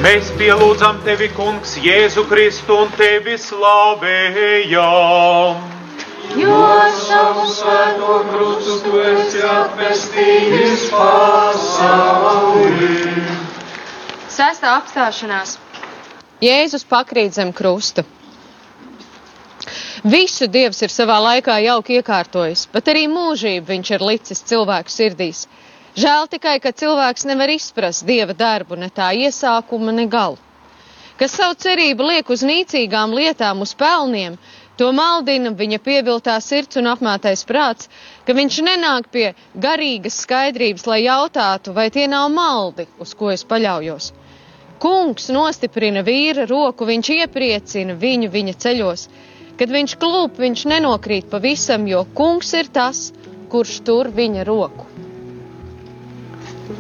Mēs 0.04 0.34
pielūdzam 0.36 0.98
tevi, 1.06 1.30
Kungs, 1.32 1.78
Jēzu 1.80 2.26
Kristu 2.28 2.76
un 2.84 2.90
tevi 3.00 3.38
slavējam. 3.40 4.82
Jo 6.36 6.58
savu 6.98 7.46
svēto 7.48 8.18
krustu 8.28 8.76
tu 8.84 9.00
esi 9.00 9.40
atpestījis 9.48 10.84
pasaulī. 10.92 12.90
Sestā 14.28 14.74
apstāšanās. 14.82 15.56
Jēzus 16.44 16.84
pakrīt 16.90 17.40
zem 17.40 17.56
krusta. 17.56 18.04
Visu 20.04 20.52
Dievs 20.52 20.84
ir 20.84 20.92
savā 20.92 21.16
laikā 21.30 21.64
jauki 21.64 21.96
iekārtojis, 22.02 22.68
bet 22.76 22.92
arī 22.92 23.08
mūžību 23.08 23.72
viņš 23.72 23.88
ir 23.96 24.04
licis 24.12 24.44
cilvēku 24.52 24.92
sirdīs. 24.92 25.48
Žēl 25.94 26.26
tikai, 26.26 26.56
ka 26.58 26.72
cilvēks 26.74 27.28
nevar 27.30 27.52
izprast 27.54 28.06
Dieva 28.08 28.34
darbu 28.34 28.78
ne 28.82 28.88
tā 28.90 29.12
iesākuma, 29.14 29.92
ne 29.94 30.08
galu. 30.10 30.40
Kas 31.20 31.36
savu 31.38 31.54
cerību 31.64 32.08
liek 32.10 32.32
uz 32.34 32.42
nīcīgām 32.50 33.14
lietām, 33.14 33.62
uz 33.62 33.76
pelniem, 33.78 34.40
to 34.82 34.88
maldina 34.98 35.52
viņa 35.60 35.80
pieviltā 35.86 36.40
sirds 36.42 36.80
un 36.82 36.90
apmētais 36.90 37.46
prāts, 37.52 37.92
ka 38.26 38.34
viņš 38.34 38.58
nenāk 38.70 39.12
pie 39.14 39.28
garīgas 39.68 40.18
skaidrības, 40.26 40.88
lai 40.90 41.04
jautātu, 41.04 41.76
vai 41.78 41.88
tie 41.94 42.08
nav 42.10 42.32
maldi, 42.34 42.88
uz 43.06 43.14
ko 43.20 43.30
es 43.36 43.46
paļaujos. 43.54 44.10
Kungs 44.82 45.30
nostiprina 45.30 46.02
vīra 46.10 46.50
roku, 46.50 46.90
viņš 46.90 47.14
iepriecina 47.20 47.94
viņu 48.02 48.34
viņa 48.34 48.58
ceļos. 48.66 49.06
Kad 49.62 49.70
viņš 49.78 50.00
klūp, 50.02 50.42
viņš 50.42 50.66
nenokrīt 50.74 51.30
pavisam, 51.30 51.86
jo 51.88 52.02
kungs 52.18 52.50
ir 52.58 52.74
tas, 52.74 53.12
kurš 53.54 53.84
tur 53.86 54.10
viņa 54.10 54.50
roku. 54.50 54.90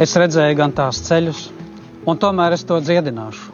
Es 0.01 0.15
redzēju 0.17 0.55
gan 0.57 0.71
tās 0.73 0.97
ceļus, 1.05 1.39
un 2.09 2.17
tomēr 2.17 2.55
es 2.55 2.63
to 2.65 2.79
dziedināšu. 2.81 3.51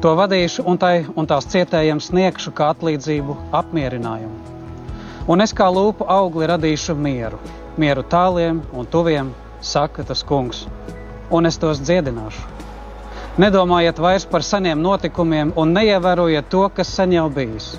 To 0.00 0.12
vadīšu 0.14 0.62
un, 0.62 0.76
tai, 0.78 1.08
un 1.18 1.26
tās 1.26 1.48
cietējiem 1.50 1.98
sniegšu 1.98 2.52
kā 2.54 2.68
atlīdzību, 2.70 3.34
apmierinājumu. 3.58 4.36
Un 5.26 5.42
es 5.42 5.50
kā 5.50 5.66
lūpu 5.66 6.06
augli 6.06 6.46
radīšu 6.46 6.94
mieru, 6.94 7.40
mieru 7.82 8.04
tāliem 8.06 8.60
un 8.70 8.86
tuviem, 8.86 9.32
saka 9.60 10.06
tas 10.06 10.22
kungs, 10.22 10.62
un 11.34 11.50
es 11.50 11.58
tos 11.58 11.82
dziedināšu. 11.82 12.46
Nedomājiet 13.42 13.98
vairs 13.98 14.28
par 14.30 14.46
seniem 14.46 14.78
notikumiem 14.78 15.50
un 15.58 15.74
neievērojiet 15.74 16.46
to, 16.46 16.62
kas 16.78 16.94
sen 16.94 17.18
jau 17.18 17.26
bijis. 17.26 17.72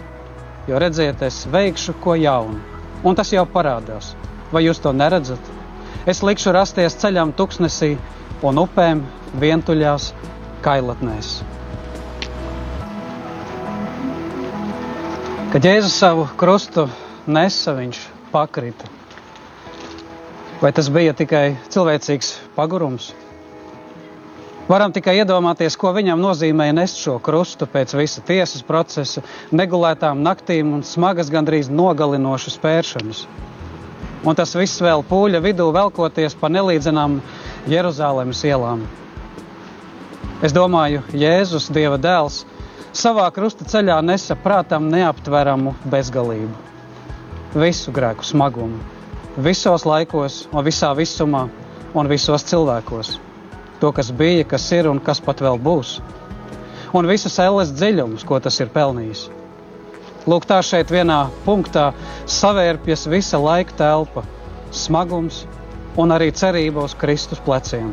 Jo 0.68 0.84
redziet, 0.84 1.24
es 1.24 1.46
veikšu 1.48 1.96
ko 2.04 2.20
jaunu, 2.20 2.60
un 3.08 3.16
tas 3.16 3.32
jau 3.32 3.48
parādās. 3.48 4.12
Vai 4.52 4.68
jūs 4.68 4.84
to 4.84 4.92
neredzat? 4.92 5.61
Es 6.10 6.24
likšu 6.26 6.49
rasties 6.56 6.95
ceļam 6.97 7.30
tuksnesī 7.38 7.91
un 8.41 8.58
upēm 8.58 9.04
vientuļās 9.38 10.08
kailatnēs. 10.66 11.36
Kad 15.52 15.68
Jēzus 15.68 15.99
savu 16.02 16.26
krustu 16.41 16.88
nesa, 17.30 17.76
viņš 17.78 17.99
pakrita. 18.32 18.89
Vai 20.62 20.72
tas 20.74 20.89
bija 20.89 21.14
tikai 21.18 21.58
cilvēcīgs 21.70 22.34
pagurums? 22.58 23.12
Varam 24.72 24.93
tikai 24.95 25.20
iedomāties, 25.20 25.78
ko 25.78 25.91
viņam 25.93 26.22
nozīmēja 26.24 26.80
nest 26.80 26.97
šo 27.04 27.20
krustu 27.22 27.70
pēc 27.70 27.93
visa 27.99 28.26
tiesas 28.26 28.66
procesa, 28.66 29.22
negulētām 29.52 30.26
naktīm 30.26 30.74
un 30.80 30.86
smagas, 30.88 31.30
gandrīz 31.30 31.70
nogalinošas 31.70 32.58
pēršanas. 32.64 33.26
Un 34.22 34.38
tas 34.38 34.54
viss 34.54 34.82
vēl 34.84 35.02
pūļa 35.10 35.40
vidū 35.42 35.66
velkoties 35.74 36.36
pa 36.38 36.50
nelīdzenām 36.54 37.18
Jeruzalemes 37.72 38.44
ielām. 38.46 38.84
Es 40.46 40.54
domāju, 40.54 41.02
Jēzus, 41.18 41.72
Dieva 41.74 41.98
dēls, 42.02 42.44
savā 42.94 43.26
krusta 43.34 43.66
ceļā 43.66 43.98
nesa 44.06 44.38
prātam 44.38 44.92
neaptveramu 44.94 45.74
bezgalību. 45.90 46.54
Visu 47.58 47.94
grēku 47.94 48.26
smagumu, 48.26 48.78
visos 49.42 49.86
laikos, 49.90 50.46
un 50.54 50.66
visā 50.70 50.94
visumā 50.98 51.48
un 51.98 52.08
visos 52.08 52.46
cilvēkos. 52.48 53.18
To, 53.82 53.90
kas 53.90 54.14
bija, 54.14 54.46
kas 54.46 54.70
ir 54.78 54.90
un 54.92 55.02
kas 55.02 55.20
pat 55.24 55.42
vēl 55.42 55.58
būs. 55.58 55.98
Un 56.94 57.10
visas 57.10 57.40
elles 57.42 57.74
dziļumus, 57.74 58.26
ko 58.28 58.38
tas 58.40 58.60
ir 58.62 58.70
pelnījis. 58.70 59.30
Lūk, 60.30 60.46
tā 60.46 60.60
šeit 60.62 60.92
vienā 60.94 61.32
punktā 61.48 61.88
savērpjas 62.30 63.08
visa 63.10 63.40
laika 63.42 63.74
telpa, 63.80 64.22
smagums 64.70 65.46
un 65.98 66.14
arī 66.14 66.30
cerība 66.30 66.84
uz 66.86 66.94
Kristus 66.94 67.42
pleciem. 67.42 67.90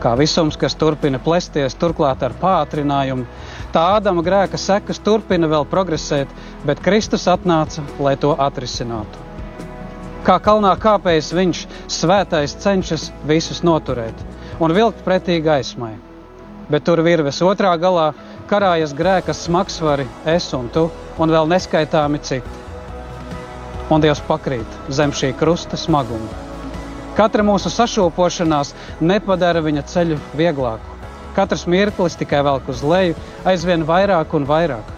Kā 0.00 0.12
visums, 0.16 0.58
kas 0.60 0.76
turpina 0.80 1.16
plēsties, 1.20 1.76
turklāt 1.80 2.20
ar 2.24 2.36
pātrinājumu, 2.40 3.24
tā 3.72 3.86
Ādama 3.96 4.24
grēka 4.24 4.60
sekas 4.60 5.00
turpina 5.00 5.48
vēl 5.48 5.64
progresēt, 5.72 6.28
bet 6.68 6.84
Kristus 6.84 7.24
atnāca, 7.32 7.84
lai 8.00 8.14
to 8.20 8.34
atrisinātu. 8.36 9.26
Kā 10.24 10.36
kalnā 10.44 10.74
kāpējs 10.76 11.32
viņš 11.32 11.64
svētais 11.88 12.58
cenšas 12.60 13.08
visus 13.28 13.64
noturēt 13.64 14.20
un 14.60 14.76
vilkt 14.76 15.00
pretī 15.04 15.40
gaismai. 15.40 15.94
Bet 16.70 16.84
tur 16.84 17.00
virves 17.02 17.40
otrā 17.42 17.72
galā 17.80 18.10
karājas 18.50 18.92
grēka 18.96 19.34
smagsvari, 19.36 20.08
es 20.26 20.48
un 20.56 20.68
tu, 20.74 20.88
un 21.22 21.30
vēl 21.30 21.48
neskaitāmi 21.50 22.20
citi. 22.26 22.58
Un 23.90 24.02
Dievs 24.02 24.22
pakrīt 24.26 24.78
zem 24.94 25.14
šī 25.14 25.32
krusta 25.38 25.78
smaguma. 25.78 26.30
Katra 27.18 27.44
mūsu 27.46 27.70
sašūpošanās 27.74 28.72
nepadara 29.02 29.62
viņa 29.64 29.82
ceļu 29.90 30.18
vieglāku. 30.38 30.98
Katrs 31.34 31.66
mirklis 31.70 32.16
tikai 32.18 32.42
velk 32.46 32.70
uz 32.70 32.82
leju, 32.86 33.18
aizvien 33.46 33.86
vairāk 33.86 34.34
un 34.34 34.46
vairāk. 34.46 34.94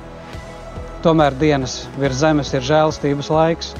Tomēr 1.05 1.37
dienas 1.41 1.83
virs 1.99 2.21
zemes 2.23 2.53
ir 2.55 2.65
žēlstības 2.69 3.33
laiks, 3.33 3.73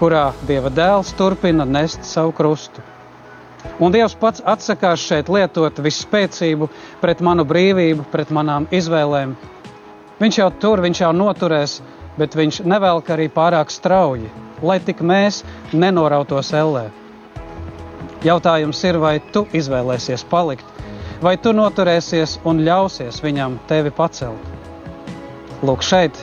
kurā 0.00 0.30
Dieva 0.48 0.70
dēls 0.72 1.12
turpina 1.18 1.66
nest 1.68 2.04
savu 2.08 2.32
krustu. 2.36 2.84
Un 3.82 3.94
Dievs 3.94 4.14
pats 4.18 4.42
atsakās 4.46 5.02
šeit 5.02 5.30
lietot 5.32 5.78
visspēcību 5.82 6.68
pret 7.00 7.22
manu 7.24 7.44
brīvību, 7.48 8.06
pret 8.12 8.30
manām 8.34 8.68
izvēlēm. 8.70 9.36
Viņš 10.22 10.38
jau 10.38 10.48
tur, 10.62 10.82
viņš 10.84 11.02
jau 11.02 11.12
noturēs, 11.16 11.78
bet 12.18 12.36
viņš 12.38 12.62
nevelk 12.68 13.10
arī 13.10 13.28
pārāk 13.32 13.72
strauji, 13.74 14.30
lai 14.62 14.78
tik 14.80 15.00
mēs 15.02 15.42
nenorautos 15.72 16.52
ellē. 16.54 16.90
Jautājums 18.22 18.84
ir, 18.86 19.00
vai 19.02 19.16
tu 19.34 19.46
izvēlēsies 19.52 20.22
palikt, 20.30 20.84
vai 21.22 21.34
tu 21.38 21.54
noturēsies 21.56 22.38
un 22.46 22.62
ļausies 22.66 23.18
viņam 23.24 23.58
tevi 23.70 23.90
pacelt. 23.94 24.52
Lūk, 25.62 25.82
šeit 25.86 26.22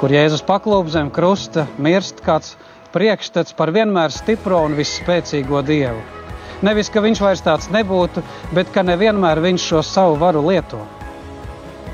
kur 0.00 0.12
Jēzus 0.14 0.40
paklūp 0.48 0.88
zem 0.88 1.10
krusta, 1.12 1.66
mirst 1.76 2.22
kāds 2.24 2.54
priekšstats 2.94 3.52
par 3.58 3.68
vienmēr 3.76 4.14
stipro 4.14 4.62
un 4.64 4.78
visspēcīgo 4.78 5.60
Dievu. 5.68 6.19
Nevis, 6.66 6.90
ka 6.92 7.02
viņš 7.04 7.20
vairs 7.24 7.42
tāds 7.44 7.70
nebūtu, 7.72 8.22
bet 8.56 8.72
ka 8.74 8.84
nevienmēr 8.84 9.40
viņš 9.40 9.66
šo 9.72 9.82
savu 9.86 10.18
varu 10.20 10.42
lieto. 10.48 10.80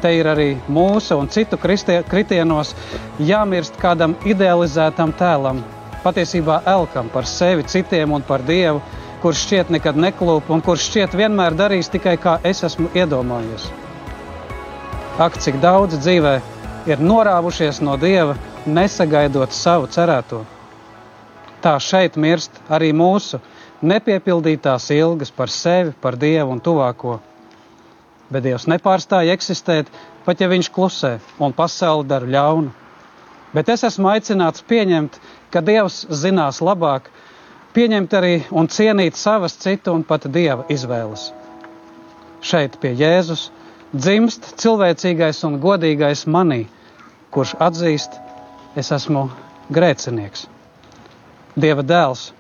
Te 0.03 0.13
ir 0.19 0.29
arī 0.29 0.49
mūsu 0.69 1.17
un 1.17 1.31
citu 1.33 1.59
kritienos 1.59 2.75
jāmirst 3.19 3.79
kādam 3.81 4.17
idealizētam 4.27 5.15
tēlam, 5.17 5.63
patiesībā 6.03 6.61
elkam 6.67 7.09
par 7.13 7.27
sevi, 7.27 7.65
citiem 7.65 8.13
un 8.13 8.27
par 8.27 8.45
Dievu, 8.47 8.83
kurš 9.23 9.47
šķiet 9.47 9.73
nekad 9.77 9.97
neklūp 9.97 10.51
un 10.53 10.61
kurš 10.63 10.91
šķiet 10.91 11.17
vienmēr 11.17 11.57
darīs 11.57 11.89
tikai 11.91 12.19
kā 12.21 12.37
es 12.45 12.63
esmu 12.67 12.91
iedomājies. 12.95 13.71
Ak, 15.17 15.41
cik 15.41 15.63
daudz 15.63 15.97
dzīvēm! 16.03 16.57
ir 16.87 17.03
norāvušies 17.03 17.81
no 17.83 17.97
dieva, 17.99 18.37
nesagaidot 18.67 19.55
savu 19.55 19.91
cerēto. 19.91 20.45
Tā 21.63 21.77
šeit 21.83 22.17
mirst 22.21 22.61
arī 22.71 22.93
mūsu 22.95 23.41
nepiepildītās 23.83 24.91
ilgas 24.97 25.33
par 25.35 25.53
sevi, 25.53 25.93
par 26.01 26.17
dievu 26.17 26.55
un 26.55 26.61
tuvāko. 26.61 27.19
Bet 28.33 28.43
Dievs 28.47 28.67
nepārstāja 28.71 29.35
eksistēt, 29.37 29.91
pat 30.25 30.41
ja 30.41 30.49
viņš 30.51 30.71
klusē 30.75 31.13
un 31.39 31.55
pasauli 31.55 32.09
dara 32.09 32.27
ļaunu. 32.27 32.73
Bet 33.55 33.69
es 33.73 33.85
esmu 33.87 34.11
aicināts 34.11 34.65
pieņemt, 34.67 35.21
ka 35.51 35.63
Dievs 35.65 36.03
zinās 36.11 36.59
labāk, 36.61 37.11
pieņemt 37.77 38.17
arī 38.19 38.35
un 38.51 38.69
cienīt 38.69 39.17
savas 39.17 39.55
citu 39.61 39.95
un 39.95 40.03
pat 40.05 40.27
Dieva 40.33 40.67
izvēles. 40.73 41.31
Šeit 42.43 42.77
pie 42.83 42.93
Jēzus 42.99 43.51
dzimst 43.95 44.57
cilvēcīgais 44.61 45.45
un 45.47 45.61
godīgais 45.63 46.27
manī, 46.27 46.67
kurš 47.31 47.55
atzīst, 47.63 48.19
es 48.77 48.91
esmu 48.93 49.29
grēcinieks. 49.73 50.47
Dieva 51.57 51.85
dēls, 51.87 52.33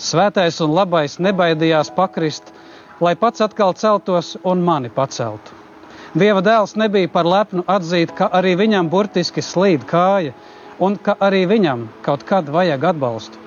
svētais 0.00 0.60
un 0.64 0.74
labais, 0.76 1.18
nebaidījās 1.22 1.92
pakrist, 1.96 2.52
lai 3.00 3.14
pats 3.16 3.44
atkal 3.44 3.74
celtos 3.78 4.34
un 4.44 4.64
mani 4.64 4.90
paceltu. 4.92 5.56
Dieva 6.18 6.42
dēls 6.42 6.74
nebija 6.80 7.08
par 7.12 7.28
lepnu 7.28 7.64
atzīt, 7.70 8.14
ka 8.18 8.28
arī 8.40 8.56
viņam 8.58 8.90
burtiski 8.90 9.44
slīd 9.44 9.86
kāja 9.86 10.34
un 10.82 10.96
ka 10.96 11.14
arī 11.20 11.44
viņam 11.46 11.86
kaut 12.02 12.24
kad 12.26 12.48
vajag 12.50 12.86
atbalstu. 12.92 13.38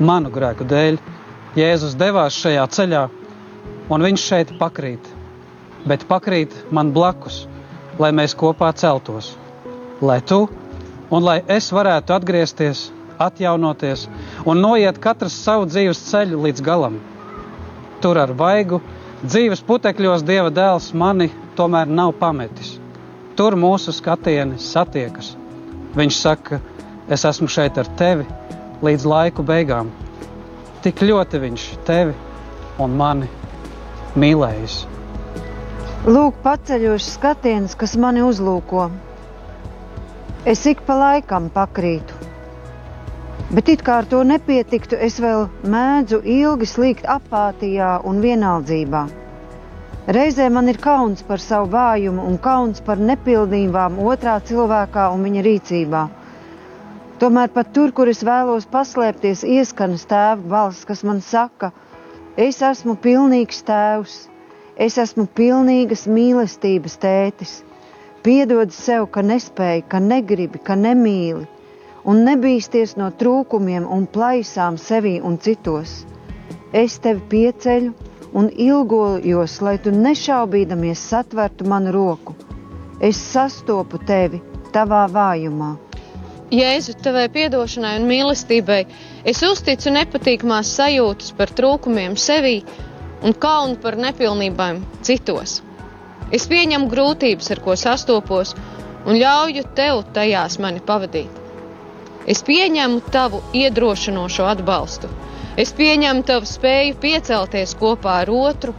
Manu 0.00 0.32
grēku 0.34 0.66
dēļ 0.68 0.98
Jēzus 1.58 1.96
devās 1.98 2.36
šajā 2.38 2.64
ceļā, 2.74 3.08
un 3.90 4.04
viņš 4.04 4.24
šeit 4.30 4.54
pakrīt, 4.60 5.12
bet 5.86 6.06
pakrīt 6.10 6.54
man 6.70 6.92
blakus, 6.94 7.46
lai 7.98 8.12
mēs 8.14 8.36
kopā 8.38 8.72
celtos 8.76 9.34
lai 10.00 10.20
tu 10.20 10.48
un 11.10 11.24
lai 11.24 11.40
es 11.50 11.70
varētu 11.72 12.14
atgriezties, 12.14 12.88
atjaunoties 13.18 14.06
un 14.46 14.60
noiet 14.62 14.98
katrs 15.02 15.36
savu 15.44 15.66
dzīves 15.68 16.00
ceļu 16.10 16.42
līdz 16.46 16.64
galam. 16.64 16.98
Tur 18.02 18.18
ar 18.22 18.32
vaigu 18.38 18.80
dzīves 19.24 19.64
putekļos 19.66 20.24
Dieva 20.26 20.50
dēls 20.54 20.92
mani 20.94 21.30
tomēr 21.58 21.90
nav 21.90 22.14
pametis. 22.20 22.76
Tur 23.38 23.56
mūsu 23.58 23.94
skatieni 23.94 24.58
satiekas. 24.62 25.34
Viņš 25.98 26.20
saka, 26.20 26.60
es 27.10 27.24
esmu 27.26 27.48
šeit 27.50 27.78
ar 27.78 27.88
tevi 27.98 28.26
līdz 28.84 29.06
laiku 29.08 29.42
beigām. 29.46 29.90
Tik 30.84 31.02
ļoti 31.02 31.42
viņš 31.42 31.66
tevi 31.86 32.14
un 32.78 32.94
mani 32.98 33.30
mīlējis. 34.18 34.78
Lūk, 36.06 36.38
paceļošs 36.44 37.10
skatiens, 37.18 37.74
kas 37.78 37.96
mani 37.98 38.22
uzlūko. 38.22 38.86
Es 40.46 40.62
ik 40.70 40.84
pa 40.86 40.94
laikam 40.96 41.50
pakrītu. 41.52 42.17
Bet 43.48 43.68
it 43.72 43.80
kā 43.80 43.94
ar 44.02 44.06
to 44.08 44.18
nepietiktu, 44.28 44.96
es 45.04 45.14
vēl 45.24 45.46
mēdzu 45.72 46.18
ilgi 46.32 46.66
slīgt 46.68 47.06
apātijā 47.08 47.94
un 48.10 48.18
vienaldzībā. 48.20 49.06
Reizē 50.16 50.50
man 50.52 50.68
ir 50.68 50.76
kauns 50.84 51.24
par 51.30 51.40
savu 51.40 51.70
vājumu 51.72 52.26
un 52.28 52.36
kauns 52.44 52.84
par 52.84 53.00
nepildībām 53.00 53.96
otrā 54.04 54.34
cilvēkā 54.50 55.06
un 55.14 55.24
viņa 55.24 55.46
rīcībā. 55.48 56.04
Tomēr 57.24 57.48
pat 57.56 57.72
tur, 57.72 57.96
kur 57.96 58.12
es 58.12 58.20
vēlos 58.24 58.68
paslēpties, 58.76 59.46
ieskanas 59.56 60.04
tēva 60.12 60.44
balss, 60.52 60.84
kas 60.84 61.00
man 61.08 61.24
saka, 61.24 61.72
es 62.36 62.60
esmu 62.60 62.98
pilnīgs 63.00 63.64
tēvs, 63.64 64.18
es 64.76 65.00
esmu 65.00 65.24
pilnīgas 65.40 66.04
mīlestības 66.04 67.00
tētis. 67.00 67.60
Piedod 68.28 68.76
sev, 68.76 69.08
ka 69.08 69.24
nespēji, 69.24 69.88
ka 69.88 70.04
negribi, 70.04 70.60
ka 70.60 70.76
nemīli, 70.76 71.48
un 72.04 72.22
nebīsties 72.26 72.96
no 73.00 73.08
trūkumiem 73.22 73.86
un 73.96 74.06
plaisām 74.06 74.78
sevī 74.78 75.18
un 75.24 75.38
citos. 75.38 76.04
Es 76.72 76.98
tevi 77.02 77.22
pieceļu 77.32 77.92
un 78.38 78.50
ilgojos, 78.52 79.58
lai 79.64 79.78
tu 79.82 79.90
nešaubīdamies 79.94 81.02
satvertu 81.10 81.66
manu 81.68 81.92
roku. 81.94 82.34
Es 83.00 83.18
sastopu 83.32 84.00
tevi 84.06 84.42
tavā 84.74 85.06
vājumā. 85.10 85.76
Jēzu, 86.48 86.94
tavai 87.04 87.26
piedošanai 87.28 87.98
un 88.00 88.06
mīlestībai, 88.08 88.82
es 89.28 89.42
uzticu 89.44 89.92
nepatīkamās 89.92 90.70
sajūtas 90.78 91.34
par 91.36 91.52
trūkumiem 91.52 92.16
sevī 92.16 92.62
un 93.22 93.34
kaunu 93.36 93.76
par 93.82 93.98
nepilnībām 94.00 94.80
citos. 95.04 95.58
Es 96.32 96.46
pieņemu 96.48 96.88
grūtības, 96.92 97.50
ar 97.52 97.60
ko 97.64 97.76
sastopos, 97.76 98.54
un 99.04 99.20
ļauju 99.20 99.66
tev 99.76 100.02
tajās 100.16 100.58
mani 100.60 100.80
pavadīt. 100.84 101.47
Es 102.28 102.42
pieņemu 102.44 103.00
tavu 103.08 103.38
iedrošinošo 103.56 104.44
atbalstu. 104.44 105.08
Es 105.56 105.70
pieņemu 105.78 106.26
tavu 106.28 106.48
spēju 106.48 106.98
piecelties 107.00 107.72
kopā 107.80 108.18
ar 108.24 108.32
otru 108.34 108.74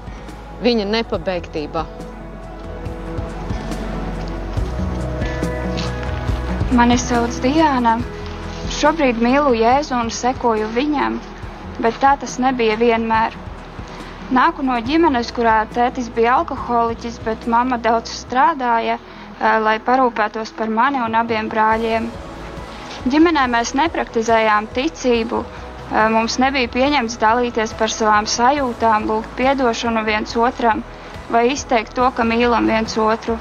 viņa 0.61 0.85
nepabeigtībā. 0.91 1.83
Mani 6.77 6.99
sauc 7.01 7.41
Diana. 7.41 7.95
Šobrīd 8.77 9.17
mīlu 9.25 9.55
Jēzu 9.57 9.97
un 9.97 10.13
sekoju 10.13 10.69
viņam, 10.77 11.17
bet 11.81 11.97
tā 12.05 12.13
tas 12.21 12.37
nebija 12.37 12.77
vienmēr. 12.77 13.33
Nāku 14.29 14.61
no 14.61 14.77
ģimenes, 14.85 15.33
kurā 15.33 15.63
tētis 15.73 16.13
bija 16.13 16.37
alkoholiķis, 16.37 17.17
bet 17.25 17.49
mamma 17.49 17.81
daudz 17.81 18.13
strādāja, 18.21 18.99
eh, 19.01 19.59
lai 19.65 19.79
parūpētos 19.91 20.53
par 20.53 20.69
mani 20.69 21.01
un 21.01 21.17
abiem 21.25 21.49
brāļiem. 21.49 22.11
Ģimenē 23.07 23.45
mēs 23.55 23.69
nepraktizējām 23.79 24.65
ticību, 24.75 25.37
mums 26.15 26.35
nebija 26.43 26.67
pieņemts 26.73 27.15
dalīties 27.21 27.71
par 27.79 27.93
savām 27.93 28.25
sajūtām, 28.27 29.05
lūgt 29.11 29.39
atdošanu 29.53 30.03
viens 30.09 30.35
otram 30.35 30.83
vai 31.31 31.45
izteikt 31.53 31.93
to, 31.95 32.09
ka 32.17 32.25
mīlam 32.27 32.67
viens 32.69 32.97
otru. 32.99 33.37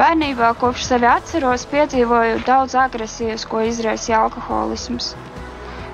Bērnībā, 0.00 0.48
kopš 0.58 0.86
sevi 0.88 1.06
atceros, 1.10 1.66
piedzīvoju 1.70 2.40
daudz 2.48 2.74
agresijas, 2.84 3.44
ko 3.50 3.60
izraisīja 3.68 4.22
alkoholisms. 4.24 5.10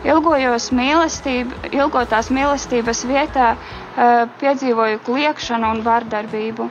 Ilgojos 0.08 0.70
mīlestību, 0.72 1.58
ilgotās 1.76 2.30
mīlestības 2.32 3.02
vietā, 3.10 3.50
piedzīvoju 4.40 5.02
kliekšanu 5.08 5.74
un 5.74 5.82
vardarbību. 5.84 6.70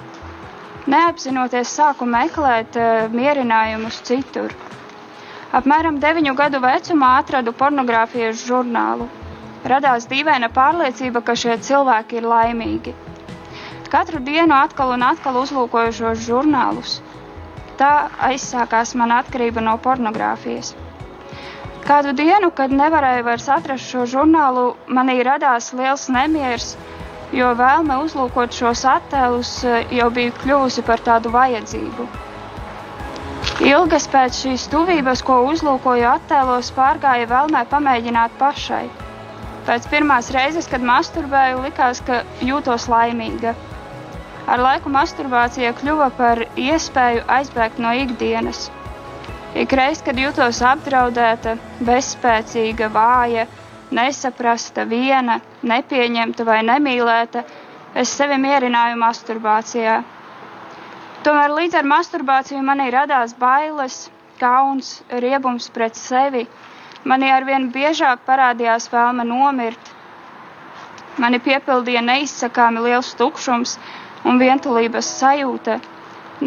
Neapzinoties, 0.89 1.75
sāku 1.81 2.07
meklēt 2.09 2.79
mierinājumus 3.13 3.99
citur. 4.09 4.55
Apmēram 5.57 5.95
9 6.01 6.35
gadu 6.37 6.59
vecumā 6.61 7.07
atradu 7.19 7.51
pornogrāfijas 7.59 8.41
žurnālu. 8.49 9.07
Radās 9.71 10.05
dīvaina 10.11 10.49
pārliecība, 10.57 11.23
ka 11.29 11.33
šie 11.43 11.55
cilvēki 11.67 12.19
ir 12.19 12.27
laimīgi. 12.33 12.93
Katru 13.89 14.21
dienu 14.27 14.53
atkal 14.53 14.93
un 14.95 15.05
atkal 15.07 15.39
uzlūkoju 15.41 15.95
šos 16.01 16.21
žurnālus. 16.27 16.93
Tā 17.81 17.89
aizsākās 18.29 18.93
mana 19.01 19.17
atkarība 19.23 19.63
no 19.65 19.73
pornogrāfijas. 19.87 20.69
Kādu 21.89 22.13
dienu, 22.21 22.51
kad 22.61 22.69
nevarēju 22.83 23.25
vairs 23.31 23.49
atrast 23.57 23.89
šo 23.89 24.05
žurnālu, 24.13 24.67
manī 24.99 25.17
radās 25.31 25.71
liels 25.79 26.05
nemieris, 26.13 26.75
jo 27.41 27.49
vēlme 27.63 27.97
uzlūkot 28.05 28.53
šos 28.61 28.85
attēlus 28.93 29.55
eh, 29.65 29.81
jau 29.97 30.11
bija 30.19 30.37
kļuvusi 30.43 30.85
par 30.91 31.01
tādu 31.09 31.33
vajadzību. 31.33 32.07
Ilgas 33.69 34.05
pēc 34.11 34.37
šīs 34.43 34.65
tuvības, 34.71 35.21
ko 35.27 35.37
uzlūkoju 35.51 36.05
attēlos, 36.09 36.69
pārgāja 36.77 37.25
vēlmē 37.31 37.63
pamēģināt 37.73 38.37
pašai. 38.41 38.85
Pēc 39.69 39.87
pirmās 39.91 40.29
reizes, 40.35 40.67
kad 40.71 40.85
masturbēju, 40.89 41.59
likās, 41.65 41.99
ka 42.09 42.21
jūtos 42.49 42.85
laimīga. 42.93 43.51
Ar 44.49 44.63
laiku 44.65 44.89
masturbācija 44.95 45.73
kļuva 45.81 46.07
par 46.19 46.39
iespēju 46.67 47.25
aizbēgt 47.37 47.81
no 47.85 47.91
ikdienas. 48.03 48.63
Ikreiz, 49.65 50.01
kad 50.07 50.17
jūtos 50.21 50.61
apdraudēta, 50.71 51.57
bezspēcīga, 51.89 52.87
vāja, 52.95 53.43
nesaprasta, 53.99 54.85
viena, 54.95 55.39
nepieņemta 55.73 56.45
vai 56.49 56.59
nemīlēta, 56.71 57.43
es 58.03 58.15
sevi 58.19 58.37
mierināju 58.47 58.97
masturbācijā. 59.03 59.99
Tomēr 61.27 61.51
līdz 61.51 61.73
ar 61.81 61.87
masturbāciju 61.91 62.61
manī 62.67 62.85
radās 62.95 63.33
bailes, 63.39 63.95
kauns, 64.41 64.91
riebums 65.23 65.65
pret 65.77 65.97
sevi. 65.99 66.45
Manī 67.11 67.31
arvien 67.37 67.65
biežāk 67.75 68.21
parādījās 68.29 68.87
vēlme 68.93 69.25
nomirt. 69.27 69.91
Mani 71.19 71.41
piepildīja 71.47 72.05
neizsakāmi 72.07 72.85
liels 72.85 73.09
tukšums 73.19 73.75
un 74.31 74.39
vientulības 74.39 75.09
sajūta. 75.19 75.75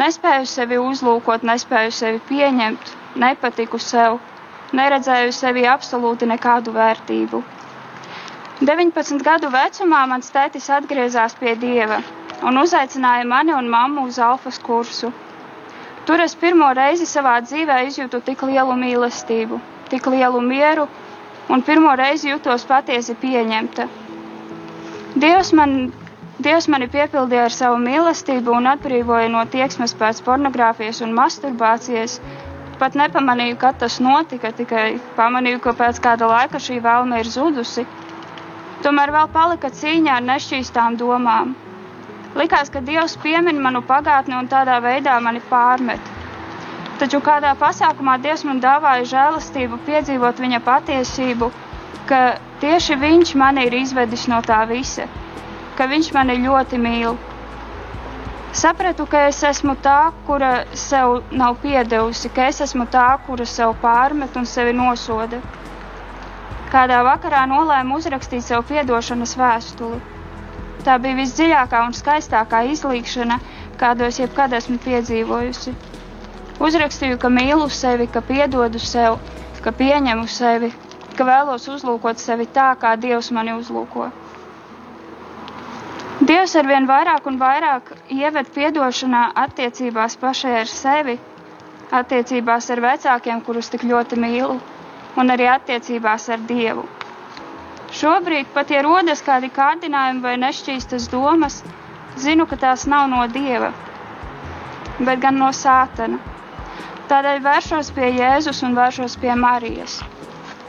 Nespēju 0.03 0.49
sevi 0.55 0.79
uzlūkot, 0.81 1.45
nespēju 1.51 1.93
sevi 1.99 2.21
pieņemt, 2.31 2.93
nepatiku 3.25 3.77
sev, 3.87 4.17
neredzēju 4.79 5.35
sevi 5.43 5.67
absolūti 5.75 6.29
nekādu 6.33 6.73
vērtību. 6.79 7.43
19 8.61 9.23
gadu 9.25 9.49
vecumā 9.53 10.03
mans 10.11 10.29
tētis 10.35 10.69
atgriezās 10.77 11.33
pie 11.39 11.55
dieva 11.63 11.97
un 12.49 12.59
uzaicināja 12.61 13.25
mani 13.27 13.53
un 13.57 13.69
mammu 13.71 14.03
uz 14.09 14.19
alfas 14.19 14.59
kursu. 14.59 15.09
Tur 16.05 16.19
es 16.19 16.35
pirmo 16.35 16.67
reizi 16.75 17.07
savā 17.07 17.37
dzīvē 17.47 17.79
izjūtu 17.87 18.19
tik 18.29 18.43
lielu 18.49 18.75
mīlestību, 18.83 19.59
tik 19.89 20.07
lielu 20.11 20.41
mieru 20.43 20.87
un 21.49 21.63
pirmo 21.69 21.95
reizi 21.95 22.29
jutos 22.33 22.65
patiesi 22.73 23.15
pieņemta. 23.23 23.87
Dievs 25.23 25.53
man 25.59 25.77
Dievs 26.43 26.65
mani 26.73 26.87
piepildīja 26.93 27.43
ar 27.47 27.53
savu 27.55 27.75
mīlestību 27.81 28.51
un 28.57 28.65
atbrīvoja 28.71 29.27
no 29.33 29.43
tieksmes 29.53 29.93
pēc 29.99 30.17
pornogrāfijas 30.25 31.01
un 31.05 31.11
masturbācijas. 31.19 32.15
Pat 32.81 32.97
nepamanīju, 32.99 33.57
kad 33.61 33.77
tas 33.83 33.99
notika, 34.01 34.49
tikai 34.57 34.85
pamanīju, 35.19 35.61
ka 35.67 35.75
pēc 35.81 36.01
kāda 36.07 36.27
laika 36.31 36.59
šī 36.65 36.79
vēlme 36.87 37.21
ir 37.21 37.29
zudusi. 37.35 37.85
Tomēr 38.85 39.13
vēl 39.15 39.29
palika 39.35 39.71
cīņā 39.81 40.17
ar 40.19 40.25
nešķīstām 40.29 40.97
domām. 41.01 41.55
Likās, 42.41 42.71
ka 42.73 42.81
Dievs 42.89 43.15
piemin 43.23 43.61
manu 43.65 43.83
pagātni 43.91 44.35
un 44.39 44.49
tādā 44.51 44.79
veidā 44.83 45.17
mani 45.27 45.41
pārmet. 45.49 46.11
Taču 46.99 47.19
kādā 47.25 47.53
pasākumā 47.61 48.17
Dievs 48.25 48.45
man 48.49 48.61
dāvāja 48.63 49.05
žēlastību 49.15 49.81
piedzīvot 49.89 50.39
viņa 50.45 50.61
patiesību, 50.69 51.51
ka 52.09 52.23
tieši 52.63 52.99
Viņš 53.05 53.35
mani 53.43 53.67
ir 53.69 53.77
izvedis 53.83 54.27
no 54.31 54.41
tā 54.45 54.63
visa 54.73 55.07
ka 55.77 55.87
viņš 55.89 56.09
mani 56.15 56.35
ļoti 56.43 56.77
mīl. 56.81 57.15
Sapratu, 58.53 59.05
ka 59.09 59.23
es 59.29 59.39
esmu 59.49 59.73
tā, 59.85 60.11
kura 60.27 60.51
sev 60.77 61.15
nav 61.41 61.55
piedevusi, 61.63 62.29
ka 62.35 62.45
es 62.51 62.61
esmu 62.65 62.85
tā, 62.93 63.05
kura 63.27 63.47
sev 63.49 63.73
pārmet 63.81 64.37
un 64.37 64.45
sevi 64.49 64.75
nosoda. 64.77 65.39
Kādā 66.73 66.99
vakarā 67.05 67.43
nolēmu 67.49 67.99
uzrakstīt 68.01 68.41
sev 68.47 68.63
piedošanas 68.69 69.35
vēstuli. 69.37 69.99
Tā 70.87 70.95
bija 71.03 71.17
visdziļākā 71.19 71.81
un 71.87 71.93
skaistākā 71.97 72.63
izlīkšana, 72.75 73.37
kādu 73.83 74.07
es 74.07 74.17
jebkad 74.19 74.55
esmu 74.59 74.79
piedzīvojusi. 74.85 75.73
Uzrakstīju, 76.69 77.19
ka 77.21 77.29
mīlu 77.35 77.69
sevi, 77.77 78.07
ka 78.15 78.23
piedodu 78.31 78.81
sev, 78.87 79.19
ka 79.63 79.71
pieņemu 79.83 80.25
sevi, 80.39 80.71
ka 81.17 81.29
vēlos 81.29 81.69
uzlūkot 81.75 82.21
sevi 82.25 82.49
tā, 82.57 82.71
kā 82.81 82.95
Dievs 83.05 83.29
mani 83.37 83.53
uzlūko. 83.61 84.09
Dievs 86.29 86.53
ar 86.59 86.67
vien 86.73 86.85
vairāk 86.89 87.25
un 87.29 87.37
vairāk 87.41 87.93
ieved 88.17 88.49
piedošanā 88.57 89.23
attiecībās 89.45 90.17
pašai 90.25 90.53
ar 90.63 90.69
sevi, 90.73 91.15
attiecībās 92.01 92.69
ar 92.75 92.81
vecākiem, 92.85 93.41
kurus 93.47 93.69
tik 93.73 93.85
ļoti 93.89 94.19
mīlu, 94.25 94.57
un 95.21 95.33
arī 95.35 95.47
attiecībās 95.53 96.29
ar 96.35 96.43
Dievu. 96.49 96.83
Šobrīd, 97.93 98.47
pat 98.53 98.71
ja 98.73 98.81
rodas 98.85 99.21
kādi 99.25 99.51
kārdinājumi 99.53 100.23
vai 100.23 100.33
nešķīstas 100.41 101.09
domas, 101.11 101.59
zinu, 102.23 102.47
ka 102.49 102.57
tās 102.63 102.87
nav 102.89 103.09
no 103.11 103.21
Dieva, 103.35 103.69
bet 104.99 105.21
gan 105.25 105.37
no 105.41 105.51
Sātana. 105.53 106.17
Tādēļ 107.11 107.43
vēršos 107.45 107.91
pie 107.93 108.09
Jēzus 108.17 108.63
un 108.65 108.73
vēršos 108.79 109.19
pie 109.21 109.35
Marijas. 109.37 109.99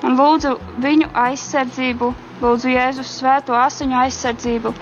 Un 0.05 0.19
lūdzu 0.19 0.57
viņu 0.85 1.09
aizsardzību, 1.25 2.11
lūdzu 2.43 2.73
Jēzus 2.75 3.13
svēto 3.21 3.57
asiņu 3.57 3.97
aizsardzību 4.03 4.75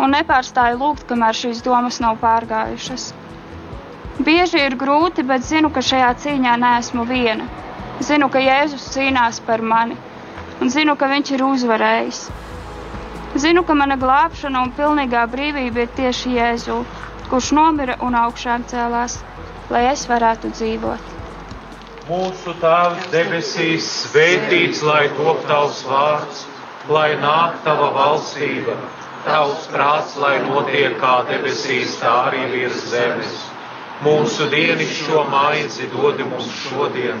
un 0.00 0.14
nepārstāju 0.16 0.78
lūgt, 0.80 1.04
kamēr 1.10 1.36
šīs 1.36 1.60
domas 1.66 2.00
nav 2.00 2.16
pārgājušas. 2.22 3.10
Bieži 4.24 4.62
ir 4.64 4.76
grūti, 4.80 5.24
bet 5.28 5.44
zinu, 5.48 5.68
ka 5.74 5.84
šajā 5.84 6.14
cīņā 6.24 6.56
neesmu 6.64 7.04
viena. 7.08 7.48
Zinu, 8.00 8.28
ka 8.32 8.40
Jēzus 8.40 8.86
cīnās 8.94 9.40
par 9.46 9.62
mani, 9.72 9.96
un 10.60 10.72
zinu, 10.72 10.96
ka 10.96 11.08
Viņš 11.10 11.32
ir 11.36 11.44
uzvarējis. 11.46 12.20
Zinu, 13.44 13.62
ka 13.64 13.76
mana 13.78 13.96
glābšana 14.00 14.62
un 14.64 14.72
pilnīgā 14.76 15.26
brīvība 15.32 15.84
ir 15.84 15.92
tieši 15.98 16.36
Jēzu, 16.36 16.78
kurš 17.30 17.50
nomira 17.58 17.98
un 18.06 18.16
augšām 18.22 18.64
cēlās, 18.72 19.18
lai 19.70 19.84
es 19.92 20.06
varētu 20.10 20.52
dzīvot. 20.56 21.18
Mūsu 22.08 22.56
Tēvs 22.62 23.10
debesīs, 23.12 23.90
svētīts 24.06 24.80
lai 24.82 25.04
top 25.20 25.44
tavs 25.46 25.84
vārds, 25.86 26.46
lai 26.88 27.12
nāk 27.20 27.60
tava 27.68 27.92
valstība 27.94 28.74
Tavs 29.20 29.66
prāts, 29.68 30.14
lai 30.16 30.38
notiek 30.46 30.94
kā 31.00 31.18
debesīs, 31.28 31.98
tā 32.00 32.12
arī 32.30 32.46
virs 32.54 32.86
zemes. 32.88 33.34
Mūsu 34.00 34.46
dienišķo 34.48 35.24
maizi 35.28 35.88
dod 35.92 36.22
mums 36.30 36.48
šodien, 36.62 37.20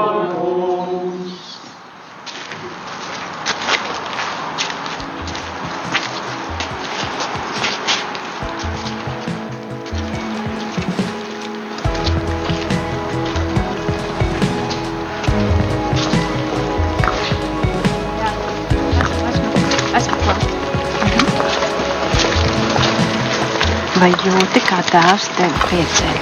Vai 24.01 24.09
jūti, 24.25 24.61
kā 24.65 24.79
tēvs 24.89 25.27
tevi 25.37 25.59
pieceļ? 25.69 26.15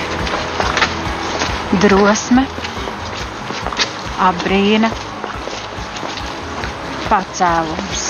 Drosme, 1.85 2.43
apbrīna, 4.27 4.89
pacēlums. 7.07 8.03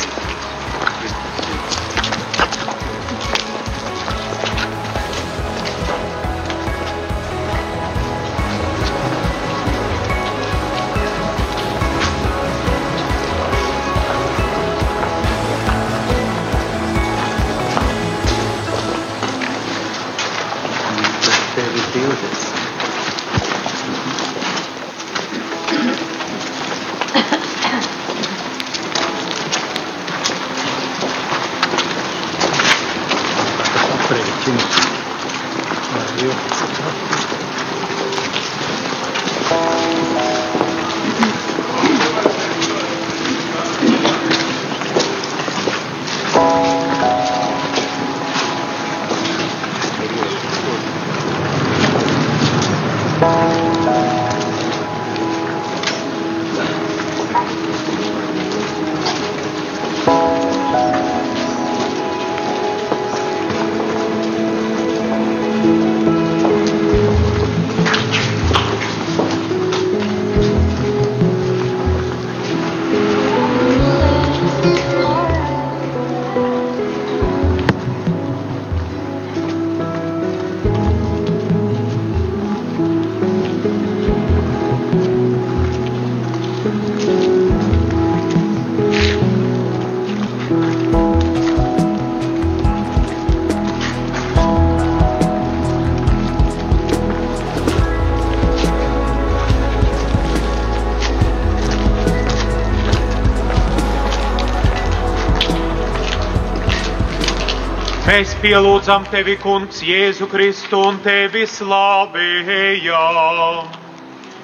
Mēs 108.10 108.32
pielūdzam 108.42 109.04
tevi, 109.14 109.36
Kungs, 109.38 109.84
Jēzu 109.86 110.26
Kristu 110.32 110.80
un 110.82 110.96
tevi 111.06 111.44
slavējam. 111.46 112.88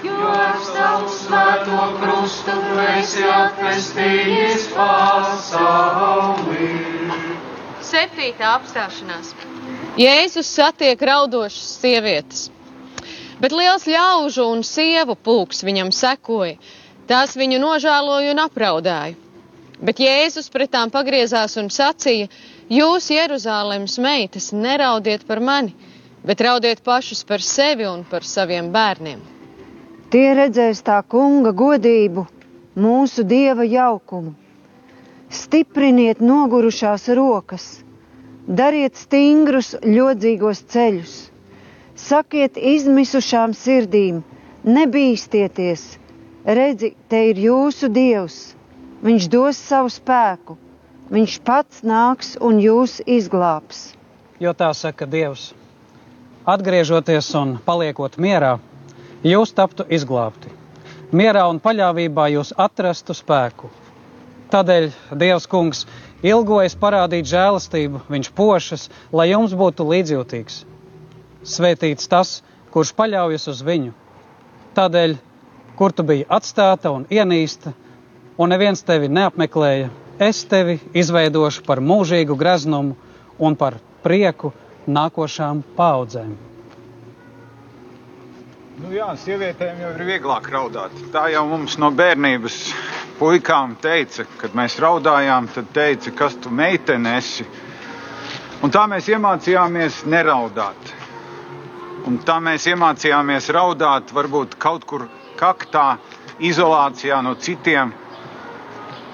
Jo 0.06 0.28
ar 0.30 0.60
savu 0.68 1.10
svēto 1.10 1.80
krustu 1.98 2.54
tu 2.62 2.76
esi 2.84 3.24
atpestījis 3.26 4.68
pasauli. 4.76 6.70
Septītā 7.90 8.54
apstāšanās. 8.60 9.34
Jēzus 9.98 10.46
satiek 10.60 11.02
raudošas 11.10 11.82
sievietes, 11.82 12.54
bet 13.42 13.50
liels 13.50 13.90
ļaužu 13.90 14.46
un 14.46 14.62
sievu 14.62 15.18
pulks 15.18 15.66
viņam 15.66 15.90
sekoja. 15.90 16.62
Tās 17.10 17.34
viņu 17.34 17.58
nožēloja 17.66 18.30
un 18.38 18.46
apraudāja. 18.46 19.18
Bet 19.82 19.98
Jēzus 20.00 20.54
pret 20.54 20.70
tām 20.78 20.94
pagriezās 20.94 21.58
un 21.58 21.74
sacīja: 21.74 22.30
Jūs, 22.66 23.12
Jeruzalemes 23.14 24.00
meitas, 24.02 24.48
neraudiet 24.50 25.22
par 25.28 25.38
mani, 25.38 25.76
bet 26.26 26.40
raudiet 26.42 26.80
pašus 26.82 27.22
par 27.24 27.44
sevi 27.46 27.86
un 27.86 28.02
par 28.10 28.26
saviem 28.26 28.72
bērniem. 28.74 29.20
Tie 30.10 30.32
redzēs 30.34 30.82
tā 30.82 30.96
kunga 31.06 31.52
godību, 31.54 32.24
mūsu 32.74 33.22
dieva 33.22 33.68
jaukumu. 33.70 34.34
Stipriniet 35.30 36.26
nogurušās 36.26 37.06
rokas, 37.14 37.68
dariet 38.48 38.98
stingrus, 38.98 39.76
ļodzīgos 39.86 40.66
ceļus, 40.66 41.16
sakiet 41.94 42.58
izmisušām 42.58 43.54
sirdīm, 43.54 44.24
nebīsties, 44.66 45.86
redzi, 46.46 46.96
te 47.10 47.28
ir 47.30 47.46
jūsu 47.46 47.94
dievs, 47.94 48.56
viņš 49.06 49.34
dos 49.38 49.66
savu 49.70 49.94
spēku 49.94 50.58
Viņš 51.06 51.34
pats 51.46 51.84
nāks 51.86 52.32
un 52.42 52.58
jūs 52.58 52.98
izglābs. 53.06 53.92
Jo 54.42 54.56
tā 54.58 54.72
saka 54.74 55.06
Dievs. 55.06 55.52
Atgriežoties 56.50 57.28
un 57.38 57.60
paliekot 57.62 58.16
mierā, 58.18 58.56
jūs 59.22 59.54
taptu 59.54 59.86
izglābti. 59.86 60.50
Mierā 61.14 61.44
un 61.50 61.60
paļāvībā 61.62 62.26
jūs 62.34 62.56
atrastu 62.58 63.14
spēku. 63.14 63.70
Tādēļ 64.50 64.88
Dievs 65.22 65.46
kungs 65.50 65.84
ilgojas 66.26 66.74
parādīt 66.82 67.30
žēlastību, 67.30 68.02
viņš 68.10 68.32
pošas, 68.34 68.88
lai 69.14 69.28
jums 69.30 69.54
būtu 69.54 69.86
līdzjūtīgs. 69.86 70.64
Svētīts 71.46 72.10
tas, 72.10 72.40
kurš 72.74 72.96
paļaujas 72.98 73.46
uz 73.54 73.62
viņu. 73.62 73.94
Tādēļ, 74.74 75.14
kur 75.78 75.94
tu 75.94 76.02
biji 76.02 76.26
atstāta 76.30 76.90
un 76.98 77.06
ienīsta, 77.14 77.76
un 78.42 78.50
neviens 78.50 78.82
tevi 78.82 79.12
neapmeklēja, 79.14 79.94
es 80.20 80.44
tevi 80.48 80.78
izveidošu 80.96 81.64
par 81.68 81.82
mūžīgu 81.84 82.36
graznumu 82.40 82.96
un 83.40 83.56
par 83.60 83.78
prieku 84.04 84.52
nākošām 84.88 85.64
paudzēm. 85.76 86.36
Nu 88.76 88.92
jā, 88.92 89.08
sievietēm 89.16 89.80
jau 89.80 89.90
ir 89.96 90.02
vieglāk 90.04 90.50
raudāt. 90.52 90.92
Tā 91.14 91.30
jau 91.32 91.46
mums 91.48 91.78
no 91.80 91.90
bērnības 91.96 92.58
puikām 93.20 93.78
teica, 93.80 94.26
kad 94.42 94.56
mēs 94.60 94.76
raudājām, 94.84 95.48
tad 95.56 95.70
teica, 95.76 96.12
kas 96.12 96.36
tu 96.44 96.52
meitene 96.52 97.14
esi. 97.22 97.46
Un 98.64 98.72
tā 98.76 98.84
mēs 98.92 99.08
iemācījāmies 99.12 100.02
neraudāt. 100.12 100.92
Un 102.06 102.20
tā 102.28 102.36
mēs 102.44 102.68
iemācījāmies 102.70 103.48
raudāt 103.56 104.12
varbūt 104.14 104.60
kaut 104.62 104.84
kur 104.86 105.08
kaktā, 105.40 105.96
izolācijā 106.44 107.22
no 107.24 107.34
citiem 107.40 107.94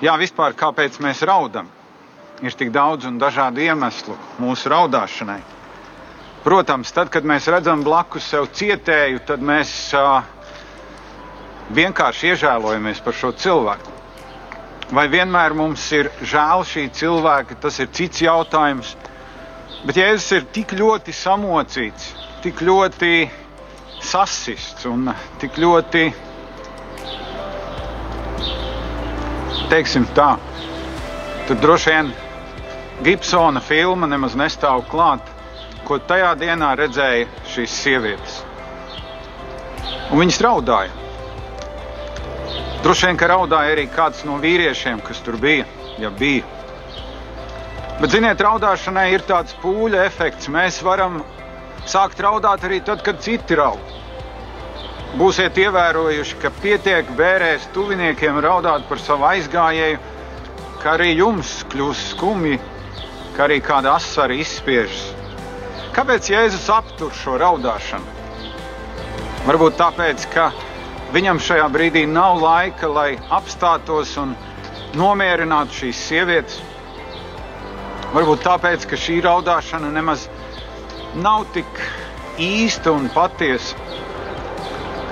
Jā, 0.02 0.16
vispār 0.18 0.56
kāpēc 0.58 0.96
mēs 1.04 1.20
raudam? 1.30 1.68
Ir 2.42 2.56
tik 2.58 2.72
daudz 2.74 3.06
un 3.06 3.20
dažādu 3.22 3.62
iemeslu 3.62 4.16
mūsu 4.42 4.72
raudāšanai. 4.74 5.42
Protams, 6.42 6.90
tad, 6.90 7.12
kad 7.14 7.28
mēs 7.28 7.46
redzam 7.54 7.84
blakus 7.86 8.26
sev 8.32 8.48
cietēju, 8.58 9.20
tad 9.28 9.44
mēs 9.46 9.70
uh, 9.94 10.24
vienkārši 11.78 12.32
iežēlojamies 12.32 13.04
par 13.06 13.14
šo 13.14 13.30
cilvēku. 13.38 13.94
Vai 14.90 15.06
vienmēr 15.08 15.54
mums 15.54 15.86
ir 15.94 16.10
žēl 16.26 16.66
šī 16.66 16.88
cilvēka, 16.98 17.60
tas 17.62 17.78
ir 17.80 17.94
cits 17.94 18.24
jautājums. 18.26 18.96
Bet 19.86 20.02
Jēzus 20.02 20.34
ir 20.40 20.50
tik 20.58 20.74
ļoti 20.82 21.14
samocīts, 21.14 22.10
tik 22.42 22.66
ļoti 22.66 23.14
sasists 24.02 24.90
un 24.90 25.14
tik 25.38 25.62
ļoti 25.62 26.08
teiksim 29.72 30.06
tā, 30.16 30.36
tur 31.48 31.60
droši 31.64 31.92
vien 31.94 32.12
Gibsona 33.06 33.62
filma 33.64 34.10
nemaz 34.10 34.36
nestāv 34.38 34.84
klāt, 34.92 35.24
ko 35.88 35.98
tajā 35.98 36.34
dienā 36.38 36.74
redzēja 36.78 37.30
šīs 37.54 37.78
sievietes. 37.84 38.42
Un 40.12 40.20
viņas 40.20 40.42
raudāja. 40.44 40.92
Droši 42.84 43.08
vien, 43.08 43.18
ka 43.22 43.30
raudāja 43.32 43.72
arī 43.74 43.88
kāds 43.94 44.26
no 44.28 44.36
vīriešiem, 44.44 45.00
kas 45.08 45.24
tur 45.24 45.40
bija, 45.40 45.66
ja 46.02 46.12
bija. 46.12 46.44
Bet, 48.02 48.12
ziniet, 48.12 48.42
raudāšanai 48.42 49.08
ir 49.14 49.24
tāds 49.30 49.56
pūļa 49.64 50.04
efekts. 50.10 50.50
Mēs 50.52 50.82
varam 50.84 51.22
sākt 51.88 52.20
raudāt 52.26 52.66
arī 52.68 52.82
tad, 52.86 53.06
kad 53.06 53.22
citi 53.24 53.56
raud. 53.56 54.01
Būsiet 55.12 55.58
ievērojuši, 55.60 56.38
ka 56.40 56.50
pietiek 56.62 57.10
bērēs 57.18 57.66
tuviniekiem 57.76 58.38
raudāt 58.44 58.86
par 58.88 59.00
savu 59.04 59.26
aizgājēju, 59.28 59.98
ka 60.80 60.94
arī 60.96 61.10
jums 61.18 61.50
kļūs 61.74 62.04
skumji, 62.14 62.60
ka 63.36 63.44
arī 63.44 63.58
kāda 63.66 63.98
asara 63.98 64.38
izspiežas. 64.40 65.10
Kāpēc 65.92 66.30
Jēzus 66.32 66.70
aptur 66.72 67.12
šo 67.12 67.36
raudāšanu? 67.42 68.08
Varbūt 69.50 69.76
tāpēc, 69.82 70.24
ka 70.32 70.48
viņam 71.12 71.42
šajā 71.44 71.68
brīdī 71.76 72.06
nav 72.08 72.40
laika, 72.40 72.88
lai 72.88 73.10
apstātos 73.36 74.16
un 74.22 74.32
nomierinātu 74.96 75.82
šīs 75.82 76.06
sievietes. 76.08 76.62
Varbūt 78.16 78.48
tāpēc, 78.48 78.88
ka 78.88 79.00
šī 79.00 79.20
raudāšana 79.28 79.92
nemaz 79.92 80.30
nav 81.20 81.50
tik 81.52 81.84
īsta 82.40 82.96
un 82.96 83.12
patiesa. 83.12 83.76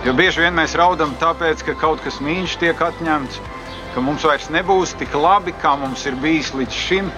Jo 0.05 0.13
bieži 0.15 0.39
vien 0.39 0.55
mēs 0.55 0.77
raudam 0.79 1.11
tāpēc, 1.19 1.59
ka 1.67 1.73
kaut 1.75 1.99
kas 2.05 2.21
mīļš 2.23 2.53
tiek 2.61 2.79
atņemts, 2.85 3.39
ka 3.91 4.03
mums 4.03 4.23
vairs 4.23 4.47
nebūs 4.53 4.93
tik 4.99 5.11
labi, 5.17 5.51
kā 5.59 5.73
mums 5.81 6.05
ir 6.07 6.15
bijis 6.21 6.53
līdz 6.55 6.77
šim. 6.85 7.09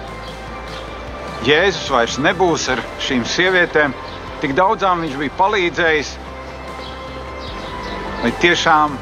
Jēzus 1.45 1.91
vairs 1.93 2.17
nebūs 2.21 2.65
ar 2.73 2.81
šīm 3.05 3.21
sievietēm, 3.29 3.93
tik 4.41 4.55
daudzām 4.57 5.05
viņš 5.05 5.19
bija 5.21 5.37
palīdzējis. 5.37 6.11
Vai 8.23 8.33
tiešām 8.41 8.97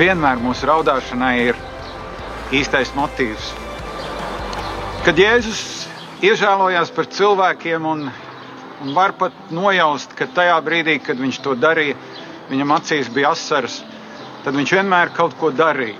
vienmēr 0.00 0.40
mūsu 0.40 0.68
raudāšanai 0.72 1.36
ir 1.50 1.62
īstais 2.56 2.96
motīvs? 2.96 3.52
Kad 5.04 5.20
Jēzus 5.20 5.62
iežēlojās 6.24 6.92
par 6.96 7.12
cilvēkiem 7.12 7.88
un 7.92 8.06
un 8.82 8.94
var 8.94 9.12
pat 9.14 9.32
nojaust, 9.54 10.14
ka 10.18 10.26
tajā 10.26 10.56
brīdī, 10.64 10.96
kad 11.02 11.20
viņš 11.20 11.38
to 11.44 11.54
darīja, 11.58 11.94
viņam 12.50 12.74
acīs 12.76 13.10
bija 13.12 13.32
asaras, 13.36 13.80
tad 14.44 14.56
viņš 14.58 14.74
vienmēr 14.78 15.12
kaut 15.16 15.36
ko 15.40 15.50
darīja. 15.54 15.98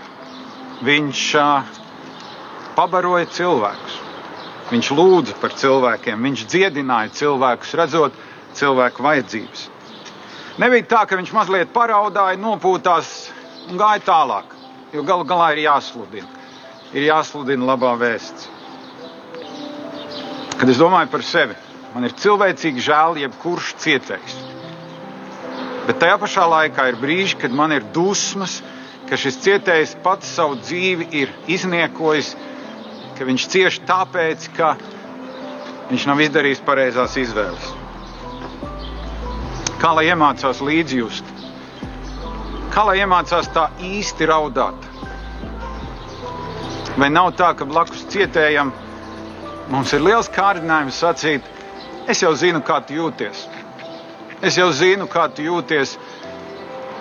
Viņš 0.82 1.20
uh, 1.38 1.68
pabaroja 2.76 3.28
cilvēkus, 3.30 3.98
viņš 4.72 4.90
lūdza 4.98 5.36
par 5.42 5.54
cilvēkiem, 5.58 6.24
viņš 6.26 6.46
dziedināja 6.50 7.12
cilvēkus, 7.20 7.74
redzot 7.78 8.16
cilvēku 8.58 9.04
vajadzības. 9.06 9.68
Nebija 10.60 10.88
tā, 10.90 11.04
ka 11.08 11.16
viņš 11.16 11.32
mazliet 11.32 11.70
paraudāja, 11.72 12.40
nopūtās 12.40 13.12
un 13.70 13.78
gāja 13.80 14.02
tālāk, 14.04 14.56
jo 14.92 15.04
galu 15.06 15.24
galā 15.28 15.52
ir 15.54 15.62
jāsludina. 15.66 16.28
Ir 16.92 17.06
jāsludina 17.06 17.70
labā 17.70 17.94
vēsts. 18.00 18.50
Kad 20.60 20.68
es 20.68 20.78
domāju 20.78 21.08
par 21.14 21.24
sevi, 21.24 21.56
man 21.94 22.04
ir 22.04 22.12
cilvēcīgi 22.20 22.84
žēl 22.84 23.22
jebkurš 23.22 23.72
cietējs. 23.82 24.36
Bet 25.86 25.98
tajā 25.98 26.16
pašā 26.22 26.44
laikā 26.46 26.84
ir 26.92 26.98
brīži, 27.00 27.36
kad 27.42 27.54
man 27.58 27.72
ir 27.74 27.82
dusmas, 27.94 28.60
ka 29.08 29.18
šis 29.18 29.40
cietējs 29.42 29.96
pats 30.04 30.28
savu 30.36 30.60
dzīvi 30.62 31.08
ir 31.22 31.32
izniekojis, 31.50 32.36
ka 33.18 33.26
viņš 33.26 33.46
cieši 33.54 33.82
tāpēc, 33.88 34.46
ka 34.56 34.76
viņš 35.90 36.06
nav 36.08 36.22
izdarījis 36.22 36.62
pareizās 36.64 37.16
izvēles. 37.18 37.66
Kā 39.82 39.90
lai 39.98 40.06
iemācās 40.12 40.62
līdzjust? 40.62 41.34
Kā 42.72 42.86
lai 42.86 43.00
iemācās 43.02 43.50
tā 43.52 43.66
īsti 43.82 44.28
raudāt? 44.30 44.86
Vai 46.94 47.08
nav 47.10 47.32
tā, 47.34 47.50
ka 47.58 47.66
blakus 47.66 48.06
cietējam 48.12 48.70
mums 49.72 49.92
ir 49.96 50.06
liels 50.06 50.30
kārdinājums 50.32 51.02
sacīt, 51.02 51.50
es 52.06 52.22
jau 52.22 52.30
zinu, 52.38 52.62
kā 52.62 52.78
tu 52.86 52.94
jūties. 53.00 53.48
Es 54.42 54.56
jau 54.58 54.68
zinu, 54.74 55.06
kā 55.06 55.28
tu 55.30 55.44
jūties. 55.46 55.94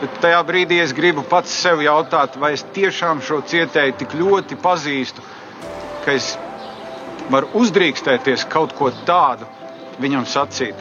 Bet 0.02 0.18
tajā 0.22 0.40
brīdī 0.46 0.78
es 0.82 0.94
gribu 0.98 1.24
pats 1.30 1.54
sev 1.64 1.82
jautāt, 1.86 2.38
vai 2.42 2.54
es 2.54 2.64
tiešām 2.76 3.22
šo 3.26 3.42
cietēju 3.46 3.98
tik 4.00 4.16
ļoti 4.18 4.58
pazīstu, 4.62 5.22
ka 6.06 6.16
es 6.18 6.32
varu 7.34 7.50
uzdrīkstēties 7.62 8.46
kaut 8.50 8.74
ko 8.78 8.90
tādu 9.06 9.46
viņam 10.02 10.26
sacīt. 10.30 10.78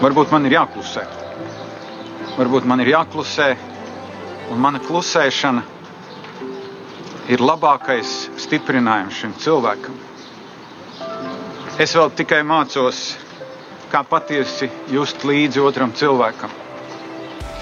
Varbūt 0.00 0.32
man 0.32 0.48
ir 0.48 0.56
jāklusē. 0.56 1.04
Varbūt 2.40 2.68
man 2.68 2.80
ir 2.80 2.94
jāklusē, 2.94 3.48
un 4.52 4.60
mana 4.64 4.80
klusēšana 4.80 5.64
ir 7.32 7.42
labākais 7.44 8.14
stiprinājums 8.40 9.18
šim 9.20 9.34
cilvēkam. 9.44 9.98
Es 11.80 11.92
vēl 11.96 12.12
tikai 12.16 12.40
mācos, 12.44 13.02
kā 13.90 14.04
patiesi 14.06 14.70
just 14.90 15.24
līdzi 15.26 15.62
otram 15.64 15.92
cilvēkam. 15.96 16.52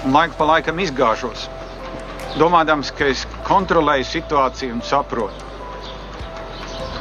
Un 0.05 0.15
laiku 0.15 0.37
pa 0.37 0.47
laikam 0.53 0.79
izgāžos, 0.79 1.47
domādams, 2.39 2.93
ka 2.95 3.09
es 3.11 3.25
kontrolēju 3.47 4.07
situāciju 4.07 4.77
un 4.77 4.85
saprotu. 4.85 5.49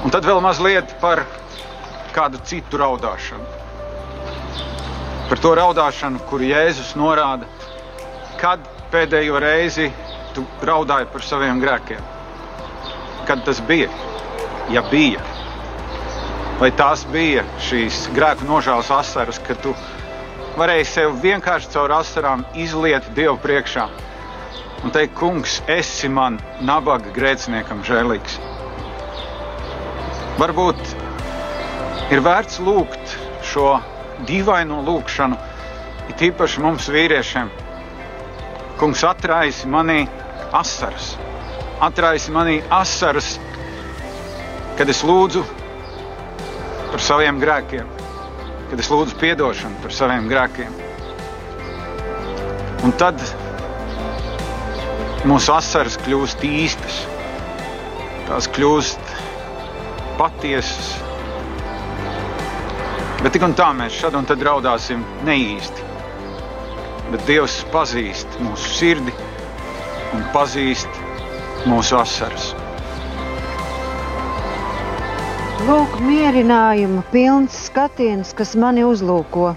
Un 0.05 0.15
tad 0.15 0.27
vēl 0.27 0.43
mazliet 0.43 0.97
par 1.03 1.25
kādu 2.15 2.41
citu 2.47 2.81
raudāšanu 2.81 3.59
par 5.29 5.41
to 5.45 5.51
raudāšanu, 5.59 6.23
kur 6.29 6.41
Jēzus 6.41 6.95
norāda, 6.97 7.45
kad 8.41 8.63
pēdējo 8.93 9.41
reizi 9.45 9.91
tu 10.33 10.45
raudāji 10.65 11.09
par 11.13 11.25
saviem 11.25 11.61
grēkiem. 11.61 12.01
Kad 13.29 13.45
tas 13.45 13.61
bija? 13.69 13.91
Ja 14.73 14.83
bija. 14.89 15.21
Vai 16.59 16.73
tās 16.75 17.05
bija 17.07 17.45
šīs 17.63 18.09
grēku 18.17 18.47
nožēlas 18.49 18.89
asaras, 18.91 19.39
ka 19.47 19.55
tu 19.63 19.71
varēji 20.59 20.87
sev 20.91 21.19
vienkārši 21.23 21.69
caur 21.71 21.93
asarām 22.01 22.41
izliet 22.59 23.07
Dievu 23.15 23.37
priekšā 23.45 23.85
un 24.83 24.91
teikt, 24.95 25.15
Kungs, 25.19 25.61
esi 25.71 26.11
man 26.11 26.41
nabaga 26.67 27.13
grēciniekam 27.15 27.85
žēlīgs. 27.87 28.39
Varbūt 30.39 30.83
ir 32.15 32.23
vērts 32.27 32.59
lūgt 32.67 33.15
šo 33.53 33.69
dīvaino 34.27 34.81
lūgšanu, 34.87 35.39
it 36.11 36.27
īpaši 36.31 36.65
mums, 36.65 36.91
vīriešiem. 36.95 37.51
Kungs 38.83 39.03
atraisi 39.07 39.71
manī 39.71 40.01
asaras, 40.55 41.13
atraisi 41.83 42.35
manī 42.35 42.59
asaras, 42.71 43.37
kad 44.79 44.91
es 44.91 45.03
lūdzu 45.07 45.47
par 46.99 47.07
saviem 47.07 47.37
grēkiem, 47.39 47.87
kad 48.73 48.81
es 48.83 48.89
lūdzu 48.91 49.15
atdošanu 49.31 49.77
par 49.85 49.93
saviem 49.95 50.25
grēkiem. 50.27 50.73
Un 52.83 52.95
tad 52.99 53.23
mūsu 55.23 55.55
asaras 55.55 55.95
kļūst 56.03 56.43
īstas, 56.43 57.05
tās 58.27 58.51
kļūst 58.51 59.15
patiesas 60.19 60.97
Bet 63.19 63.35
tik 63.35 63.43
un 63.43 63.55
tā 63.59 63.73
mēs 63.75 63.97
šad 63.99 64.15
un 64.15 64.27
tad 64.27 64.43
raudāsim 64.47 65.01
neīsti. 65.27 65.87
Bet 67.11 67.25
Dievs 67.27 67.61
pazīst 67.73 68.39
mūsu 68.43 68.75
sirdi 68.75 69.15
un 70.15 70.23
pazīst 70.35 71.03
mūsu 71.67 71.99
asaras. 71.99 72.53
Lūk, 75.69 75.99
mierinājumu 76.01 77.03
pilns 77.13 77.57
skatiens, 77.69 78.31
kas 78.37 78.55
mani 78.57 78.87
uzlūko. 78.89 79.51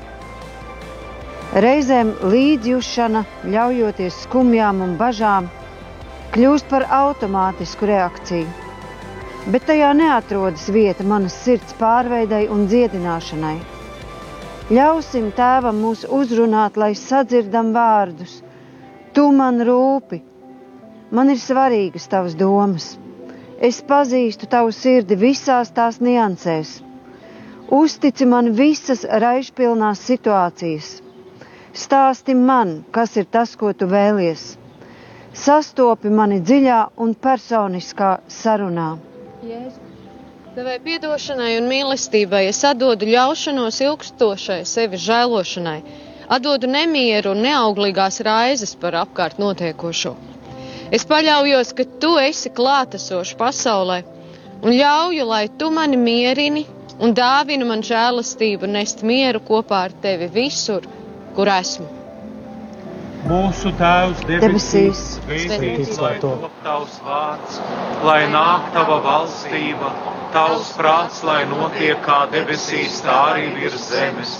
Reizēm 1.66 2.16
līdzjūšana, 2.34 3.22
ļaujoties 3.54 4.24
skumjām 4.26 4.84
un 4.84 4.98
bažām, 5.00 5.48
kļūst 6.36 6.68
par 6.72 6.88
automātisku 7.04 7.88
reakciju 7.88 8.62
bet 9.50 9.66
tajā 9.66 9.90
neatrodas 9.98 10.68
vieta 10.70 11.04
manas 11.08 11.34
sirds 11.44 11.74
pārveidai 11.80 12.44
un 12.54 12.68
dziedināšanai. 12.70 13.56
Ļausim 14.72 15.32
tēvam 15.36 15.80
mūs 15.82 16.06
uzrunāt, 16.06 16.78
lai 16.78 16.94
sadzirdam 16.96 17.72
vārdus. 17.76 18.38
Tu 19.16 19.26
man 19.36 19.60
rūpi, 19.68 20.22
man 21.12 21.34
ir 21.34 21.42
svarīgas 21.42 22.08
tavas 22.12 22.38
domas. 22.40 22.94
Es 23.70 23.78
pazīstu 23.90 24.48
tavu 24.50 24.72
sirdi 24.74 25.18
visās 25.22 25.70
tās 25.78 26.00
niansēs. 26.02 26.70
Uztici 27.80 28.26
man 28.26 28.50
visas 28.58 29.04
raišpilnās 29.24 30.02
situācijas. 30.10 30.88
Stāsti 31.84 32.34
man, 32.36 32.72
kas 32.98 33.14
ir 33.22 33.30
tas, 33.36 33.54
ko 33.62 33.70
tu 33.82 33.88
vēlies. 33.92 34.48
Sastopi 35.44 36.10
mani 36.12 36.42
dziļā 36.50 36.80
un 37.06 37.14
personiskā 37.28 38.10
sarunā. 38.42 38.90
Jēzu. 39.48 39.92
Tavai 40.52 40.74
piedošanai 40.84 41.54
un 41.62 41.70
mīlestībai 41.72 42.42
es 42.50 42.58
atdodu 42.68 43.08
ļaušanos 43.08 43.78
ilgstošai 43.86 44.58
sevi 44.72 44.98
žēlošanai, 45.00 45.78
atdodu 46.38 46.68
nemieru 46.74 47.32
un 47.38 47.46
neauglīgās 47.46 48.20
raizes 48.28 48.74
par 48.82 48.98
apkārt 49.06 49.40
notiekošo. 49.40 50.12
Es 50.92 51.06
paļaujos, 51.08 51.70
ka 51.78 51.86
tu 52.04 52.18
esi 52.20 52.50
klātesošs 52.52 53.38
pasaulē 53.40 54.02
un 54.62 54.74
ļauju, 54.76 55.26
lai 55.30 55.46
tu 55.60 55.70
mani 55.72 55.98
mierini 55.98 56.66
un 57.02 57.16
dāvini 57.18 57.68
man 57.70 57.82
žēlastību 57.88 58.68
nest 58.68 59.02
mieru 59.08 59.40
kopā 59.48 59.86
ar 59.88 59.96
tevi 60.04 60.28
visur, 60.36 60.84
kur 61.38 61.50
esmu. 61.54 61.88
Mūsu 63.30 63.72
Tēvs 63.78 64.24
debesīs, 64.28 65.02
svētīts 65.30 66.00
lai 66.02 66.16
top 66.24 66.48
tavs 66.66 66.96
vārds, 67.06 67.60
lai 68.04 68.26
nāk 68.34 68.72
tava 68.74 68.98
valstība, 69.06 69.92
tavs 70.34 70.72
prāts, 70.78 71.22
lai 71.24 71.44
notiek 71.52 72.02
kā 72.08 72.24
debesīs, 72.34 73.00
tā 73.06 73.20
arī 73.30 73.48
virs 73.60 73.88
zemes. 73.94 74.34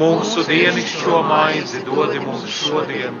Mūsu 0.00 0.42
dienascho 0.48 1.20
maizi 1.28 1.84
dod 1.86 2.16
mums 2.24 2.48
šodien, 2.50 3.20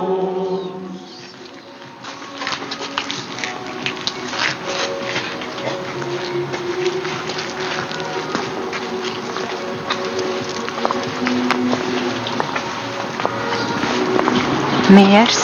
miers, 14.91 15.39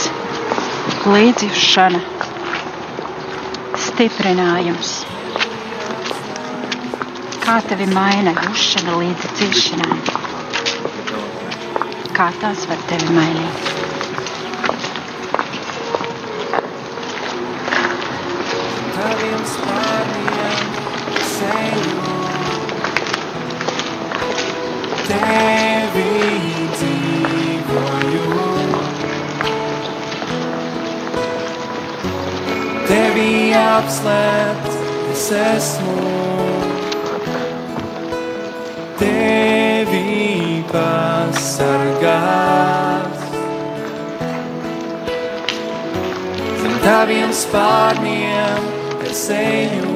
līdzjūšana, 1.07 1.99
stiprinājums. 3.85 4.91
Kā 7.45 7.55
tevi 7.69 7.87
maina 7.93 8.33
jūšana 8.41 8.97
līdz 9.03 9.29
ciešanām? 9.39 10.03
Kā 12.17 12.27
tās 12.41 12.65
var 12.67 12.83
tevi 12.91 13.15
mainīt? 13.15 13.71
Taviem 18.97 19.41
spārniem 19.45 19.66
Tevi 33.77 33.85
apslēpt 33.85 34.71
es 35.13 35.25
esmu, 35.37 36.05
tevi 38.97 40.63
pasargās. 40.71 42.09
Zem 46.63 46.75
taviem 46.87 47.31
spārniem 47.43 48.61
es 49.11 49.23
eju, 49.37 49.95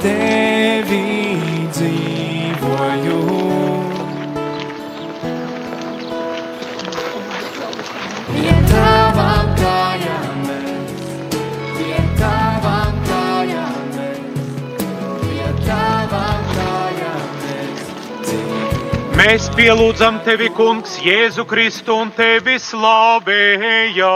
tevi 0.00 1.04
dzīvoju. 1.68 2.07
Mēs 19.28 19.44
pielūdzam 19.52 20.22
tevi, 20.24 20.46
Kungs, 20.56 20.94
Jēzu 21.04 21.44
Kristu 21.44 21.92
un 22.00 22.08
tevi 22.16 22.54
slavējam. 22.64 24.06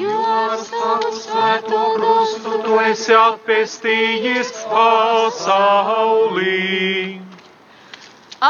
Jo 0.00 0.16
savu 0.64 1.12
svēto 1.14 1.82
krustu 1.94 2.56
Tu 2.64 2.80
esi 2.88 3.14
atpestījis 3.14 4.50
pasaulī. 4.72 6.58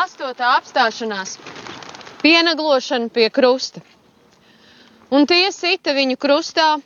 Astotā 0.01 0.57
apstāšanās- 0.57 1.37
pienaglošana 2.25 3.13
pie 3.13 3.29
krusta. 3.29 3.85
Un 5.13 5.29
tie 5.29 5.53
sita 5.53 5.93
viņu 5.93 6.17
krustā 6.17 6.81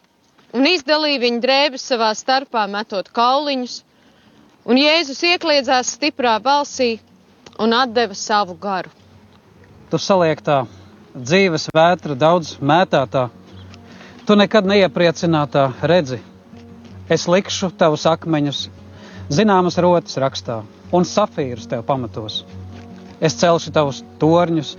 un 0.53 0.67
izdalīja 0.67 1.23
viņu 1.31 1.41
drēbes 1.47 1.91
savā 1.95 2.11
starpā, 2.27 2.67
metot 2.67 3.07
kauliņus, 3.07 3.83
un 4.67 4.75
Jēzus 4.83 5.23
iekliedzās 5.23 5.95
stiprā 5.95 6.43
balsī 6.43 6.99
un 7.59 7.73
atdeva 7.73 8.15
savu 8.15 8.55
garu. 8.61 8.91
Tu 9.91 9.99
saliektā 10.03 10.65
dzīves 11.17 11.69
vētra 11.75 12.17
daudz 12.19 12.57
mētātā, 12.61 13.29
tu 14.27 14.37
nekad 14.37 14.67
neiepriecinātā 14.69 15.69
redzi. 15.87 16.19
Es 17.09 17.29
likšu 17.31 17.71
tavus 17.79 18.05
akmeņus, 18.11 18.65
zināmas 19.31 19.79
rotas 19.79 20.19
rakstā, 20.19 20.61
un 20.93 21.07
safīrus 21.07 21.69
tev 21.71 21.85
pamatos. 21.87 22.41
Es 23.23 23.37
celšu 23.39 23.71
tavus 23.73 24.03
torņus 24.21 24.75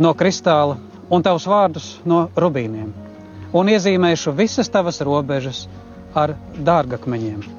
no 0.00 0.14
kristāla 0.18 0.78
un 1.12 1.22
tavus 1.22 1.46
vārdus 1.48 1.90
no 2.08 2.24
rubīniem, 2.36 2.88
un 3.52 3.70
iezīmēšu 3.74 4.32
visas 4.40 4.72
tavas 4.72 4.98
robežas 5.04 5.66
ar 6.16 6.34
dārgakmeņiem. 6.64 7.57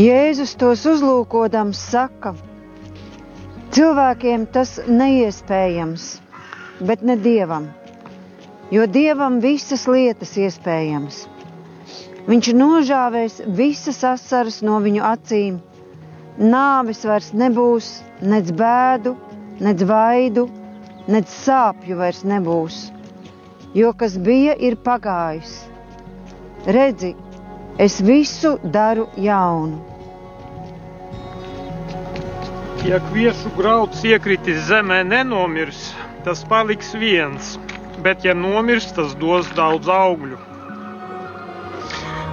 Jēzus 0.00 0.54
tos 0.56 0.80
uzlūkodams 0.88 1.76
saka, 1.90 2.30
cilvēkiem 3.76 4.46
tas 4.54 4.78
neiespējams, 4.88 6.04
bet 6.88 7.02
ne 7.04 7.16
dievam, 7.20 7.66
jo 8.72 8.86
dievam 8.94 9.36
visas 9.42 9.84
lietas 9.90 10.32
iespējams. 10.40 11.18
Viņš 12.30 12.48
nožāvēs 12.62 13.36
visas 13.58 13.98
asaras 14.12 14.62
no 14.64 14.78
viņu 14.86 15.04
acīm, 15.10 15.58
nāves 16.38 17.04
vairs 17.10 17.34
nebūs, 17.42 17.90
nec 18.22 18.54
bēdu, 18.56 19.12
nec 19.60 19.84
vaidu, 19.92 20.46
nec 21.12 21.28
sāpju 21.34 22.00
vairs 22.00 22.24
nebūs, 22.24 22.86
jo 23.76 23.92
kas 23.92 24.16
bija, 24.16 24.56
ir 24.56 24.80
pagājis. 24.80 25.58
Redzi, 26.64 27.12
es 27.76 28.00
visu 28.00 28.56
daru 28.64 29.10
jaunu. 29.28 29.89
Ja 32.80 32.96
kviešu 33.04 33.50
grauds 33.58 34.00
iekritis 34.08 34.62
zemē, 34.70 35.02
nenomirs, 35.04 35.90
tas 36.24 36.40
paliks 36.48 36.94
viens, 36.96 37.58
bet 38.00 38.24
ja 38.24 38.32
nomirs, 38.32 38.86
tas 38.96 39.12
dos 39.20 39.50
daudz 39.58 39.90
augļu. 39.92 40.38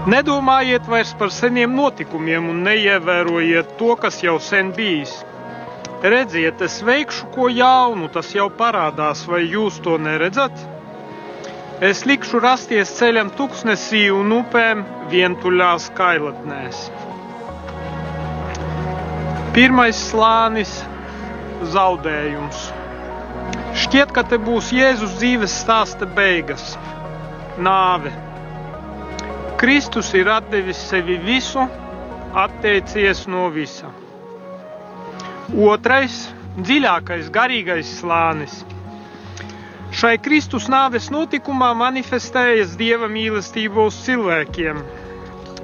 Nedomājiet 0.07 0.88
vairs 0.88 1.11
par 1.19 1.34
seniem 1.36 1.74
notikumiem 1.76 2.48
un 2.53 2.61
neievērojiet 2.64 3.74
to, 3.82 3.90
kas 3.99 4.22
jau 4.24 4.38
sen 4.40 4.72
bijis. 4.78 5.18
Redziet, 5.99 6.64
es 6.64 6.80
veikšu 6.80 7.28
ko 7.36 7.49
jaunu, 7.52 8.07
tas 8.14 8.32
jau 8.38 8.48
parādās, 8.61 9.26
vai 9.28 9.41
jūs 9.44 9.82
to 9.84 9.98
neredzat? 9.99 10.56
Es 11.84 12.06
likšu 12.07 12.40
rasties 12.40 12.95
ceļam 13.02 13.34
tuksnesī 13.36 14.07
un 14.15 14.32
upēm 14.40 14.88
vientuļās 15.11 15.91
kailatnēs. 15.99 16.88
Pirmais 19.58 19.98
slānis- 19.98 20.70
zaudējums. 21.74 22.58
Šķiet, 23.82 24.12
ka 24.14 24.22
te 24.30 24.38
būs 24.38 24.68
Jēzus 24.70 25.16
dzīves 25.18 25.56
stāsta 25.64 26.06
beigas- 26.20 26.76
nāve. 27.68 28.12
Kristus 29.58 30.14
ir 30.14 30.30
devis 30.52 30.78
sevi 30.92 31.18
visu, 31.18 31.66
atteicies 32.44 33.26
no 33.26 33.50
visa. 33.50 33.90
Otrais- 35.72 36.30
dziļākais 36.70 37.34
garīgais 37.40 37.98
slānis. 37.98 38.62
Šai 39.90 40.20
Kristus 40.22 40.70
nāves 40.70 41.10
notikumā 41.10 41.74
manifestējas 41.74 42.78
Dieva 42.78 43.10
mīlestība 43.10 43.90
uz 43.90 43.98
cilvēkiem, 44.06 44.86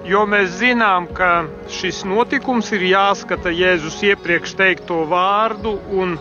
jo 0.08 0.26
mēs 0.28 0.58
zinām, 0.60 1.08
ka 1.16 1.46
šis 1.72 2.04
notikums 2.08 2.72
ir 2.76 2.84
jāskata 2.90 3.52
Jēzus 3.54 4.02
iepriekš 4.04 4.56
teikto 4.60 5.04
vārdu 5.10 5.78
un 5.96 6.18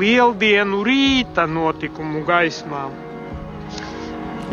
lieldienu 0.00 0.82
rīta 0.84 1.46
notikumu 1.48 2.24
gaismā. 2.28 2.84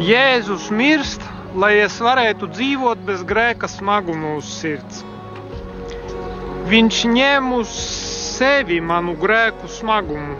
Jēzus 0.01 0.69
mirst, 0.71 1.23
lai 1.55 1.73
es 1.83 1.97
varētu 1.99 2.47
dzīvot 2.51 3.03
bez 3.07 3.25
grēka 3.27 3.67
smaguma 3.67 4.37
uz 4.39 4.47
sirds. 4.61 5.03
Viņš 6.71 7.03
ņem 7.11 7.51
uz 7.57 7.75
sevi 8.37 8.79
manu 8.79 9.17
grēku 9.19 9.67
smagumu, 9.67 10.37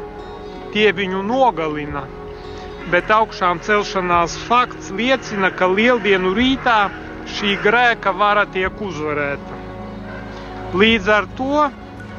tie 0.71 0.93
viņu 0.95 1.19
nogalina, 1.27 2.05
bet 2.93 3.11
augšām 3.11 3.59
celšanās 3.65 4.37
fakts 4.47 4.93
liecina, 4.95 5.51
ka 5.51 5.67
lieldienu 5.67 6.31
rītā 6.37 6.79
šī 7.37 7.55
grēka 7.63 8.13
vara 8.15 8.45
tiek 8.49 8.81
uzvarēta. 8.81 9.59
Līdz 10.77 11.09
ar 11.11 11.27
to 11.37 11.67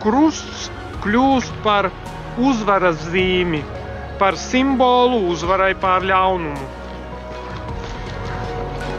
krusts 0.03 0.69
kļūst 1.03 1.59
par 1.65 1.89
uzvaras 2.39 3.01
zīmi, 3.11 3.63
par 4.21 4.37
simbolu 4.39 5.19
uzvarai 5.33 5.73
pār 5.83 6.07
ļaunumu. 6.11 6.69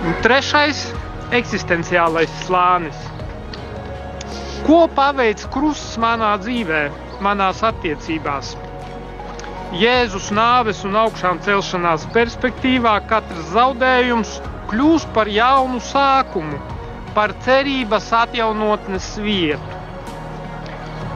Un 0.03 0.17
trešais- 0.25 0.83
eksistenciālais 1.39 2.31
slānis. 2.43 2.97
Ko 4.67 4.87
paveic 4.95 5.45
krusts 5.53 5.97
manā 5.99 6.33
dzīvē, 6.43 6.83
manās 7.23 7.63
attiecībās? 7.63 8.55
Jēzus 9.73 10.27
nāves 10.35 10.83
un 10.85 10.95
augšām 11.01 11.39
celšanās 11.45 12.03
perspektīvā 12.15 12.93
katrs 13.09 13.47
zaudējums 13.55 14.35
kļūst 14.73 15.11
par 15.13 15.29
jaunu 15.29 15.77
sākumu, 15.85 16.57
par 17.13 17.35
cerības 17.45 18.07
atjaunotnes 18.23 19.11
vietu. 19.21 19.81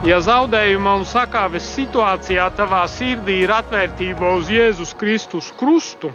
Ja 0.06 0.20
zaudējuma 0.22 0.92
un 1.00 1.02
sakāves 1.10 1.66
situācijā 1.74 2.44
tavā 2.54 2.84
sirdī 2.86 3.40
ir 3.42 3.50
atvērtība 3.50 4.30
uz 4.38 4.46
Jēzus 4.54 4.94
Kristus 4.94 5.50
krustu, 5.58 6.12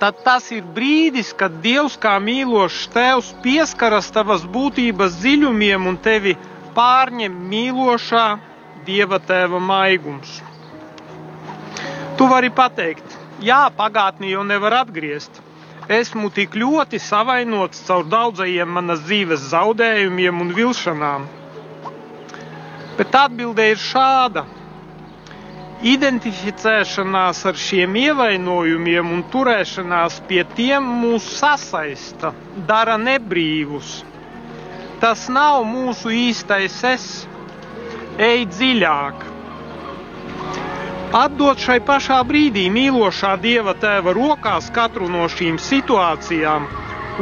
tad 0.00 0.22
tas 0.24 0.48
ir 0.56 0.64
brīdis, 0.64 1.34
kad 1.36 1.60
Dievs 1.60 1.98
kā 2.00 2.16
mīlošs 2.24 2.88
tēvs 2.96 3.30
pieskaras 3.44 4.08
tavas 4.16 4.48
būtības 4.48 5.20
dziļumiem 5.20 5.92
un 5.92 6.00
tevi 6.00 6.38
pārņem 6.74 7.36
mīlošā 7.52 8.26
Dieva 8.88 9.20
tēva 9.20 9.60
maigums. 9.60 10.40
Tu 12.16 12.26
vari 12.32 12.48
pateikt, 12.48 13.18
jā, 13.44 13.66
pagātni 13.76 14.32
jau 14.32 14.44
nevar 14.46 14.80
atgriezt. 14.86 15.44
Esmu 15.88 16.30
tik 16.32 16.54
ļoti 16.56 16.96
savainots 17.04 17.82
caur 17.86 18.06
daudzajiem 18.08 18.70
manas 18.72 19.02
dzīves 19.04 19.42
zaudējumiem 19.52 20.38
un 20.44 20.52
vilšanām. 20.56 21.26
Bet 22.96 23.16
atbilde 23.20 23.66
ir 23.74 23.80
šāda. 23.82 24.46
Identificēšanās 25.84 27.42
ar 27.50 27.58
šiem 27.60 27.98
ievainojumiem 28.00 29.10
un 29.12 29.20
turēšanās 29.34 30.22
pie 30.30 30.40
tiem 30.56 30.86
mūs 31.02 31.26
sasaista, 31.42 32.30
dara 32.70 32.96
nebrīvus. 33.02 33.98
Tas 35.02 35.26
nav 35.28 35.66
mūsu 35.68 36.14
īstais 36.16 36.80
es. 36.94 37.06
Ej 38.16 38.46
dziļāk! 38.56 39.26
Atdot 41.14 41.60
šai 41.62 41.76
pašā 41.86 42.16
brīdī 42.26 42.64
mīlošā 42.74 43.36
Dieva 43.42 43.76
tēva 43.78 44.10
rokās 44.16 44.66
katru 44.74 45.06
no 45.06 45.28
šīm 45.30 45.60
situācijām, 45.62 46.64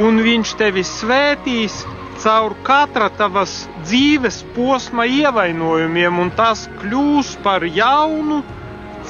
un 0.00 0.20
Viņš 0.24 0.52
tevi 0.60 0.84
svētīs 0.90 1.74
caur 2.22 2.54
katra 2.64 3.10
tavas 3.18 3.52
dzīves 3.82 4.38
posma 4.56 5.04
ievainojumiem, 5.04 6.20
un 6.24 6.30
tas 6.38 6.62
kļūs 6.80 7.34
par 7.44 7.66
jaunu, 7.68 8.38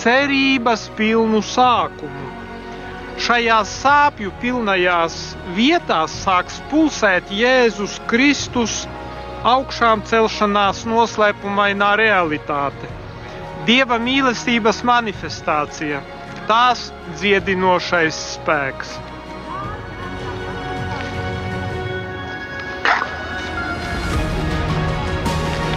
cerības 0.02 0.88
pilnu 0.98 1.44
sākumu. 1.46 2.30
Šajās 3.22 3.76
sāpju 3.84 4.32
pilnajās 4.42 5.20
vietās 5.54 6.16
sāks 6.24 6.58
pulsēt 6.72 7.30
Jēzus 7.30 8.00
Kristus 8.10 8.80
augšām 9.52 10.02
celšanās 10.10 10.82
noslēpumainā 10.90 11.92
realitāte. 12.02 12.90
Dieva 13.62 13.94
mīlestības 14.02 14.80
manifestācija, 14.82 16.00
tās 16.48 16.88
dziedinošais 17.20 18.16
spēks. 18.32 18.96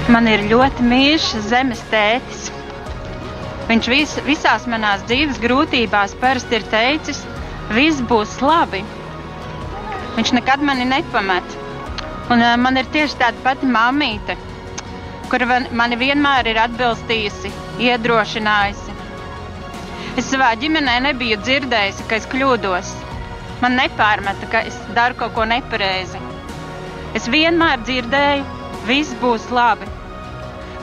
Man 0.10 0.32
ir 0.32 0.48
ļoti 0.50 0.88
mīļš 0.90 1.28
zemes 1.52 1.84
tētis. 1.92 2.50
Viņš 3.70 3.92
vis, 3.94 4.18
visās 4.26 4.66
manās 4.70 5.06
dzīves 5.06 5.38
grūtībās 5.46 6.18
parasti 6.22 6.58
ir 6.60 6.66
teicis, 6.74 7.22
viss 7.74 8.02
būs 8.10 8.36
labi. 8.42 8.82
Viņš 10.18 10.34
nekad 10.40 10.66
mani 10.66 10.90
nepamet. 10.90 11.56
Un 12.34 12.42
uh, 12.42 12.54
man 12.58 12.82
ir 12.82 12.90
tieši 12.94 13.22
tāda 13.22 13.46
pati 13.46 13.70
mamīte, 13.70 14.38
kura 15.36 15.58
mani 15.76 15.98
vienmēr 16.00 16.48
ir 16.48 16.58
atbilstījusi, 16.64 17.50
iedrošinājusi. 17.84 18.94
Es 20.22 20.30
savā 20.32 20.54
ģimenē 20.62 20.94
nebiju 21.10 21.36
dzirdējusi, 21.44 22.06
ka 22.08 22.20
es 22.22 22.28
kļūdos. 22.32 22.92
Man 23.60 23.76
nepārmeta, 23.76 24.48
ka 24.54 24.62
es 24.70 24.78
daru 24.96 25.18
kaut 25.20 25.36
ko 25.36 25.44
nepareizi. 25.52 26.22
Es 27.20 27.28
vienmēr 27.34 27.84
dzirdēju, 27.84 28.48
viss 28.88 29.12
būs 29.20 29.50
labi. 29.58 29.90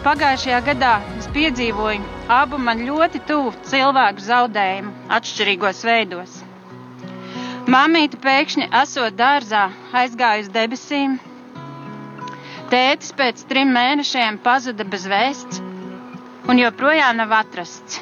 Pagājušajā 0.04 0.60
gadā 0.68 0.92
es 1.16 1.32
piedzīvoju 1.32 2.04
abu 2.36 2.60
man 2.60 2.84
ļoti 2.84 3.24
tuvu 3.32 3.54
cilvēku 3.72 4.26
zaudējumu 4.28 4.92
atšķirīgos 5.16 5.84
veidos. 5.88 6.40
Māmīte 7.72 8.20
pēkšņi 8.20 8.68
esot 8.84 9.16
dārzā 9.16 9.68
aizgājusi 10.02 10.52
debesīm, 10.58 11.20
Tētis 12.72 13.10
pēc 13.16 13.40
trim 13.50 13.68
mēnešiem 13.76 14.38
pazuda 14.44 14.84
bez 14.92 15.02
vēsts 15.12 15.58
un 16.48 16.60
joprojām 16.60 17.18
nav 17.20 17.34
atrasts. 17.38 17.98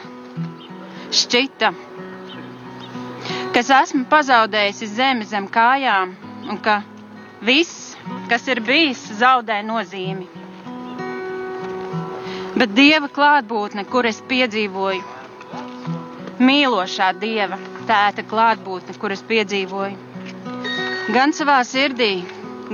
Šķita, 1.20 1.70
ka 3.50 3.62
es 3.64 3.72
esmu 3.78 4.04
pazaudējis 4.12 4.84
zemi 4.94 5.26
zem 5.32 5.48
kājām 5.56 6.12
un 6.54 6.60
ka 6.68 6.76
viss, 7.50 7.96
kas 8.30 8.46
ir 8.54 8.62
bijis, 8.70 9.02
zaudē 9.24 9.58
nozīmi. 9.66 10.28
Bet 12.54 12.70
dieva 12.78 13.10
klātbūtne, 13.18 13.88
kur 13.90 14.06
es 14.06 14.22
piedzīvoju, 14.30 15.02
mīlošā 16.46 17.10
dieva 17.26 17.58
tēta 17.90 18.22
klātbūtne, 18.34 18.94
kur 19.02 19.18
es 19.18 19.26
piedzīvoju, 19.26 19.98
gan 21.18 21.34
savā 21.42 21.58
sirdī, 21.74 22.12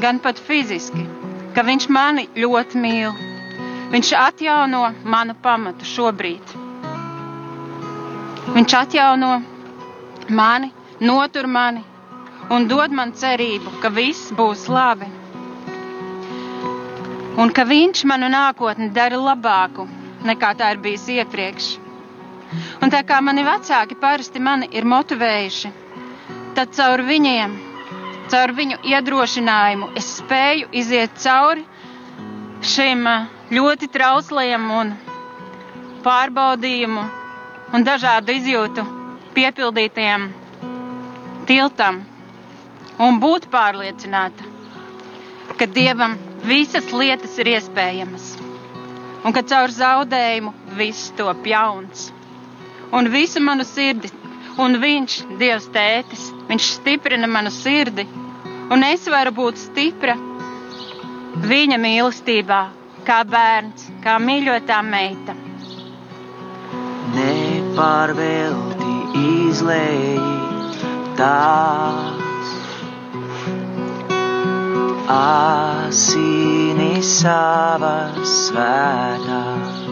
gan 0.05 0.21
pat 0.29 0.45
fiziski 0.51 1.16
ka 1.57 1.63
viņš 1.65 1.85
mani 1.89 2.27
ļoti 2.37 2.81
mīl. 2.81 3.13
Viņš 3.93 4.09
atjauno 4.21 4.81
manu 5.09 5.33
pamatu 5.41 5.87
šobrīd. 5.89 6.51
Viņš 8.57 8.75
atjauno 8.81 9.31
mani, 10.37 10.69
notur 11.01 11.49
mani 11.49 11.81
un 12.53 12.69
dod 12.69 12.93
man 12.99 13.15
cerību, 13.17 13.73
ka 13.81 13.89
viss 13.91 14.29
būs 14.37 14.67
labi. 14.69 15.09
Un 17.41 17.53
ka 17.57 17.65
viņš 17.69 18.05
manu 18.13 18.29
nākotni 18.33 18.91
dara 18.99 19.17
labāku 19.21 19.89
nekā 20.29 20.53
tā 20.61 20.75
ir 20.75 20.83
bijis 20.85 21.09
iepriekš. 21.17 21.71
Un 22.85 22.93
tā 22.93 23.01
kā 23.09 23.23
mani 23.25 23.45
vecāki 23.49 23.97
parasti 24.01 24.45
mani 24.45 24.69
ir 24.77 24.85
motivējuši, 24.93 25.73
tad 26.57 26.77
caur 26.77 27.03
viņiem 27.09 27.57
caur 28.33 28.53
viņu 28.59 28.79
iedrošinājumu 28.93 29.89
es 30.01 30.09
spēju 30.21 30.69
iziet 30.81 31.15
cauri 31.23 31.65
šim 32.75 33.07
eh, 33.11 33.27
ļoti 33.55 33.89
trauslajam 33.97 34.67
un 34.81 34.93
pārbaudījumu 36.07 37.05
un 37.77 37.87
dažādu 37.87 38.35
izjūtu 38.41 38.85
piepildītajam 39.37 40.29
tiltam 41.47 42.03
un 43.07 43.19
būt 43.23 43.47
pārliecināta, 43.53 44.47
ka 45.59 45.67
Dievam 45.77 46.17
visas 46.49 46.89
lietas 46.95 47.37
ir 47.43 47.51
iespējamas 47.57 48.31
un 49.27 49.35
ka 49.35 49.43
caur 49.51 49.73
zaudējumu 49.75 50.53
viss 50.79 51.11
top 51.19 51.47
jauns. 51.51 52.09
Un 52.95 53.09
visu 53.11 53.41
manu 53.43 53.65
sirdi, 53.67 54.11
un 54.63 54.79
viņš, 54.83 55.17
Dievs 55.41 55.67
tētis, 55.75 56.29
Viņš 56.49 56.67
stiprina 56.79 57.27
manu 57.27 57.51
sirdi, 57.51 58.05
un 58.71 58.85
es 58.87 59.07
varu 59.11 59.33
būt 59.35 59.59
stipra 59.59 60.15
viņa 61.51 61.79
mīlestībā, 61.83 62.61
kā 63.09 63.21
bērns, 63.29 63.89
kā 64.05 64.15
mīļotā 64.23 64.79
meita. 64.87 65.35
Nepārvelti 67.17 68.95
izlēji 69.23 70.21
tās 71.19 72.53
asinis 75.17 77.11
savas 77.23 78.33
svētās 78.47 79.86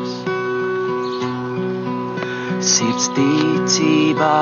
sirds 2.65 3.11
ticībā 3.13 4.37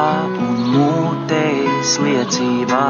un 0.46 0.58
mutēs 0.72 1.96
liecībā. 2.02 2.86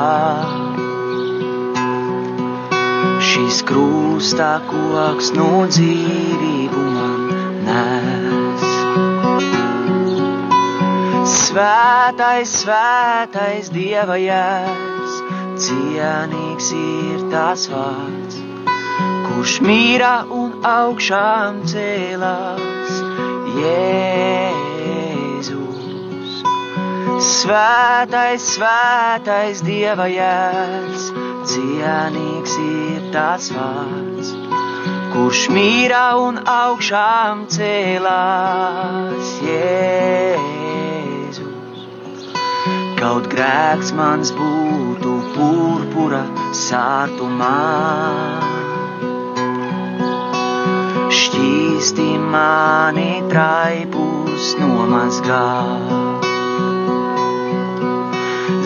Šis 3.28 3.62
krustā 3.68 4.50
koks 4.68 5.30
no 5.36 5.64
dzīvību 5.70 6.82
man 6.96 7.22
nes. 7.68 8.66
Svētais, 11.32 12.52
svētais 12.64 13.70
Dieva 13.72 14.18
jēs, 14.20 15.16
cienīgs 15.64 16.72
ir 16.76 17.24
tās 17.32 17.68
vārds, 17.72 18.40
kurš 19.28 19.56
mīra 19.64 20.12
un 20.42 20.60
augšām 20.74 21.64
cēlās. 21.72 23.00
Yeah. 23.52 24.71
Svētais, 27.22 28.42
svētais 28.56 29.60
Dieva 29.62 30.08
jērs, 30.10 31.04
cienīgs 31.46 32.54
ir 32.58 33.04
tās 33.14 33.46
vārds, 33.54 34.32
kurš 35.12 35.42
mīra 35.54 36.00
un 36.18 36.40
augšām 36.50 37.44
cēlās 37.54 39.28
Jēzus. 39.46 41.38
Kaut 42.98 43.30
grēks 43.30 43.94
mans 44.00 44.34
būtu 44.34 45.14
purpura 45.36 46.24
sārtumā, 46.64 47.54
šķīsti 51.22 52.10
mani 52.34 53.10
traipus 53.30 54.54
nomazgāt 54.58 56.31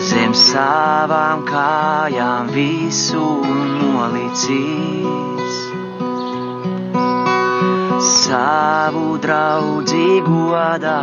zem 0.07 0.31
savām 0.37 1.41
kājām 1.47 2.49
visu 2.55 3.23
nolicīs. 3.79 5.57
Savu 8.07 9.17
draudzīgu 9.25 10.39
godā 10.51 10.99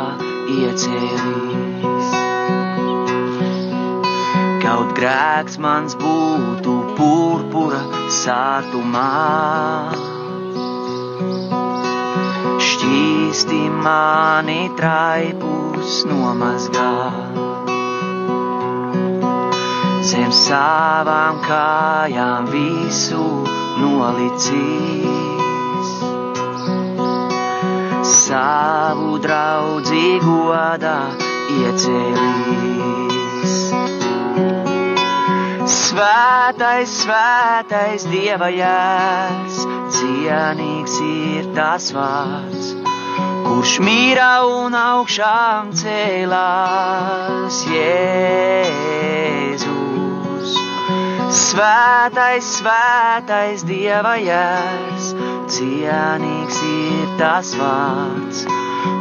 iecēlīs. 0.54 2.14
Kaut 4.64 4.94
grēks 4.98 5.58
mans 5.66 5.96
būtu 6.00 6.76
purpura 6.98 7.82
sārtumā, 8.20 9.08
šķīsti 12.70 13.62
mani 13.84 14.60
traipus 14.80 16.00
nomazgā. 16.08 16.92
Zem 20.04 20.28
savām 20.36 21.38
kājām 21.46 22.44
visu 22.52 23.22
nolicīs. 23.80 25.92
Savu 28.04 29.14
draudzīgu 29.24 30.34
godā 30.50 30.98
iecēlīs. 31.54 33.54
Svētais, 35.72 36.98
svētais 37.00 38.04
Dieva 38.12 38.50
jērs, 38.52 39.62
cienīgs 39.96 40.98
ir 41.06 41.48
tas 41.56 41.88
vārds, 41.96 42.74
kurš 43.48 43.78
mīra 43.88 44.28
un 44.50 44.76
augšām 44.82 45.72
cēlās 45.80 47.64
Jēzus. 47.72 49.03
Svētais, 51.34 52.46
svētais 52.60 53.64
Dieva 53.66 54.12
jērs, 54.22 55.06
cienīgs 55.50 56.58
ir 56.68 57.08
tas 57.18 57.48
vārds, 57.58 58.44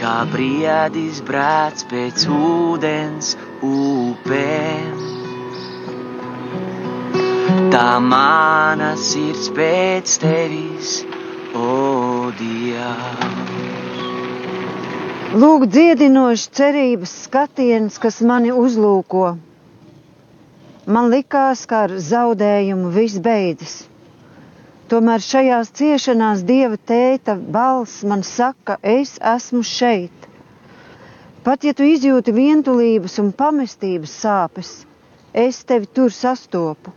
Kā 0.00 0.16
briedis 0.32 1.22
brēc 1.30 1.86
pēc 1.92 2.26
ūdens 2.26 3.36
upēm, 3.62 4.98
tā 7.76 7.92
mana 8.02 8.90
sirds 8.98 9.46
pēc 9.54 10.18
tevis, 10.26 11.06
o 11.54 12.34
Dievs. 12.42 13.87
Lūk, 15.28 15.66
dziedinošs 15.68 16.46
cerības 16.56 17.10
skatiens, 17.26 17.98
kas 18.00 18.16
mani 18.24 18.48
uzlūko. 18.48 19.34
Man 20.88 21.10
likās, 21.12 21.66
ka 21.68 21.82
ar 21.84 21.92
zaudējumu 22.06 22.88
viss 22.94 23.18
beidzas. 23.26 23.74
Tomēr 24.88 25.20
šajās 25.20 25.68
ciešanās 25.80 26.46
Dieva 26.48 26.78
tēta 26.92 27.34
balss 27.58 27.98
man 28.08 28.24
saka, 28.24 28.78
es 28.80 29.18
esmu 29.34 29.60
šeit. 29.68 30.24
Pat 31.44 31.68
ja 31.68 31.76
tu 31.76 31.84
izjūti 31.84 32.32
vientulības 32.32 33.20
un 33.20 33.28
pamestības 33.42 34.16
sāpes, 34.24 34.70
es 35.44 35.60
tevi 35.68 35.92
tur 35.92 36.08
sastopu. 36.22 36.96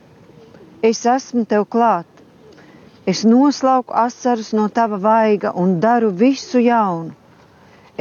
Es 0.79 1.03
esmu 1.03 1.43
tev 1.51 1.67
klāt. 1.67 2.07
Es 3.03 3.25
noslauku 3.27 3.91
asaras 4.07 4.53
no 4.55 4.69
tava 4.71 4.95
vaiga 5.11 5.51
un 5.51 5.81
daru 5.83 6.15
visu 6.15 6.63
jaunu. 6.63 7.17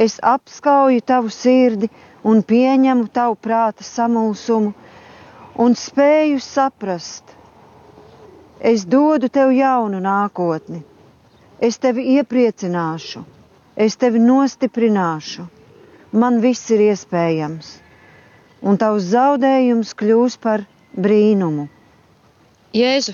Es 0.05 0.17
apskauju 0.33 1.01
tavu 1.11 1.29
sirdi 1.35 1.89
un 2.31 2.41
pieņemu 2.51 3.07
tavu 3.17 3.35
prāta 3.47 3.85
samulsumu 3.85 4.73
un 5.65 5.75
spēju 5.77 6.39
saprast. 6.45 7.35
Es 8.71 8.85
dodu 8.85 9.29
tev 9.33 9.51
jaunu 9.57 9.99
nākotni. 10.05 10.81
Es 11.61 11.77
tevi 11.81 12.03
iepriecināšu, 12.17 13.21
es 13.85 13.97
tevi 14.01 14.21
nostiprināšu. 14.21 15.45
Man 16.11 16.39
viss 16.43 16.69
ir 16.75 16.81
iespējams, 16.89 17.67
un 18.67 18.77
tavs 18.81 19.05
zaudējums 19.13 19.93
kļūs 20.01 20.35
par 20.43 20.63
brīnumu. 21.05 21.67
Jēzu, 22.75 23.13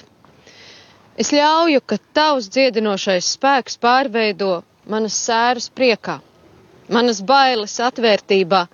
es 1.20 1.30
ļauju, 1.36 1.84
ka 1.92 2.00
tavs 2.18 2.48
dziedinošais 2.56 3.28
spēks 3.36 3.78
pārveido 3.84 4.50
manas 4.90 5.20
sēras 5.28 5.68
priekā, 5.78 6.18
manas 6.94 7.22
bailes 7.22 7.76
atvērtībā, 7.84 8.66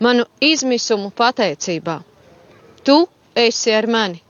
manu 0.00 0.24
izmisumu 0.40 1.10
pateicībā. 1.10 1.98
Tu 2.84 2.96
esi 3.36 3.74
ar 3.74 3.86
mani. 3.90 4.22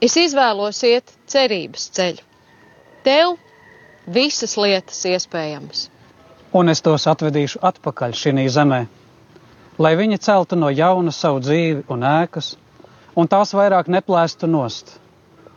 Es 0.00 0.14
izvēlos 0.16 0.78
iet 0.86 1.10
cerības 1.26 1.88
ceļu. 1.96 2.22
Tev 3.06 3.34
visas 4.14 4.54
lietas 4.56 5.00
iespējamas. 5.10 5.88
Un 6.54 6.70
es 6.72 6.80
tos 6.82 7.04
atvedīšu 7.10 7.60
atpakaļ 7.70 8.14
šī 8.16 8.46
zemē, 8.54 8.78
lai 9.78 9.92
viņi 9.98 10.18
celtu 10.24 10.56
no 10.56 10.70
jauna 10.70 11.12
savu 11.12 11.42
dzīvi 11.44 11.82
un 11.92 12.06
ēkas, 12.08 12.54
un 13.16 13.28
tās 13.28 13.52
vairāk 13.54 13.90
neplēstu 13.92 14.46
nost, 14.48 14.94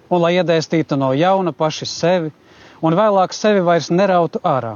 un 0.09 0.21
lai 0.21 0.33
iedēstītu 0.41 0.97
no 0.99 1.13
jauna 1.15 1.53
paši 1.53 1.85
sevi, 1.85 2.31
un 2.81 2.97
vēlāk 2.97 3.33
sevi 3.33 3.61
vairs 3.63 3.89
nerautu 3.93 4.41
ārā. 4.43 4.75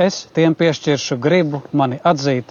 Es 0.00 0.24
tiem 0.32 0.54
piešķiršu 0.56 1.18
gribu 1.20 1.60
mani 1.76 1.98
atzīt, 2.08 2.48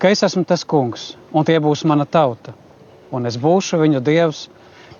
ka 0.00 0.08
es 0.08 0.22
esmu 0.24 0.44
tas 0.48 0.64
kungs, 0.64 1.12
un 1.32 1.44
tie 1.44 1.58
būs 1.60 1.84
mana 1.84 2.06
tauta, 2.08 2.54
un 3.12 3.28
es 3.28 3.36
būšu 3.36 3.80
viņu 3.82 4.00
dievs, 4.00 4.46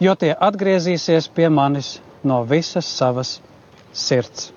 jo 0.00 0.12
tie 0.14 0.34
atgriezīsies 0.36 1.30
pie 1.32 1.48
manis 1.48 1.94
no 2.22 2.42
visas 2.44 2.84
savas 2.86 3.38
sirds. 3.92 4.52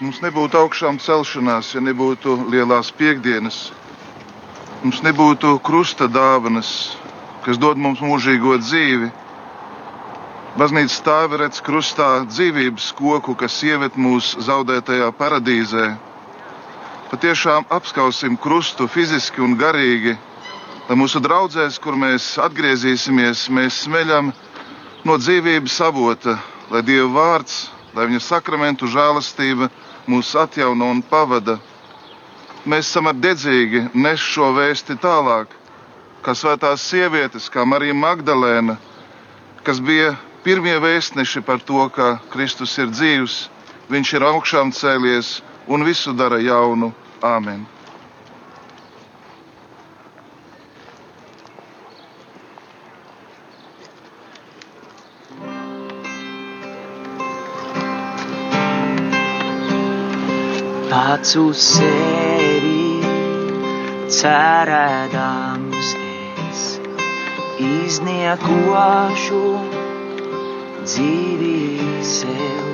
Mums 0.00 0.22
nebūtu 0.24 0.56
augšām 0.56 0.96
celšanās, 0.96 1.74
ja 1.74 1.80
nebūtu 1.84 2.38
lielās 2.48 2.88
piekdienas. 2.96 3.66
Mums 4.80 5.02
nebūtu 5.04 5.58
krusta 5.60 6.06
dāvanas, 6.08 6.68
kas 7.44 7.58
dod 7.60 7.76
mums 7.76 7.98
mūžīgo 8.00 8.54
dzīvi. 8.62 9.10
Baznīca 10.56 10.94
stāvi 10.94 11.40
redz 11.42 11.58
krustā 11.66 12.06
dzīvības 12.24 12.86
koku, 12.96 13.34
kas 13.42 13.58
ievet 13.68 13.98
mūsu 14.00 14.40
zaudētajā 14.46 15.10
paradīzē. 15.18 15.84
Patiešām 17.12 17.68
apskausim 17.76 18.40
krustu 18.40 18.88
fiziski 18.88 19.44
un 19.44 19.58
garīgi, 19.60 20.16
lai 20.88 20.96
mūsu 20.96 21.20
draudzēs, 21.28 21.76
kur 21.76 22.00
mēs 22.00 22.32
atgriezīsimies, 22.40 23.50
mēs 23.52 23.82
smeļam 23.84 24.32
no 25.04 25.20
dzīvības 25.20 25.76
avota, 25.90 26.38
lai 26.72 26.80
Dieva 26.88 27.12
vārds, 27.20 27.66
lai 27.92 28.08
viņa 28.08 28.24
sakramentu 28.32 28.88
žēlastība 28.88 29.68
mūs 30.08 30.32
atjauno 30.40 30.88
un 30.96 31.04
pavada. 31.04 31.60
Mēs 32.70 32.86
esam 32.86 33.08
dedzīgi 33.18 33.80
nes 33.98 34.22
šo 34.22 34.52
vēsti 34.54 34.94
tālāk, 35.02 35.50
kā 36.22 36.34
svētās 36.38 36.84
sievietes, 36.86 37.48
kā 37.50 37.64
Marija 37.66 37.96
Magdalēna, 37.98 38.76
kas 39.66 39.80
bija 39.82 40.12
pirmie 40.44 40.76
vēstneši 40.84 41.42
par 41.48 41.58
to, 41.66 41.88
ka 41.90 42.20
Kristus 42.30 42.76
ir 42.78 42.92
dzīvs, 42.94 43.40
viņš 43.90 44.14
ir 44.20 44.28
augšām 44.28 44.70
cēlies 44.76 45.40
un 45.66 45.82
visu 45.88 46.14
dara 46.14 46.38
jaunu. 46.38 46.92
Āmen! 47.26 47.66
Pats 60.90 61.36
uz 61.36 61.58
sevi 61.74 62.19
cerēdams 64.10 65.90
es 66.50 66.62
izniekošu 67.62 69.42
dzīvi 70.82 71.60
sev, 72.02 72.64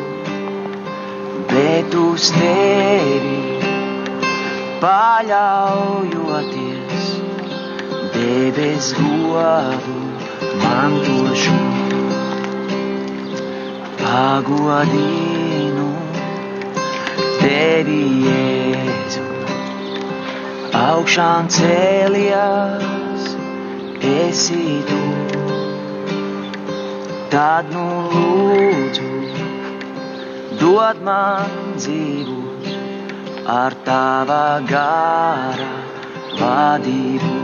bet 1.51 1.97
uz 2.01 2.31
tevi 2.39 3.41
paļaujoties 4.81 6.25
debes 8.17 8.87
godu 9.01 9.99
mantošu 10.65 11.59
pagodinu 14.01 15.91
tevi, 17.43 18.01
Jēzu. 18.27 18.66
Augšām 20.77 21.47
cēlies, 21.49 23.27
esi 24.05 24.65
tu. 24.89 24.99
Tad 27.33 27.71
nu 27.73 27.85
lūdzu, 28.13 29.09
dod 30.61 31.01
man 31.09 31.57
dzīvu 31.81 32.37
ar 33.57 33.77
tava 33.89 34.45
gara 34.69 35.71
vadību. 36.43 37.35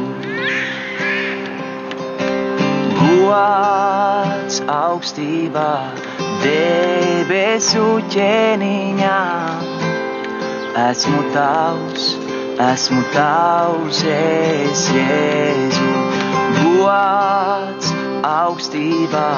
Gods 4.52 4.60
augstībā, 4.68 5.70
debesu 6.42 7.86
ķēniņā, 8.12 9.20
esmu 10.82 11.22
tavs, 11.32 12.10
esmu 12.70 13.02
tavs, 13.12 14.02
es 14.06 14.82
Jēzu. 14.94 15.88
Gods 16.82 17.88
augstībā, 18.26 19.28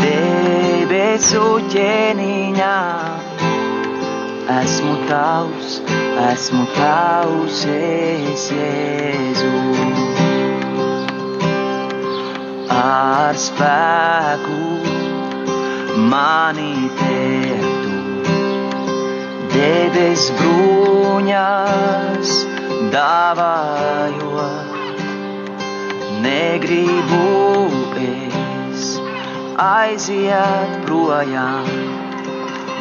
debesu 0.00 1.42
ķēniņā, 1.72 2.76
esmu 4.60 4.94
tavs, 5.10 5.78
esmu 6.30 6.64
tavs, 6.76 7.64
es 7.74 8.46
Jēzu. 8.54 9.52
Ar 12.78 13.38
spēku 13.48 14.60
mani 16.12 16.74
tērtu, 17.00 17.94
debes 19.54 20.30
bruņas 20.40 22.34
dāvājot, 22.92 24.74
negribu 26.24 27.20
es 28.00 28.84
aiziet 29.64 30.72
projām, 30.86 31.68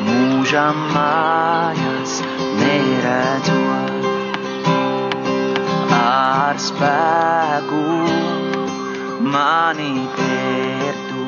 mūžam 0.07 0.79
mājas 0.95 2.17
neredzot. 2.59 4.07
Ar 5.99 6.55
spēku 6.67 7.83
mani 9.33 9.95
tērtu, 10.17 11.25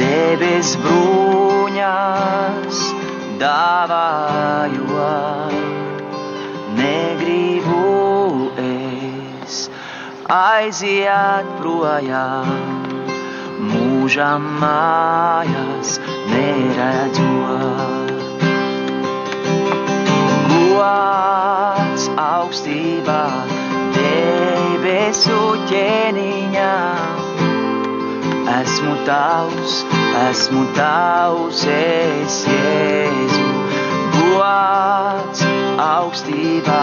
debes 0.00 0.76
bruņas 0.84 2.78
dāvājot, 3.42 4.92
negribu 6.82 8.50
es 8.58 9.58
aiziet 10.32 11.48
projām, 11.60 12.50
mūžam 13.70 14.48
mājas 14.62 15.98
neredzot. 16.32 18.10
Gods 20.52 22.08
augstībā, 22.18 23.22
debesu 23.96 25.40
ķēniņā. 25.70 26.74
Esmu 28.56 28.96
tavs, 29.06 29.78
esmu 30.26 30.64
tavs, 30.76 31.64
es 31.76 32.42
Jēzu. 32.50 33.48
Gods 34.18 35.51
augstībā, 35.80 36.82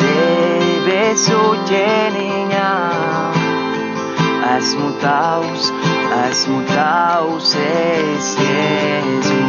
debesu 0.00 1.40
ķēniņā. 1.70 2.70
Esmu 4.52 4.90
tavs, 5.02 5.70
esmu 6.18 6.60
tavs, 6.68 7.54
es 7.62 8.32
Jēzu. 8.42 9.40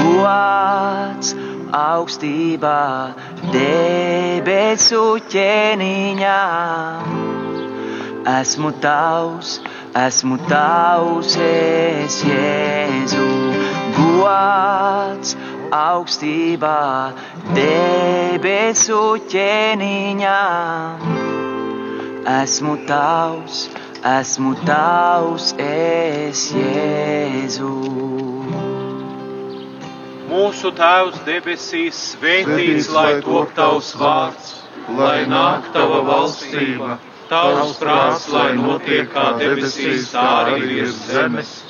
Gods 0.00 1.34
augstībā, 1.76 2.78
debesu 3.52 5.04
ķēniņā. 5.30 6.38
Esmu 8.40 8.72
tavs, 8.82 9.58
esmu 10.06 10.40
tavs, 10.48 11.36
es 11.44 12.22
Jēzu. 12.26 13.28
Gods 13.96 15.34
augstībā, 15.34 15.49
debesu 17.54 19.02
ķēniņā. 19.30 20.40
Esmu 22.30 22.74
tavs, 22.88 23.68
esmu 24.04 24.54
tavs, 24.66 25.54
es 25.58 26.42
Jēzu. 26.56 27.70
Mūsu 30.30 30.70
Tēvs 30.78 31.22
debesīs, 31.26 32.02
svētīts 32.14 32.90
lai 32.94 33.20
top 33.24 33.54
tavs 33.54 33.94
vārds, 33.98 34.52
lai 34.98 35.24
nāk 35.30 35.72
tava 35.74 36.02
valstība, 36.06 36.98
tavs 37.30 37.78
prāts, 37.80 38.28
lai 38.34 38.52
notiek 38.58 39.10
kā 39.14 39.32
debesīs, 39.38 40.10
tā 40.14 40.28
arī 40.44 40.60
virs 40.66 41.02
zemes. 41.10 41.69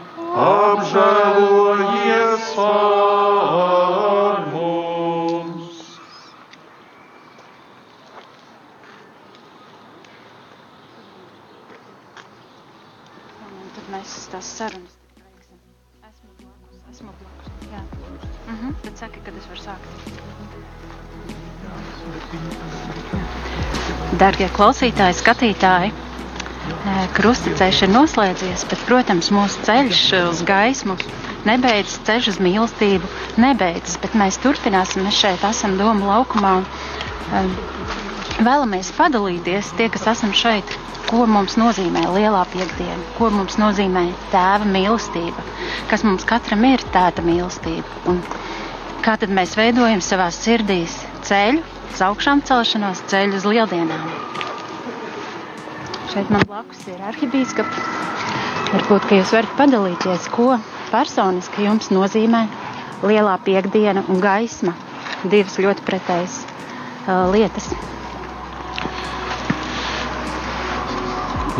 Apžēlojies 0.31 2.55
par 2.55 4.39
mums! 4.53 5.81
Un 13.43 13.67
tad 13.75 13.89
mēs 13.91 14.13
tās 14.31 14.47
sarunas 14.55 14.95
veiksim. 15.19 15.59
Esmu 16.07 16.31
blakus, 16.39 16.79
esmu 16.93 17.11
blakus. 17.19 17.51
Jā. 17.73 17.81
Mhm, 18.55 18.71
tad 18.85 18.95
saki, 19.03 19.19
kad 19.27 19.35
es 19.35 19.43
varu 19.51 19.59
sākt. 19.65 19.91
Darbie 24.23 24.47
klausītāji, 24.55 25.19
skatītāji, 25.19 25.91
krustaceļš 27.17 27.81
ir 27.85 27.91
noslēdzies, 27.93 28.65
bet, 28.71 28.83
protams, 28.87 29.31
mūsu 29.35 29.63
ceļš 29.67 30.01
uz 30.29 30.43
gaismu 30.47 30.95
nebeidzas, 31.47 31.99
ceļš 32.07 32.29
uz 32.33 32.39
mīlestību 32.45 33.09
nebeidzas, 33.41 33.97
mēs 34.21 34.37
turpināsim. 34.43 35.05
Mēs 35.07 35.19
šeit 35.23 35.43
esam 35.47 35.77
Doma 35.79 36.09
laukumā 36.15 36.53
um, 36.61 37.51
vēlamies 38.45 38.91
padalīties 38.97 39.73
tie, 39.79 39.89
kas 39.93 40.07
esam 40.13 40.33
šeit, 40.37 40.75
ko 41.09 41.25
mums 41.27 41.57
nozīmē 41.59 42.05
lielā 42.15 42.43
piekdiena, 42.53 43.01
ko 43.17 43.29
mums 43.33 43.57
nozīmē 43.61 44.05
tēva 44.33 44.67
mīlestība, 44.71 45.43
kas 45.91 46.05
mums 46.07 46.25
katram 46.29 46.63
ir 46.69 46.83
tēta 46.95 47.25
mīlestība. 47.25 48.01
Un 48.11 48.21
kā 49.05 49.17
tad 49.21 49.33
mēs 49.33 49.57
veidojam 49.59 50.03
savā 50.05 50.29
sirdīs 50.35 50.95
ceļu 51.27 51.63
uz 51.91 52.03
augšām 52.07 52.45
celšanos, 52.47 53.03
ceļu 53.11 53.41
uz 53.41 53.49
lieldienām. 53.53 54.20
Šeit 56.11 56.27
man 56.27 56.41
blakus 56.43 56.79
ir 56.91 56.99
arhibīskaps. 57.07 57.77
Varbūt, 58.73 59.05
ka 59.07 59.15
jūs 59.15 59.29
varat 59.31 59.51
padalīties, 59.55 60.25
ko 60.33 60.57
personiski 60.89 61.63
jums 61.63 61.87
nozīmē 61.87 62.41
lielā 63.07 63.37
piekdiena 63.45 64.03
un 64.11 64.19
gaisma. 64.19 64.73
Divas 65.23 65.55
ļoti 65.63 65.85
pretējas 65.87 66.35
uh, 66.43 67.31
lietas. 67.31 67.69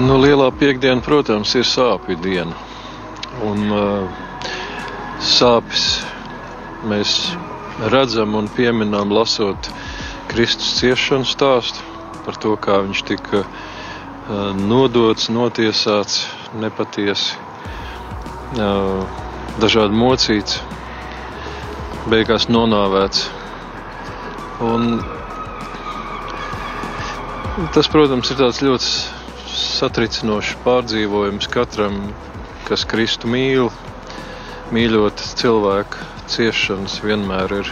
Nu, 0.04 0.20
lielā 0.20 0.52
piekdiena, 0.60 1.00
protams, 1.06 1.56
ir 1.56 1.72
sāpju 1.72 2.20
diena. 2.20 2.60
Un 3.48 3.72
uh, 3.72 4.22
sāpes 5.32 5.90
mēs 6.92 7.18
redzam 7.96 8.36
un 8.36 8.52
pieminām, 8.52 9.16
lasot 9.16 9.72
Kristus 10.36 10.76
ciešanu 10.84 11.24
stāstu 11.38 11.88
par 12.28 12.36
to, 12.36 12.60
kā 12.60 12.84
viņš 12.84 13.08
tika 13.14 13.46
uh, 13.46 13.70
nodots, 14.56 15.28
notiesāts 15.34 16.22
nepatiesi, 16.60 17.36
uh, 18.60 19.04
dažādi 19.60 19.98
mocīts, 19.98 20.60
beigās 22.12 22.48
nonāvēts. 22.50 23.26
Un 24.62 25.02
tas, 27.76 27.90
protams, 27.92 28.32
ir 28.32 28.40
tāds 28.40 28.62
ļoti 28.64 28.92
satricinošs 29.52 30.56
pārdzīvojums 30.66 31.50
katram, 31.52 32.02
kas 32.70 32.86
Kristu 32.88 33.30
mīl. 33.32 33.72
Mīļot 34.72 35.20
cilvēku 35.42 36.06
ciešanas 36.32 37.02
vienmēr 37.04 37.58
ir 37.60 37.72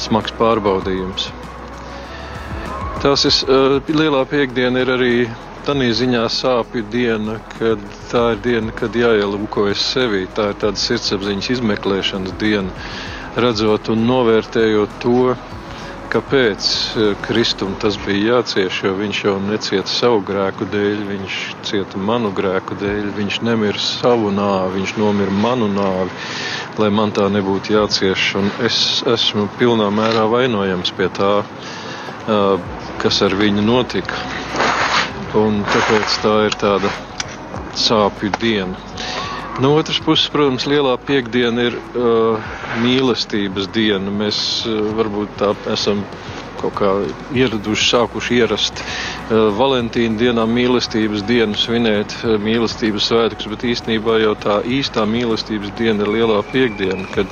smags 0.00 0.32
pārbaudījums. 0.38 1.28
Tās 3.04 3.26
ir 3.28 3.34
uh, 3.52 3.74
lielā 3.92 4.22
piekdiena, 4.24 4.80
ir 4.80 4.90
arī 4.94 5.14
tādā 5.66 5.90
ziņā 5.92 6.22
sāpju 6.32 6.86
diena, 6.88 7.34
kad 7.58 7.82
tā 8.08 8.22
ir 8.32 8.38
diena, 8.46 8.72
kad 8.72 8.96
jāielūkojas 8.96 9.82
sevi. 9.92 10.22
Tā 10.32 10.46
ir 10.54 10.56
tāda 10.62 10.80
sirdsapziņas 10.80 11.50
izmeklēšanas 11.58 12.32
diena, 12.40 12.72
redzot 13.36 13.90
un 13.92 14.06
novērtējot 14.08 14.96
to, 15.04 15.34
kāpēc 16.14 16.70
Kristum 17.26 17.74
tas 17.82 17.98
bija 18.06 18.38
jācieš, 18.38 18.80
jo 18.86 18.94
viņš 18.96 19.20
jau 19.26 19.36
necieta 19.50 19.90
savu 19.90 20.24
grēku 20.24 20.70
dēļ, 20.72 21.04
viņš 21.10 21.38
cieta 21.68 22.00
manu 22.00 22.32
grēku 22.32 22.78
dēļ, 22.80 23.12
viņš 23.18 23.40
nemira 23.44 23.84
savu 23.84 24.32
nāvi, 24.32 24.78
viņš 24.78 24.96
nomira 25.00 25.36
manu 25.44 25.68
nāvi, 25.76 26.08
lai 26.80 26.90
man 27.02 27.12
tā 27.12 27.28
nebūtu 27.36 27.76
jācieš. 27.76 28.28
Un 28.40 28.50
es 28.64 28.80
esmu 29.12 29.50
pilnā 29.60 29.92
mērā 29.92 30.24
vainojams 30.38 30.96
pie 30.96 31.12
tā, 31.20 31.34
kas 33.04 33.20
ar 33.26 33.34
viņu 33.36 33.60
notika. 33.64 34.16
Un 35.36 35.60
tāpēc 35.68 36.20
tā 36.22 36.34
ir 36.48 36.54
tāda 36.56 36.90
sāpju 37.76 38.30
diena. 38.40 38.78
No 39.62 39.74
otras 39.78 40.00
puses, 40.02 40.30
protams, 40.32 40.64
lielā 40.66 40.96
piekdiena 41.06 41.68
ir 41.68 41.76
uh, 41.78 42.54
mīlestības 42.82 43.68
diena. 43.74 44.10
Mēs 44.10 44.38
uh, 44.66 44.80
varbūt 44.96 45.36
tā 45.38 45.52
esam 45.74 46.00
kaut 46.62 46.74
kā 46.80 46.90
ieraduši, 47.36 47.86
sākuši 47.92 48.40
ierast 48.40 48.80
uh, 48.80 49.52
Valentīna 49.58 50.18
dienā 50.24 50.48
mīlestības 50.50 51.22
dienu, 51.28 51.58
svinēt 51.60 52.16
uh, 52.22 52.34
mīlestības 52.42 53.10
svētkus, 53.12 53.50
bet 53.52 53.68
īstenībā 53.74 54.18
jau 54.24 54.34
tā 54.42 54.58
īstā 54.78 55.04
mīlestības 55.06 55.76
diena 55.78 56.06
ir 56.06 56.14
lielā 56.16 56.40
piekdiena, 56.50 57.06
kad 57.14 57.30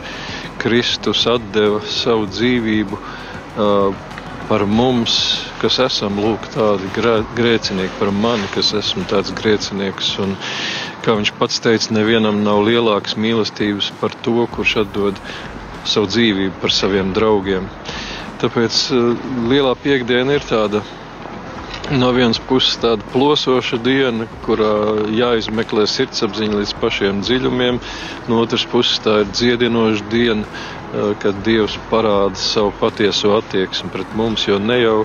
Kristus 0.63 1.25
atdeva 1.31 1.81
savu 1.91 2.29
dzīvību 2.31 3.01
uh, 3.01 4.12
par 4.53 4.67
mums, 4.69 5.13
kas 5.63 5.79
esam 5.81 6.19
lūk, 6.21 6.45
tādi 6.53 6.91
grēcinieki, 6.93 7.95
par 7.97 8.11
mani, 8.13 8.45
kas 8.53 8.75
esmu 8.77 9.07
tāds 9.09 9.33
grēcinieks. 9.39 10.11
Un, 10.21 10.35
kā 11.01 11.15
viņš 11.17 11.31
pats 11.39 11.63
teica, 11.65 11.95
nevienam 11.97 12.43
nav 12.45 12.61
lielākas 12.67 13.17
mīlestības 13.17 13.89
par 14.03 14.13
to, 14.27 14.45
kurš 14.53 14.75
atdod 14.83 15.17
savu 15.89 16.11
dzīvību 16.13 16.61
par 16.61 16.75
saviem 16.77 17.15
draugiem. 17.17 17.71
Tāpēc 18.45 18.83
uh, 18.93 19.15
lielā 19.49 19.73
piekdiena 19.87 20.37
ir 20.37 20.45
tāda 20.45 20.85
no 21.97 22.13
vienas 22.13 22.37
puses 22.51 22.77
tāda 22.85 23.09
plosoša 23.15 23.81
diena, 23.81 24.29
kurā 24.45 25.09
jāizmeklē 25.17 25.89
sirdsapziņa 25.89 26.61
līdz 26.61 26.77
pašiem 26.85 27.25
dziļumiem, 27.25 27.81
no 28.29 28.45
otras 28.45 28.69
puses 28.69 29.01
tā 29.01 29.23
ir 29.25 29.33
dziedinoša 29.33 30.09
diena, 30.13 30.45
Eh, 30.45 30.82
kad 31.23 31.39
Dievs 31.47 31.79
parāda 31.91 32.37
savu 32.37 32.73
patieso 32.81 33.37
attieksmi 33.39 33.91
pret 33.95 34.15
mums. 34.19 34.45
Jo 34.49 34.59
ne 34.61 34.79
jau, 34.83 34.97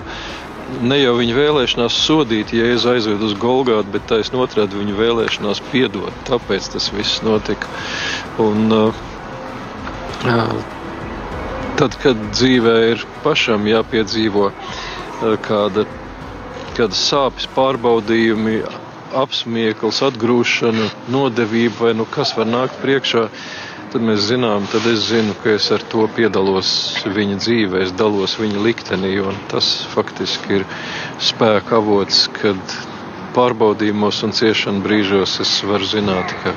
ne 0.84 0.98
jau 1.00 1.14
viņa 1.16 1.36
vēlēšanās 1.38 1.96
sodīt, 2.06 2.52
ja 2.56 2.66
es 2.74 2.84
aizvedu 2.88 3.30
uz 3.30 3.36
Golgātu, 3.40 3.88
bet 3.94 4.08
taisnība 4.10 4.44
otrādi 4.48 4.80
viņa 4.82 4.96
vēlēšanās 4.98 5.62
piedot. 5.72 6.12
Tāpēc 6.28 6.72
tas 6.74 6.90
viss 6.92 7.22
notika. 7.24 7.70
Un, 8.42 8.68
uh, 8.72 9.06
tad, 11.78 11.96
kad 12.02 12.20
dzīvē 12.34 12.76
ir 12.92 13.06
pašam 13.24 13.66
jāpiedzīvo 13.70 14.50
kāda, 15.46 15.86
kāda 16.76 16.98
sāpes 16.98 17.48
pārbaudījumi, 17.56 18.60
apsmiekls, 19.18 20.02
atgrūšana, 20.04 20.90
nodevība 21.14 21.86
vai 21.86 21.94
nu 21.96 22.04
kas 22.12 22.34
var 22.36 22.50
nākt 22.50 22.76
priekšā, 22.82 23.28
tad 23.92 24.04
mēs 24.04 24.26
zinām, 24.28 24.66
tad 24.72 24.86
es 24.90 25.06
zinu, 25.10 25.34
ka 25.42 25.54
es 25.56 25.68
ar 25.74 25.82
to 25.92 26.06
piedalos 26.16 26.70
viņa 27.06 27.38
dzīvē, 27.44 27.82
es 27.86 27.92
dalos 27.96 28.36
viņa 28.40 28.64
liktenī. 28.64 29.14
Tas 29.52 29.70
faktiski 29.94 30.60
ir 30.60 30.66
spēka 31.30 31.78
avots, 31.80 32.26
kad 32.40 32.76
pārbaudījumos 33.36 34.22
un 34.26 34.34
ciešanu 34.36 34.84
brīžos 34.84 35.38
es 35.44 35.54
varu 35.68 35.88
zināt, 35.88 36.34
ka, 36.42 36.54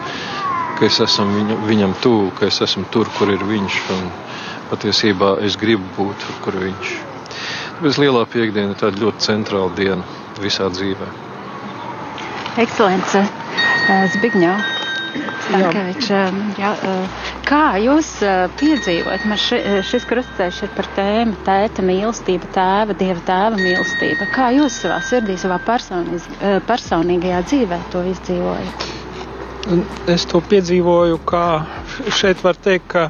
ka 0.79 0.89
es 0.89 0.99
esmu 1.07 1.29
viņu, 1.37 1.59
viņam 1.69 1.95
tuvu, 2.03 2.31
ka 2.39 2.49
es 2.51 2.61
esmu 2.67 2.87
tur, 2.93 3.09
kur 3.17 3.31
ir 3.33 3.45
viņš. 3.53 3.79
Un 3.99 4.11
patiesībā 4.73 5.37
es 5.47 5.57
gribu 5.59 5.87
būt 5.97 6.21
tur, 6.25 6.37
kur 6.47 6.61
viņš 6.65 6.91
ir. 6.97 7.07
Tāpēc 7.81 7.97
lielā 7.97 8.19
piekdiena 8.29 8.75
ir 8.75 8.77
tāda 8.77 8.99
ļoti 9.01 9.23
centrāla 9.25 9.71
diena 9.73 10.03
visā 10.43 10.67
dzīvē. 10.69 11.07
Ekscelence, 12.61 13.23
Zbigņau. 14.17 14.53
Stankevičs, 15.47 16.09
jā, 16.61 16.71
kā 17.49 17.61
jūs 17.81 18.09
piedzīvojat? 18.59 19.25
Man 19.31 19.39
ši, 19.41 19.59
šis 19.89 20.05
krustceļš 20.09 20.59
ir 20.67 20.71
par 20.77 20.89
tēmu 20.97 21.35
tēta 21.47 21.83
mīlestība, 21.85 22.49
tēva, 22.55 22.95
dieva 23.01 23.19
tēva 23.27 23.57
mīlestība. 23.59 24.27
Kā 24.35 24.51
jūs 24.55 24.77
savā 24.83 24.99
sirdī, 25.09 25.37
savā 25.41 25.57
personīgajā 26.69 27.41
dzīvē 27.49 27.81
to 27.93 28.03
izdzīvojat? 28.13 28.87
Es 30.09 30.23
to 30.25 30.39
piedzīvoju, 30.41 31.19
kā 31.29 31.45
šeit 32.17 32.39
var 32.45 32.57
teikt, 32.57 32.87
ka 32.95 33.03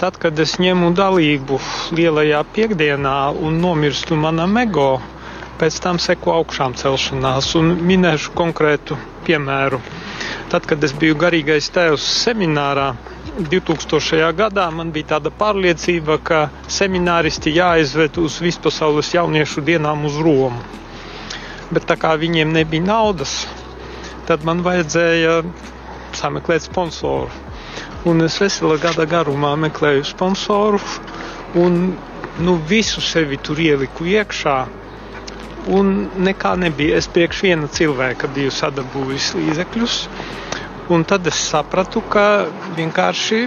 tad, 0.00 0.16
kad 0.22 0.38
es 0.42 0.56
ņemu 0.58 0.88
dalību 0.98 1.60
lielajā 1.94 2.40
piekdienā 2.56 3.18
un 3.46 3.60
nomirstu 3.62 4.18
manam 4.18 4.56
ego, 4.58 4.88
pēc 5.60 5.76
tam 5.84 6.00
seko 6.02 6.34
augšām 6.40 6.74
celšanās 6.80 7.52
un 7.60 7.70
minēšu 7.90 8.34
konkrētu 8.40 8.98
piemēru. 9.28 9.78
Tad, 10.54 10.68
kad 10.70 10.84
es 10.86 10.92
biju 10.94 11.16
garīgais 11.18 11.66
tēvs 11.74 12.04
seminārā 12.22 12.92
2000. 13.50 14.28
gadā, 14.38 14.68
man 14.70 14.92
bija 14.94 15.08
tāda 15.16 15.32
pārliecība, 15.34 16.20
ka 16.28 16.42
semināristi 16.70 17.50
jāizved 17.56 18.20
uz 18.22 18.36
vispasaules 18.38 19.08
jauniešu 19.16 19.64
dienām 19.66 20.04
uz 20.06 20.20
Romu. 20.22 20.60
Bet 21.74 21.88
tā 21.90 21.96
kā 21.98 22.12
viņiem 22.22 22.54
nebija 22.54 22.86
naudas, 22.86 23.32
tad 24.30 24.46
man 24.46 24.62
vajadzēja 24.62 25.40
sameklēt 26.20 26.68
sponsoru. 26.68 27.34
Un 28.06 28.22
es 28.28 28.38
vesela 28.38 28.78
gada 28.78 29.08
garumā 29.10 29.56
meklēju 29.66 30.06
sponsoru 30.12 30.78
un 31.66 31.82
nu, 32.46 32.56
visu 32.70 33.02
sevi 33.02 33.42
tur 33.42 33.58
ieliku 33.58 34.06
iekšā 34.06 34.58
un 35.70 36.08
nekā 36.26 36.54
nebija. 36.60 36.98
Es 37.00 37.08
priekš 37.10 37.42
viena 37.46 37.68
cilvēka 37.68 38.30
biju 38.34 38.52
sadabūjis 38.54 39.34
līdzekļus, 39.38 39.98
un 40.94 41.04
tad 41.08 41.26
es 41.30 41.40
sapratu, 41.50 42.02
ka 42.12 42.46
vienkārši 42.76 43.46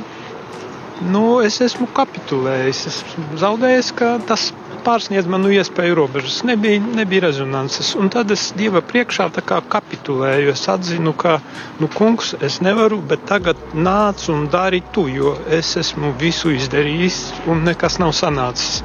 nu, 1.14 1.26
es 1.45 1.60
esmu 1.61 1.89
kapitulējis. 1.94 2.85
Es 2.89 3.03
zaudēju, 3.41 3.84
ka 3.98 4.15
tas 4.30 4.49
pārsniedz 4.88 5.27
manu 5.30 5.52
iespēju 5.52 5.98
robežas. 5.99 6.39
Nebija, 6.48 6.80
nebija 6.99 7.26
rezonances. 7.27 7.91
Un 7.99 8.10
tad 8.14 8.31
es 8.31 8.49
Dieva 8.57 8.81
priekšā 8.85 9.27
kapitulēju. 9.69 10.53
Es 10.53 10.68
atzinu, 10.72 11.14
ka, 11.14 11.39
nu, 11.81 11.89
kungs, 11.91 12.34
es 12.41 12.61
nevaru, 12.64 13.02
bet 13.10 13.26
tagad 13.27 13.60
nāc 13.76 14.27
un 14.34 14.48
dari 14.53 14.81
tu, 14.95 15.07
jo 15.11 15.35
es 15.52 15.76
esmu 15.77 16.14
visu 16.22 16.53
izdarījis 16.56 17.19
un 17.52 17.65
nekas 17.68 17.99
nav 17.99 18.15
sanācis. 18.15 18.81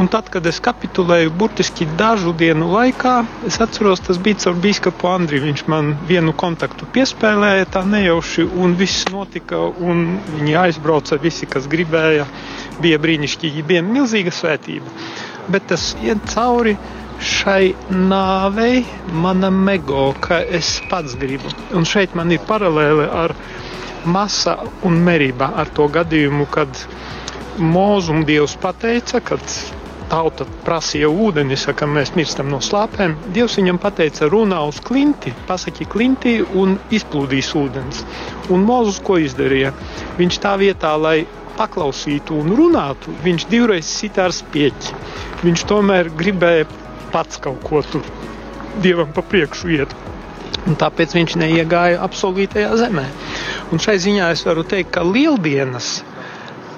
Un 0.00 0.08
tad, 0.08 0.30
kad 0.32 0.46
es 0.48 0.56
kapitulēju 0.64 1.34
burtiski 1.36 1.84
dažu 2.00 2.30
dienu 2.32 2.70
laikā, 2.72 3.10
es 3.44 3.58
atceros, 3.60 4.00
tas 4.00 4.16
bija 4.24 4.38
caur 4.40 4.54
biskupu 4.64 5.10
Andriju. 5.10 5.44
Viņš 5.50 5.64
man 5.68 5.90
vienu 6.08 6.32
kontaktu 6.32 6.88
piespēlēja 6.94 7.66
tā 7.74 7.82
nejauši, 7.84 8.46
un 8.64 8.72
viss 8.78 9.04
notika, 9.12 9.60
un 9.60 10.16
viņi 10.30 10.56
aizbrauca 10.62 11.18
visi, 11.20 11.44
kas 11.44 11.68
gribēja. 11.68 12.24
Bija 12.80 12.96
brīnišķīgi, 13.04 13.66
bija 13.68 13.82
milzīga 13.84 14.32
svētība. 14.32 14.88
Bet 15.52 15.68
tas 15.74 15.90
iet 16.00 16.24
cauri 16.32 16.72
šai 17.20 17.74
nāvei, 17.92 18.86
manam 19.12 19.60
ego, 19.68 20.08
ka 20.24 20.40
es 20.40 20.78
pats 20.88 21.18
gribu. 21.20 21.52
Un 21.76 21.84
šeit 21.84 22.16
man 22.16 22.32
ir 22.32 22.40
paralēle 22.48 23.10
ar 23.26 23.36
masa 24.08 24.56
un 24.88 24.96
merībā, 25.04 25.52
ar 25.52 25.68
to 25.76 25.84
gadījumu, 25.92 26.48
kad 26.56 26.80
mūzum 27.60 28.24
Dievs 28.24 28.56
pateica, 28.56 29.20
kad 29.20 29.44
tauta 30.12 30.44
prasīja 30.66 31.08
ūdeni, 31.08 31.56
saka, 31.56 31.88
mēs 31.88 32.12
mirstam 32.18 32.50
no 32.52 32.60
slāpēm. 32.64 33.16
Dievs 33.32 33.56
viņam 33.58 33.80
teica, 33.96 34.28
runā 34.32 34.60
uz 34.68 34.80
klinti, 34.84 35.32
pasaki 35.48 35.88
klintī 35.88 36.40
un 36.42 36.76
izplūdīs 36.92 37.52
ūdens. 37.56 38.02
Un 38.52 38.66
Mozus 38.68 39.00
ko 39.04 39.16
izdarīja? 39.22 39.72
Viņš 40.18 40.38
tā 40.44 40.56
vietā, 40.60 40.92
lai 41.00 41.22
paklausītu 41.56 42.36
un 42.42 42.52
runātu, 42.56 43.12
viņš 43.24 43.48
divreiz 43.48 43.88
sita 43.88 44.26
ar 44.28 44.36
spieķi. 44.36 44.94
Viņš 45.42 45.64
tomēr 45.68 46.12
gribēja 46.16 46.68
pats 47.12 47.40
kaut 47.42 47.60
ko 47.64 47.82
tur 47.84 48.06
dievam 48.84 49.12
pa 49.12 49.24
priekšu 49.24 49.72
iet. 49.76 49.96
Un 50.68 50.76
tāpēc 50.78 51.16
viņš 51.16 51.36
neiegāja 51.40 52.00
absolūtajā 52.04 52.76
zemē. 52.78 53.08
Un 53.72 53.80
šai 53.82 53.96
ziņā 54.04 54.30
es 54.34 54.44
varu 54.46 54.64
teikt, 54.68 54.92
ka 54.94 55.02
lieldienas 55.06 56.02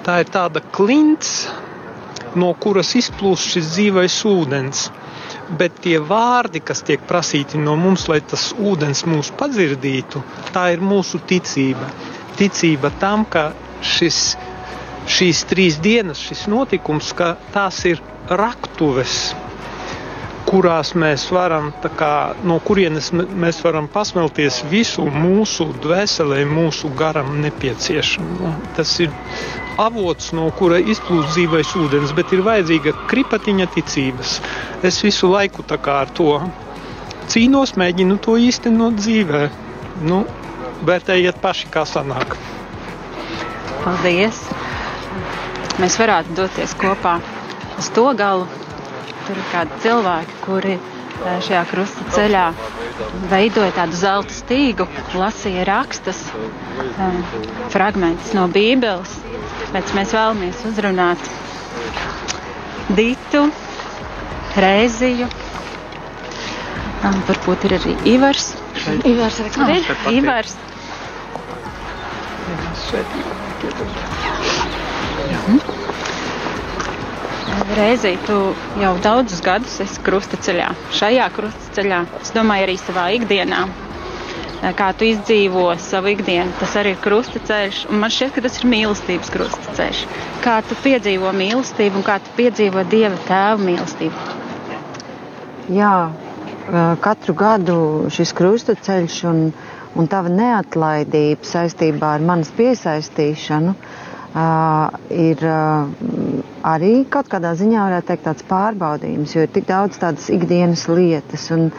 tā 0.05 0.21
ir 0.23 0.31
tāda 0.33 0.61
klints, 0.73 1.45
no 2.39 2.51
kuras 2.59 2.93
izplūst 2.99 3.55
šis 3.55 3.69
dzīvais 3.75 4.17
ūdens. 4.29 4.85
Bet 5.59 5.77
tie 5.83 5.99
vārdi, 6.01 6.61
kas 6.65 6.81
tiek 6.85 7.03
prasīti 7.09 7.59
no 7.61 7.75
mums, 7.77 8.07
lai 8.09 8.19
tas 8.25 8.47
ūdens 8.57 9.03
mūs 9.09 9.29
padzirdītu, 9.37 10.23
tā 10.55 10.71
ir 10.73 10.81
mūsu 10.81 11.21
ticība. 11.29 11.89
Ticība 12.39 12.91
tam, 13.01 13.25
ka 13.29 13.51
šis, 13.85 14.19
šīs 15.17 15.43
trīs 15.51 15.77
dienas, 15.85 16.21
šis 16.25 16.47
notikums, 16.51 17.13
ka 17.17 17.35
tās 17.53 17.83
ir 17.89 18.01
raktuves, 18.29 19.35
kurās 20.45 20.93
mēs 20.97 21.25
varam, 21.33 21.71
kā, 21.97 22.35
no 22.45 22.59
kurienes 22.63 23.11
mēs 23.13 23.61
varam 23.65 23.87
pasmelties 23.91 24.61
visu 24.71 25.05
mūsu 25.11 25.67
dvēselē, 25.83 26.43
mūsu 26.49 26.91
garam 26.97 27.33
nepieciešamo. 27.43 28.53
Tas 28.77 28.93
ir 29.03 29.13
avots, 29.81 30.31
no 30.37 30.47
kura 30.59 30.79
izplūst 30.79 31.33
dzīvais 31.33 31.73
ūdens, 31.81 32.13
bet 32.17 32.33
ir 32.35 32.45
vajadzīga 32.45 32.95
kripatiņa 33.11 33.67
ticības. 33.75 34.39
Es 34.85 35.01
visu 35.03 35.31
laiku 35.33 35.65
ar 35.71 36.11
to 36.13 36.39
cīnos, 37.31 37.75
mēģinu 37.79 38.19
to 38.21 38.37
īstenot 38.37 38.99
dzīvē. 39.01 39.47
Nu, 40.05 40.23
vērtējiet 40.85 41.41
paši, 41.41 41.71
kā 41.73 41.85
sanāk. 41.89 42.37
Paldies! 43.83 44.43
Mēs 45.81 45.97
varētu 45.99 46.37
doties 46.37 46.71
kopā 46.79 47.17
uz 47.79 47.89
to 47.95 48.05
galu, 48.15 48.45
Tur 49.25 49.37
ir 49.41 49.47
kādi 49.51 49.79
cilvēki, 49.85 50.35
kuri 50.45 50.75
šajā 51.23 51.61
krusta 51.69 52.05
ceļā 52.15 52.43
veidoja 53.31 53.71
tādu 53.77 53.97
zelta 53.99 54.33
stīgu, 54.35 54.85
lasīja 55.17 55.63
rakstus, 55.69 56.19
e, 56.29 57.07
fragmentus 57.73 58.33
no 58.37 58.45
Bībeles. 58.51 59.15
Tāpēc 59.65 59.93
mēs 59.97 60.13
vēlamies 60.15 60.61
uzrunāt 60.69 61.29
Dītu, 62.99 63.47
Rēziju. 64.61 65.27
Varbūt 67.05 67.65
ir 67.67 67.75
arī 67.79 67.95
Ivars. 68.15 68.51
Ivars, 69.05 69.41
kur 69.55 69.73
ir? 69.73 69.89
Ivars. 70.19 70.55
Mhm. 75.25 75.94
Reizī 77.75 78.17
tu 78.27 78.35
jau 78.81 78.91
daudzus 79.03 79.39
gadus 79.45 79.77
esi 79.83 80.01
krustaceļā. 80.03 80.67
Šajā 80.97 81.25
krustaceļā, 81.35 81.99
es 82.21 82.31
domāju, 82.35 82.65
arī 82.67 82.75
savā 82.81 83.05
ikdienā. 83.15 83.59
Kā 84.79 84.87
tu 84.97 85.05
izdzīvo 85.07 85.63
savu 85.79 86.11
ikdienu, 86.15 86.51
tas 86.59 86.73
arī 86.81 86.95
ir 86.95 86.99
krustaceļš. 87.03 87.79
Man 88.01 88.11
šķiet, 88.11 88.33
ka 88.35 88.43
tas 88.47 88.57
ir 88.59 88.67
mīlestības 88.71 89.31
krustaceļš. 89.35 90.01
Kā 90.43 90.55
tu 90.67 90.77
piedzīvo 90.83 91.31
mīlestību 91.37 92.01
un 92.01 92.07
kā 92.07 92.17
tu 92.25 92.33
piedzīvo 92.39 92.83
Dieva 92.91 93.19
tēva 93.29 93.59
mīlestību? 93.61 94.25
Jā, 95.75 95.93
katru 97.05 97.37
gadu 97.39 97.77
šis 98.15 98.33
krustaceļš 98.37 99.19
un, 99.31 99.45
un 99.95 100.11
tava 100.11 100.33
neatlaidība 100.33 101.47
saistībā 101.55 102.15
ar 102.17 102.27
manas 102.31 102.51
piesaistīšanu 102.57 103.75
Uh, 103.75 104.04
ir 104.35 105.43
uh, 105.47 105.87
arī 106.67 106.89
kaut 107.13 107.29
kādā 107.31 107.53
ziņā, 107.55 107.85
varētu 107.87 108.09
teikt, 108.09 108.25
tāds 108.27 108.45
pārbaudījums, 108.49 109.35
jo 109.35 109.45
ir 109.45 109.51
tik 109.55 109.67
daudz 109.69 109.99
tādas 110.01 110.27
ikdienas 110.35 110.83
lietas 110.91 111.45
un, 111.55 111.69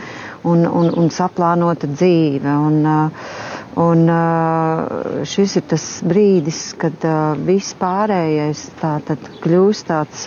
un, 0.48 0.64
un, 0.64 0.88
un 1.02 1.10
saplānota 1.12 1.90
dzīve. 1.92 2.54
Un, 2.70 2.78
uh, 2.86 3.28
un 3.76 4.06
šis 5.28 5.58
ir 5.60 5.66
tas 5.68 5.82
brīdis, 6.08 6.60
kad 6.80 7.02
viss 7.44 7.74
pārējais 7.76 8.62
tā, 8.80 8.94
kļūst 9.44 9.90
tāds 9.90 10.22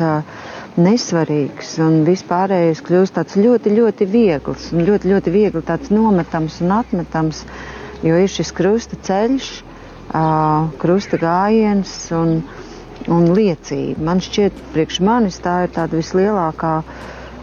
nesvarīgs 0.77 1.71
un 1.81 2.03
viss 2.05 2.21
pārējais 2.29 2.83
kļūst 2.85 3.17
tāds 3.17 3.39
ļoti, 3.41 3.73
ļoti 3.73 4.05
viegls 4.13 4.69
un 4.75 4.85
ļoti, 4.85 5.09
ļoti 5.15 5.33
viegli 5.33 5.63
tāds 5.65 5.89
nometams 5.89 6.59
un 6.61 6.75
atmetams, 6.77 7.41
jo 8.05 8.21
ir 8.21 8.29
šis 8.29 8.53
krusta 8.55 9.01
ceļš 9.09 9.49
krusta 10.09 11.19
gājiens 11.21 11.93
un, 12.15 12.41
un 13.07 13.29
liecība. 13.35 14.01
Man 14.09 14.21
šķiet, 14.23 14.53
priekš 14.73 14.99
manis 15.05 15.39
tā 15.43 15.63
ir 15.67 15.73
tāda 15.75 15.99
vislielākā 15.99 16.73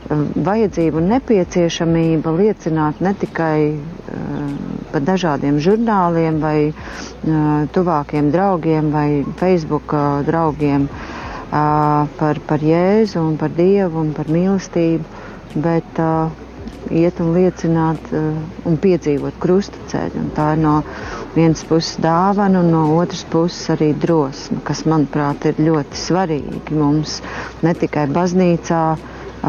vajadzība 0.06 1.01
un 1.01 1.09
nepieciešamība 1.10 2.32
liecināt 2.36 3.01
ne 3.02 3.12
tikai 3.18 3.59
par 4.93 5.02
dažādiem 5.02 5.59
žurnāliem 5.62 6.38
vai 6.43 6.72
tuvākiem 7.74 8.30
draugiem 8.30 8.93
vai 8.94 9.24
Facebook 9.40 9.94
draugiem 10.26 10.86
par, 11.51 12.40
par 12.47 12.62
Jēzu 12.62 13.22
un 13.22 13.36
par 13.40 13.51
Dievu 13.55 14.02
un 14.02 14.12
par 14.14 14.30
mīlestību, 14.30 15.05
bet 15.62 16.01
iet 16.90 17.20
un 17.22 17.32
liecināt 17.34 18.10
un 18.14 18.78
piedzīvot 18.82 19.38
krusta 19.43 19.78
ceļu. 19.90 20.22
Un 20.22 20.32
tā 20.36 20.52
ir 20.55 20.62
no 20.62 20.76
vienas 21.36 21.62
puses 21.68 21.98
dāvana 22.00 22.62
un 22.64 22.70
no 22.72 22.82
otras 22.96 23.22
puses 23.28 23.68
arī 23.74 23.90
drosme, 24.00 24.62
kas, 24.64 24.84
manuprāt, 24.88 25.44
ir 25.50 25.60
ļoti 25.60 26.00
svarīgi 26.00 26.78
mums 26.80 27.20
ne 27.66 27.74
tikai 27.76 28.06
baznīcā 28.12 28.82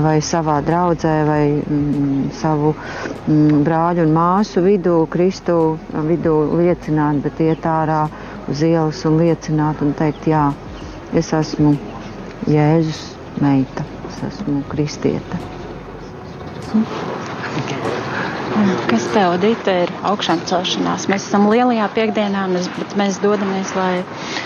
vai 0.04 0.18
savā 0.22 0.60
draudzē 0.68 1.14
vai 1.26 1.44
mm, 1.58 2.30
savu 2.38 2.74
mm, 2.76 3.62
brāļu 3.66 4.06
un 4.06 4.14
māsu 4.18 4.62
vidū, 4.66 4.98
Kristu 5.10 5.78
vidū 6.10 6.36
liecināt, 6.60 7.24
bet 7.24 7.40
iet 7.42 7.66
ārā 7.66 8.04
uz 8.52 8.64
ielas 8.68 9.04
un 9.10 9.18
liecināt 9.22 9.82
un 9.86 9.96
teikt, 9.98 10.28
jā, 10.30 10.50
es 11.18 11.32
esmu 11.34 11.78
Jēzus 12.48 13.02
meita, 13.42 13.88
es 14.12 14.22
esmu 14.30 14.62
kristieta. 14.70 15.42
Mm. 16.76 17.27
Kas 18.88 19.06
tev, 19.14 19.36
Dita, 19.42 19.74
ir 19.84 19.92
augšām 20.08 20.40
celšanās? 20.50 21.06
Mēs 21.12 21.28
esam 21.28 21.46
lielajā 21.52 21.88
piekdienā, 21.94 22.46
bet 22.78 22.96
mēs 23.00 23.20
dodamies, 23.24 23.74
lai 23.78 24.04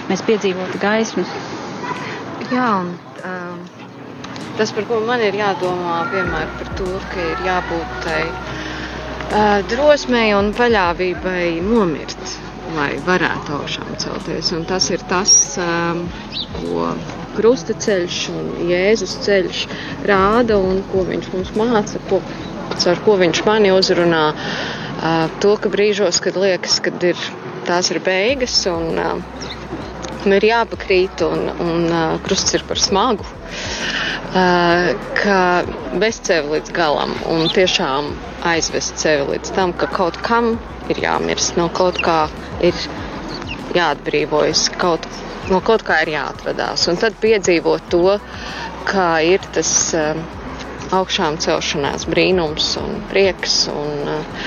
mēs 0.10 0.24
piedzīvotu 0.28 0.82
gaismu. 0.82 1.24
Jā, 2.52 2.68
un 2.82 2.90
um, 3.30 3.62
tas, 4.58 4.74
par 4.76 4.88
ko 4.90 5.00
man 5.08 5.24
ir 5.24 5.38
jādomā, 5.40 6.02
vienmēr 6.12 6.52
par 6.60 6.74
to, 6.80 6.90
ka 7.14 7.24
ir 7.24 7.46
jābūt 7.48 7.96
tai 8.04 8.22
uh, 8.28 9.62
drosmei 9.72 10.34
un 10.36 10.52
paļāvībai 10.58 11.46
nomirt, 11.64 12.36
lai 12.76 12.92
varētu 13.08 13.56
augšām 13.62 13.96
celties. 14.04 14.52
Un 14.58 14.68
tas 14.68 14.92
ir 14.92 15.04
tas, 15.12 15.36
um, 15.62 16.04
ko 16.58 16.92
krusta 17.38 17.76
ceļš 17.80 18.22
un 18.36 18.50
Jēzus 18.68 19.16
ceļš 19.24 19.66
rāda 20.10 20.60
un 20.60 20.82
ko 20.92 21.06
viņš 21.08 21.32
mums 21.36 21.54
māca. 21.60 22.02
Ko 22.10 22.20
ar 22.72 23.02
ko 23.06 23.18
viņš 23.22 23.44
mani 23.48 23.72
uzrunā. 23.76 24.26
To, 25.42 25.56
ka 25.58 25.70
brīžos, 25.74 26.22
kad 26.22 26.38
liekas, 26.38 26.80
ka 26.84 26.94
ir, 27.06 27.20
tās 27.66 27.90
ir 27.94 28.02
beigas 28.06 28.56
un, 28.70 29.00
un 29.02 30.36
ir 30.38 30.46
jāpakrīt 30.46 31.24
un, 31.26 31.48
un 31.64 31.88
krusts 32.26 32.54
ir 32.58 32.66
par 32.70 32.82
smagu, 32.82 33.26
ka 35.18 35.40
vest 36.04 36.30
sevi 36.30 36.56
līdz 36.56 36.76
galam 36.76 37.16
un 37.32 37.50
tiešām 37.52 38.12
aizvest 38.52 39.02
sevi 39.02 39.26
līdz 39.34 39.56
tam, 39.58 39.74
ka 39.74 39.90
kaut 39.92 40.20
kam 40.26 40.54
ir 40.92 41.02
jāmirst, 41.02 41.58
no 41.58 41.68
kaut 41.74 41.98
kā 42.06 42.26
ir 42.66 42.78
jāatbrīvojas, 43.76 44.68
kaut, 44.82 45.08
no 45.50 45.62
kaut 45.66 45.86
kā 45.88 46.02
ir 46.06 46.14
jāatvadās. 46.16 46.86
Un 46.92 47.02
tad 47.02 47.18
piedzīvot 47.24 47.90
to, 47.94 48.20
kā 48.90 49.10
ir 49.26 49.50
tas. 49.56 49.74
Uh, 49.98 50.40
augšām 50.96 51.38
celšanās 51.42 52.06
brīnums 52.12 52.74
un 52.82 52.98
prieks. 53.12 53.66
Un, 53.72 54.02
uh, 54.08 54.44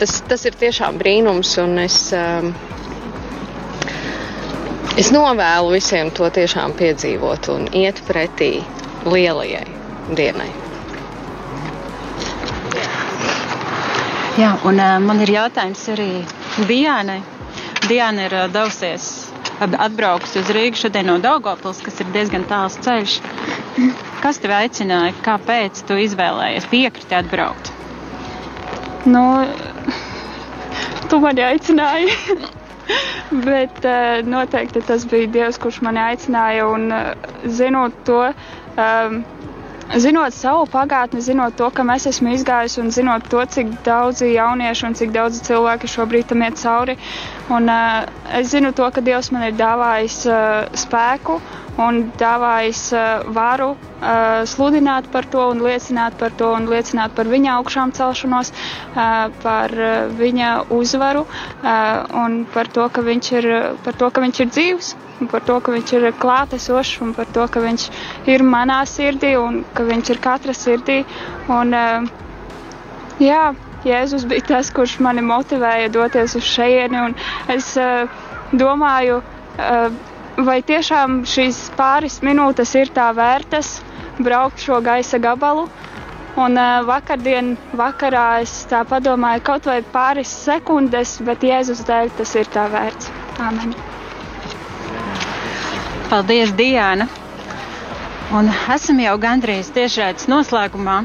tas, 0.00 0.18
tas 0.28 0.44
ir 0.48 0.56
tiešām 0.60 0.98
brīnums, 1.00 1.54
un 1.62 1.78
es, 1.84 1.98
um, 2.18 2.50
es 5.00 5.12
novēlu 5.14 5.74
visiem 5.76 6.10
to 6.14 6.28
tiešām 6.38 6.74
piedzīvot 6.78 7.50
un 7.54 7.68
iet 7.84 8.02
pretī 8.08 8.52
lielajai 9.06 9.66
dienai. 10.18 10.50
Jā, 14.34 14.56
un 14.66 14.80
uh, 14.82 14.96
man 14.98 15.22
ir 15.22 15.30
jautājums 15.36 15.84
arī 15.94 16.08
Diānai. 16.66 17.20
Diana 17.86 18.24
ir 18.26 18.34
uh, 18.34 18.48
devusies, 18.50 19.04
atbraukusi 19.62 20.40
uz 20.40 20.50
Rīgu 20.56 20.80
šodien 20.80 21.06
no 21.06 21.18
Daugopils, 21.22 21.78
kas 21.84 22.00
ir 22.02 22.10
diezgan 22.14 22.46
tāls 22.50 22.74
ceļš. 22.82 23.18
Kas 24.24 24.38
tev 24.40 24.54
aicināja, 24.56 25.12
kāpēc 25.24 25.82
tu 25.84 25.98
izvēlējies 26.00 26.64
piekrist 26.70 27.10
atbraukt? 27.12 27.66
Nu, 29.04 29.20
tu 31.12 31.18
mani 31.20 31.42
aicināji. 31.44 32.14
Bet 33.48 33.84
uh, 33.84 34.22
noteikti 34.24 34.80
tas 34.88 35.04
bija 35.10 35.28
Dievs, 35.34 35.58
kurš 35.60 35.82
mani 35.84 36.00
aicināja. 36.06 36.64
Un, 36.72 36.86
uh, 36.88 37.34
zinot 37.58 37.98
to, 38.08 38.22
um, 38.80 39.18
zinot 40.06 40.32
savu 40.38 40.64
pagātni, 40.72 41.20
zinot 41.28 41.58
to, 41.60 41.68
ka 41.76 41.84
es 41.96 42.08
esmu 42.14 42.32
izgājis 42.38 42.78
un 42.80 42.88
zinot 42.96 43.28
to, 43.28 43.44
cik 43.56 43.74
daudzi 43.84 44.30
jaunieši 44.38 44.86
un 44.88 44.96
cik 45.02 45.12
daudzi 45.18 45.44
cilvēki 45.50 45.92
šobrīd 45.98 46.32
tam 46.32 46.46
iet 46.48 46.56
cauri. 46.64 46.96
Un, 47.52 47.68
uh, 47.68 48.08
es 48.40 48.48
zinu 48.56 48.72
to, 48.72 48.88
ka 48.88 49.04
Dievs 49.04 49.28
man 49.36 49.50
ir 49.50 49.60
dāvājis 49.60 50.22
uh, 50.32 50.64
spēku 50.86 51.42
un 51.80 52.00
dāvājis 52.18 52.80
uh, 52.94 53.24
varu 53.34 53.72
uh, 53.74 54.42
sludināt 54.46 55.08
par 55.12 55.26
to 55.30 55.48
un 55.50 55.62
liecināt 55.64 56.18
par 56.20 56.34
to 56.38 56.52
un 56.54 56.68
liecināt 56.70 57.14
par 57.16 57.30
viņa 57.30 57.56
augšām 57.58 57.92
celšanos, 57.96 58.52
uh, 58.94 59.30
par 59.42 59.74
viņa 60.18 60.50
uzvaru 60.74 61.24
un 61.64 62.36
par 62.54 62.68
to, 62.72 62.86
ka 62.92 63.02
viņš 63.04 63.30
ir, 63.38 63.48
to, 63.98 64.10
ka 64.10 64.22
viņš 64.22 64.40
ir 64.44 64.50
dzīvs. 64.52 64.94
Un 65.22 65.28
par 65.30 65.44
to, 65.46 65.56
ka 65.62 65.72
viņš 65.72 65.92
ir 65.94 66.06
klātesošs, 66.18 66.96
un 67.04 67.12
par 67.16 67.28
to, 67.34 67.44
ka 67.50 67.62
viņš 67.62 67.84
ir 68.30 68.42
manā 68.42 68.80
sirdī, 68.88 69.34
un 69.38 69.62
ka 69.74 69.86
viņš 69.86 70.10
ir 70.10 70.20
katra 70.24 70.54
sirdī. 70.56 70.96
Un, 71.54 71.70
jā, 73.22 73.44
Jēzus 73.86 74.24
bija 74.28 74.46
tas, 74.48 74.72
kurš 74.74 74.96
mani 75.04 75.22
motivēja 75.24 75.92
doties 75.94 76.34
uz 76.40 76.46
šejieni. 76.48 77.14
Es 77.54 77.74
uh, 77.78 78.10
domāju, 78.52 79.20
vai 80.42 80.60
tiešām 80.66 81.20
šīs 81.28 81.58
pāris 81.78 82.18
minūtes 82.26 82.72
ir 82.78 82.90
tā 82.94 83.10
vērtas 83.14 83.76
braukt 84.18 84.62
šo 84.62 84.80
gaisa 84.82 85.18
gabalu. 85.18 85.68
Un 86.34 86.58
uh, 86.58 86.80
vakardien 86.82 87.52
vakarā 87.78 88.40
es 88.42 88.52
tā 88.66 88.80
padomāju, 88.90 89.42
kaut 89.46 89.68
vai 89.70 89.76
pāris 89.94 90.32
sekundes, 90.46 91.12
bet 91.22 91.44
Jēzus 91.46 91.84
dēļ 91.86 92.10
tas 92.18 92.32
ir 92.40 92.48
tā 92.50 92.64
vērts. 92.72 93.10
Amen. 93.38 93.74
Paldies, 96.10 96.50
Diana! 96.58 97.06
Un 98.34 98.50
esam 98.74 98.98
jau 99.04 99.14
gandrīz 99.22 99.70
tiešraides 99.76 100.26
noslēgumā. 100.32 100.98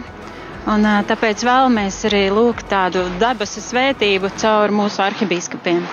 Un, 0.69 0.81
uh, 0.85 0.97
tāpēc 1.09 1.45
vēlamies 1.45 2.01
arī 2.09 2.23
lūgt 2.33 2.65
tādu 2.73 3.05
debesu 3.21 3.61
svētību 3.69 4.33
caur 4.41 4.73
mūsu 4.81 5.05
arhibīskapiem. 5.05 5.85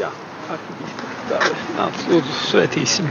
Jā, 0.00 0.12
arhibīskapiem. 0.52 0.81
Nāc, 1.30 2.02
lūdzu, 2.10 2.38
svētīsim. 2.48 3.08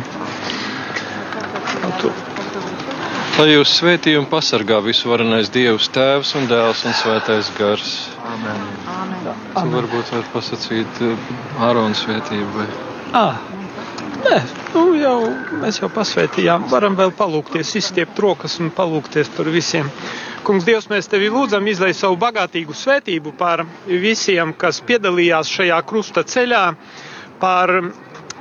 Lai 3.40 3.48
jūs 3.56 3.72
svētī 3.80 4.14
un 4.20 4.28
pasargā 4.30 4.82
visvarenais 4.86 5.50
Dievs, 5.50 5.88
Tēvs 5.96 6.36
un 6.38 6.50
Dēls 6.52 6.84
un 6.86 6.94
Svētais 6.94 7.50
Gars. 7.58 7.94
Amen. 8.34 8.60
Amen. 8.92 9.32
Tu 9.56 9.64
varbūt 9.74 10.12
var 10.14 10.28
pasakīt 10.36 11.02
Ārona 11.64 11.98
svētību. 11.98 12.52
Vai? 12.60 12.68
Ah. 13.18 13.40
Nē, 14.22 14.38
nu 14.76 14.84
jau, 15.00 15.16
mēs 15.64 15.80
jau 15.82 15.90
pasvētījām. 15.90 16.68
Varam 16.70 16.94
vēl 17.00 17.14
palūkties, 17.18 17.72
izstiept 17.80 18.20
rokas 18.22 18.60
un 18.62 18.70
palūkties 18.76 19.32
par 19.34 19.50
visiem. 19.50 19.90
Kungs, 20.46 20.66
Dievs, 20.68 20.90
mēs 20.92 21.10
tevi 21.10 21.32
lūdzam, 21.34 21.66
izlai 21.72 21.96
savu 21.98 22.20
bagātīgu 22.22 22.76
svētību 22.78 23.34
par 23.40 23.64
visiem, 23.88 24.54
kas 24.54 24.84
piedalījās 24.86 25.50
šajā 25.50 25.80
krusta 25.90 26.24
ceļā, 26.28 26.64
par 27.42 27.74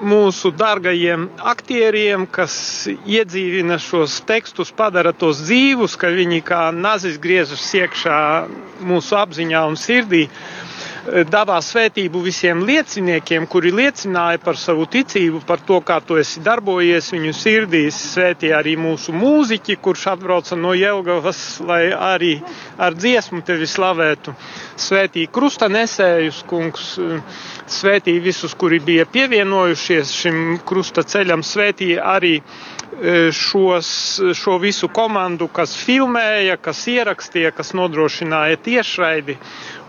mūsu 0.01 0.51
dārgajiem 0.57 1.27
aktieriem, 1.53 2.25
kas 2.33 2.55
iedzīvina 2.89 3.77
šos 3.81 4.19
tekstus, 4.29 4.73
padara 4.73 5.13
tos 5.13 5.43
dzīvus, 5.45 5.97
ka 6.01 6.09
viņi 6.15 6.41
kā 6.47 6.63
nazis 6.73 7.19
griežas 7.21 7.65
iekšā 7.77 8.21
mūsu 8.89 9.19
apziņā 9.21 9.65
un 9.69 9.77
sirdī. 9.81 10.27
Davā 11.31 11.57
svētību 11.65 12.21
visiem 12.23 12.61
lieciniekiem, 12.69 13.47
kuri 13.51 13.73
liecināja 13.75 14.39
par 14.43 14.59
savu 14.61 14.85
ticību, 14.93 15.41
par 15.49 15.63
to, 15.67 15.81
kā 15.87 15.97
tu 16.07 16.19
esi 16.21 16.43
darbojies 16.47 17.09
viņu 17.15 17.33
sirdīs. 17.35 17.99
Svētī 18.15 18.53
arī 18.55 18.77
mūsu 18.79 19.15
mūziķi, 19.17 19.77
kurš 19.83 20.05
atbrauca 20.15 20.59
no 20.61 20.75
Jelgavas, 20.79 21.41
lai 21.67 21.83
arī 21.95 22.33
ar 22.79 22.95
dziesmu 22.95 23.43
tevi 23.49 23.67
slavētu. 23.71 24.35
Svētī 24.81 25.27
krusta 25.33 25.69
nesējus, 25.73 26.43
kungs, 26.51 26.87
svētī 27.81 28.19
visus, 28.23 28.55
kuri 28.55 28.79
bija 28.91 29.07
pievienojušies 29.11 30.15
šim 30.23 30.43
krusta 30.67 31.03
ceļam, 31.03 31.43
svētī 31.47 31.95
arī 31.99 32.37
šos, 33.33 34.21
šo 34.35 34.57
visu 34.59 34.89
komandu, 34.93 35.49
kas 35.49 35.73
filmēja, 35.79 36.57
kas 36.61 36.83
ierakstīja, 36.91 37.53
kas 37.55 37.73
nodrošināja 37.79 38.59
tiešraidi. 38.65 39.37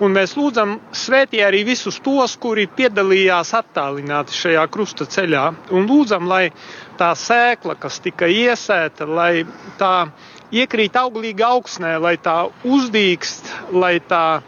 Un 0.02 0.16
mēs 0.16 0.36
lūdzam 0.38 0.78
svētī 0.96 1.42
arī 1.46 1.64
visus 1.68 2.00
tos, 2.04 2.38
kuri 2.42 2.68
piedalījās 2.68 3.54
attālināti 3.58 4.38
šajā 4.38 4.66
krusta 4.72 5.08
ceļā. 5.10 5.46
Un 5.74 5.88
lūdzam, 5.90 6.28
lai 6.30 6.52
tā 7.00 7.12
sēkla, 7.18 7.76
kas 7.82 8.00
tika 8.06 8.30
iesēta, 8.30 9.08
lai 9.10 9.46
tā 9.82 10.08
iekrīt 10.52 10.98
auglīgi 11.00 11.46
augsnē, 11.48 11.98
lai 12.02 12.18
tā 12.22 12.44
uzdīkst, 12.64 13.52
lai 13.74 13.98
tā 14.08 14.42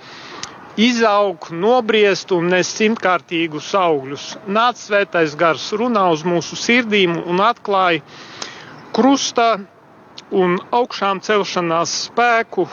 izaug, 0.77 1.49
nobriest 1.53 2.31
un 2.33 2.49
nes 2.53 2.69
simtkārtīgus 2.77 3.73
augļus. 3.77 4.27
Nāc 4.49 4.79
svētais 4.81 5.35
gars, 5.37 5.67
runā 5.77 6.07
uz 6.13 6.23
mūsu 6.25 6.57
sirdīm 6.57 7.19
un 7.29 7.41
atklāja 7.45 8.01
krusta 8.93 9.47
un 10.33 10.57
augšām 10.73 11.21
celšanās 11.25 11.93
spēku 12.07 12.65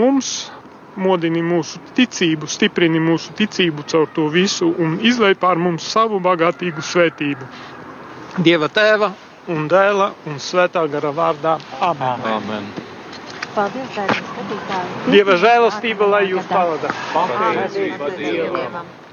mums, 0.00 0.30
modini 0.96 1.42
mūsu 1.42 1.80
ticību, 1.96 2.46
stiprini 2.54 3.00
mūsu 3.02 3.34
ticību 3.38 3.84
caur 3.90 4.06
to 4.14 4.28
visu 4.34 4.68
un 4.84 4.98
izlai 5.10 5.32
pār 5.34 5.58
mums 5.58 5.86
savu 5.96 6.20
bagātīgu 6.22 6.84
svētību. 6.90 7.48
Dieva 8.46 8.68
tēva 8.68 9.12
un 9.54 9.68
dēla 9.70 10.12
un 10.30 10.38
svētā 10.40 10.84
gara 10.90 11.12
vārdā. 11.14 11.56
Amen. 11.80 12.26
Amen. 12.38 12.68
Paldies, 13.54 13.90
dārgie 13.94 14.22
skatītāji! 14.26 15.12
Dieva 15.14 15.36
žēlastība, 15.38 16.08
lai 16.16 16.24
jūs 16.32 16.48
pavada. 16.50 16.90
Pateicība 17.14 18.10
Dievam! 18.18 19.03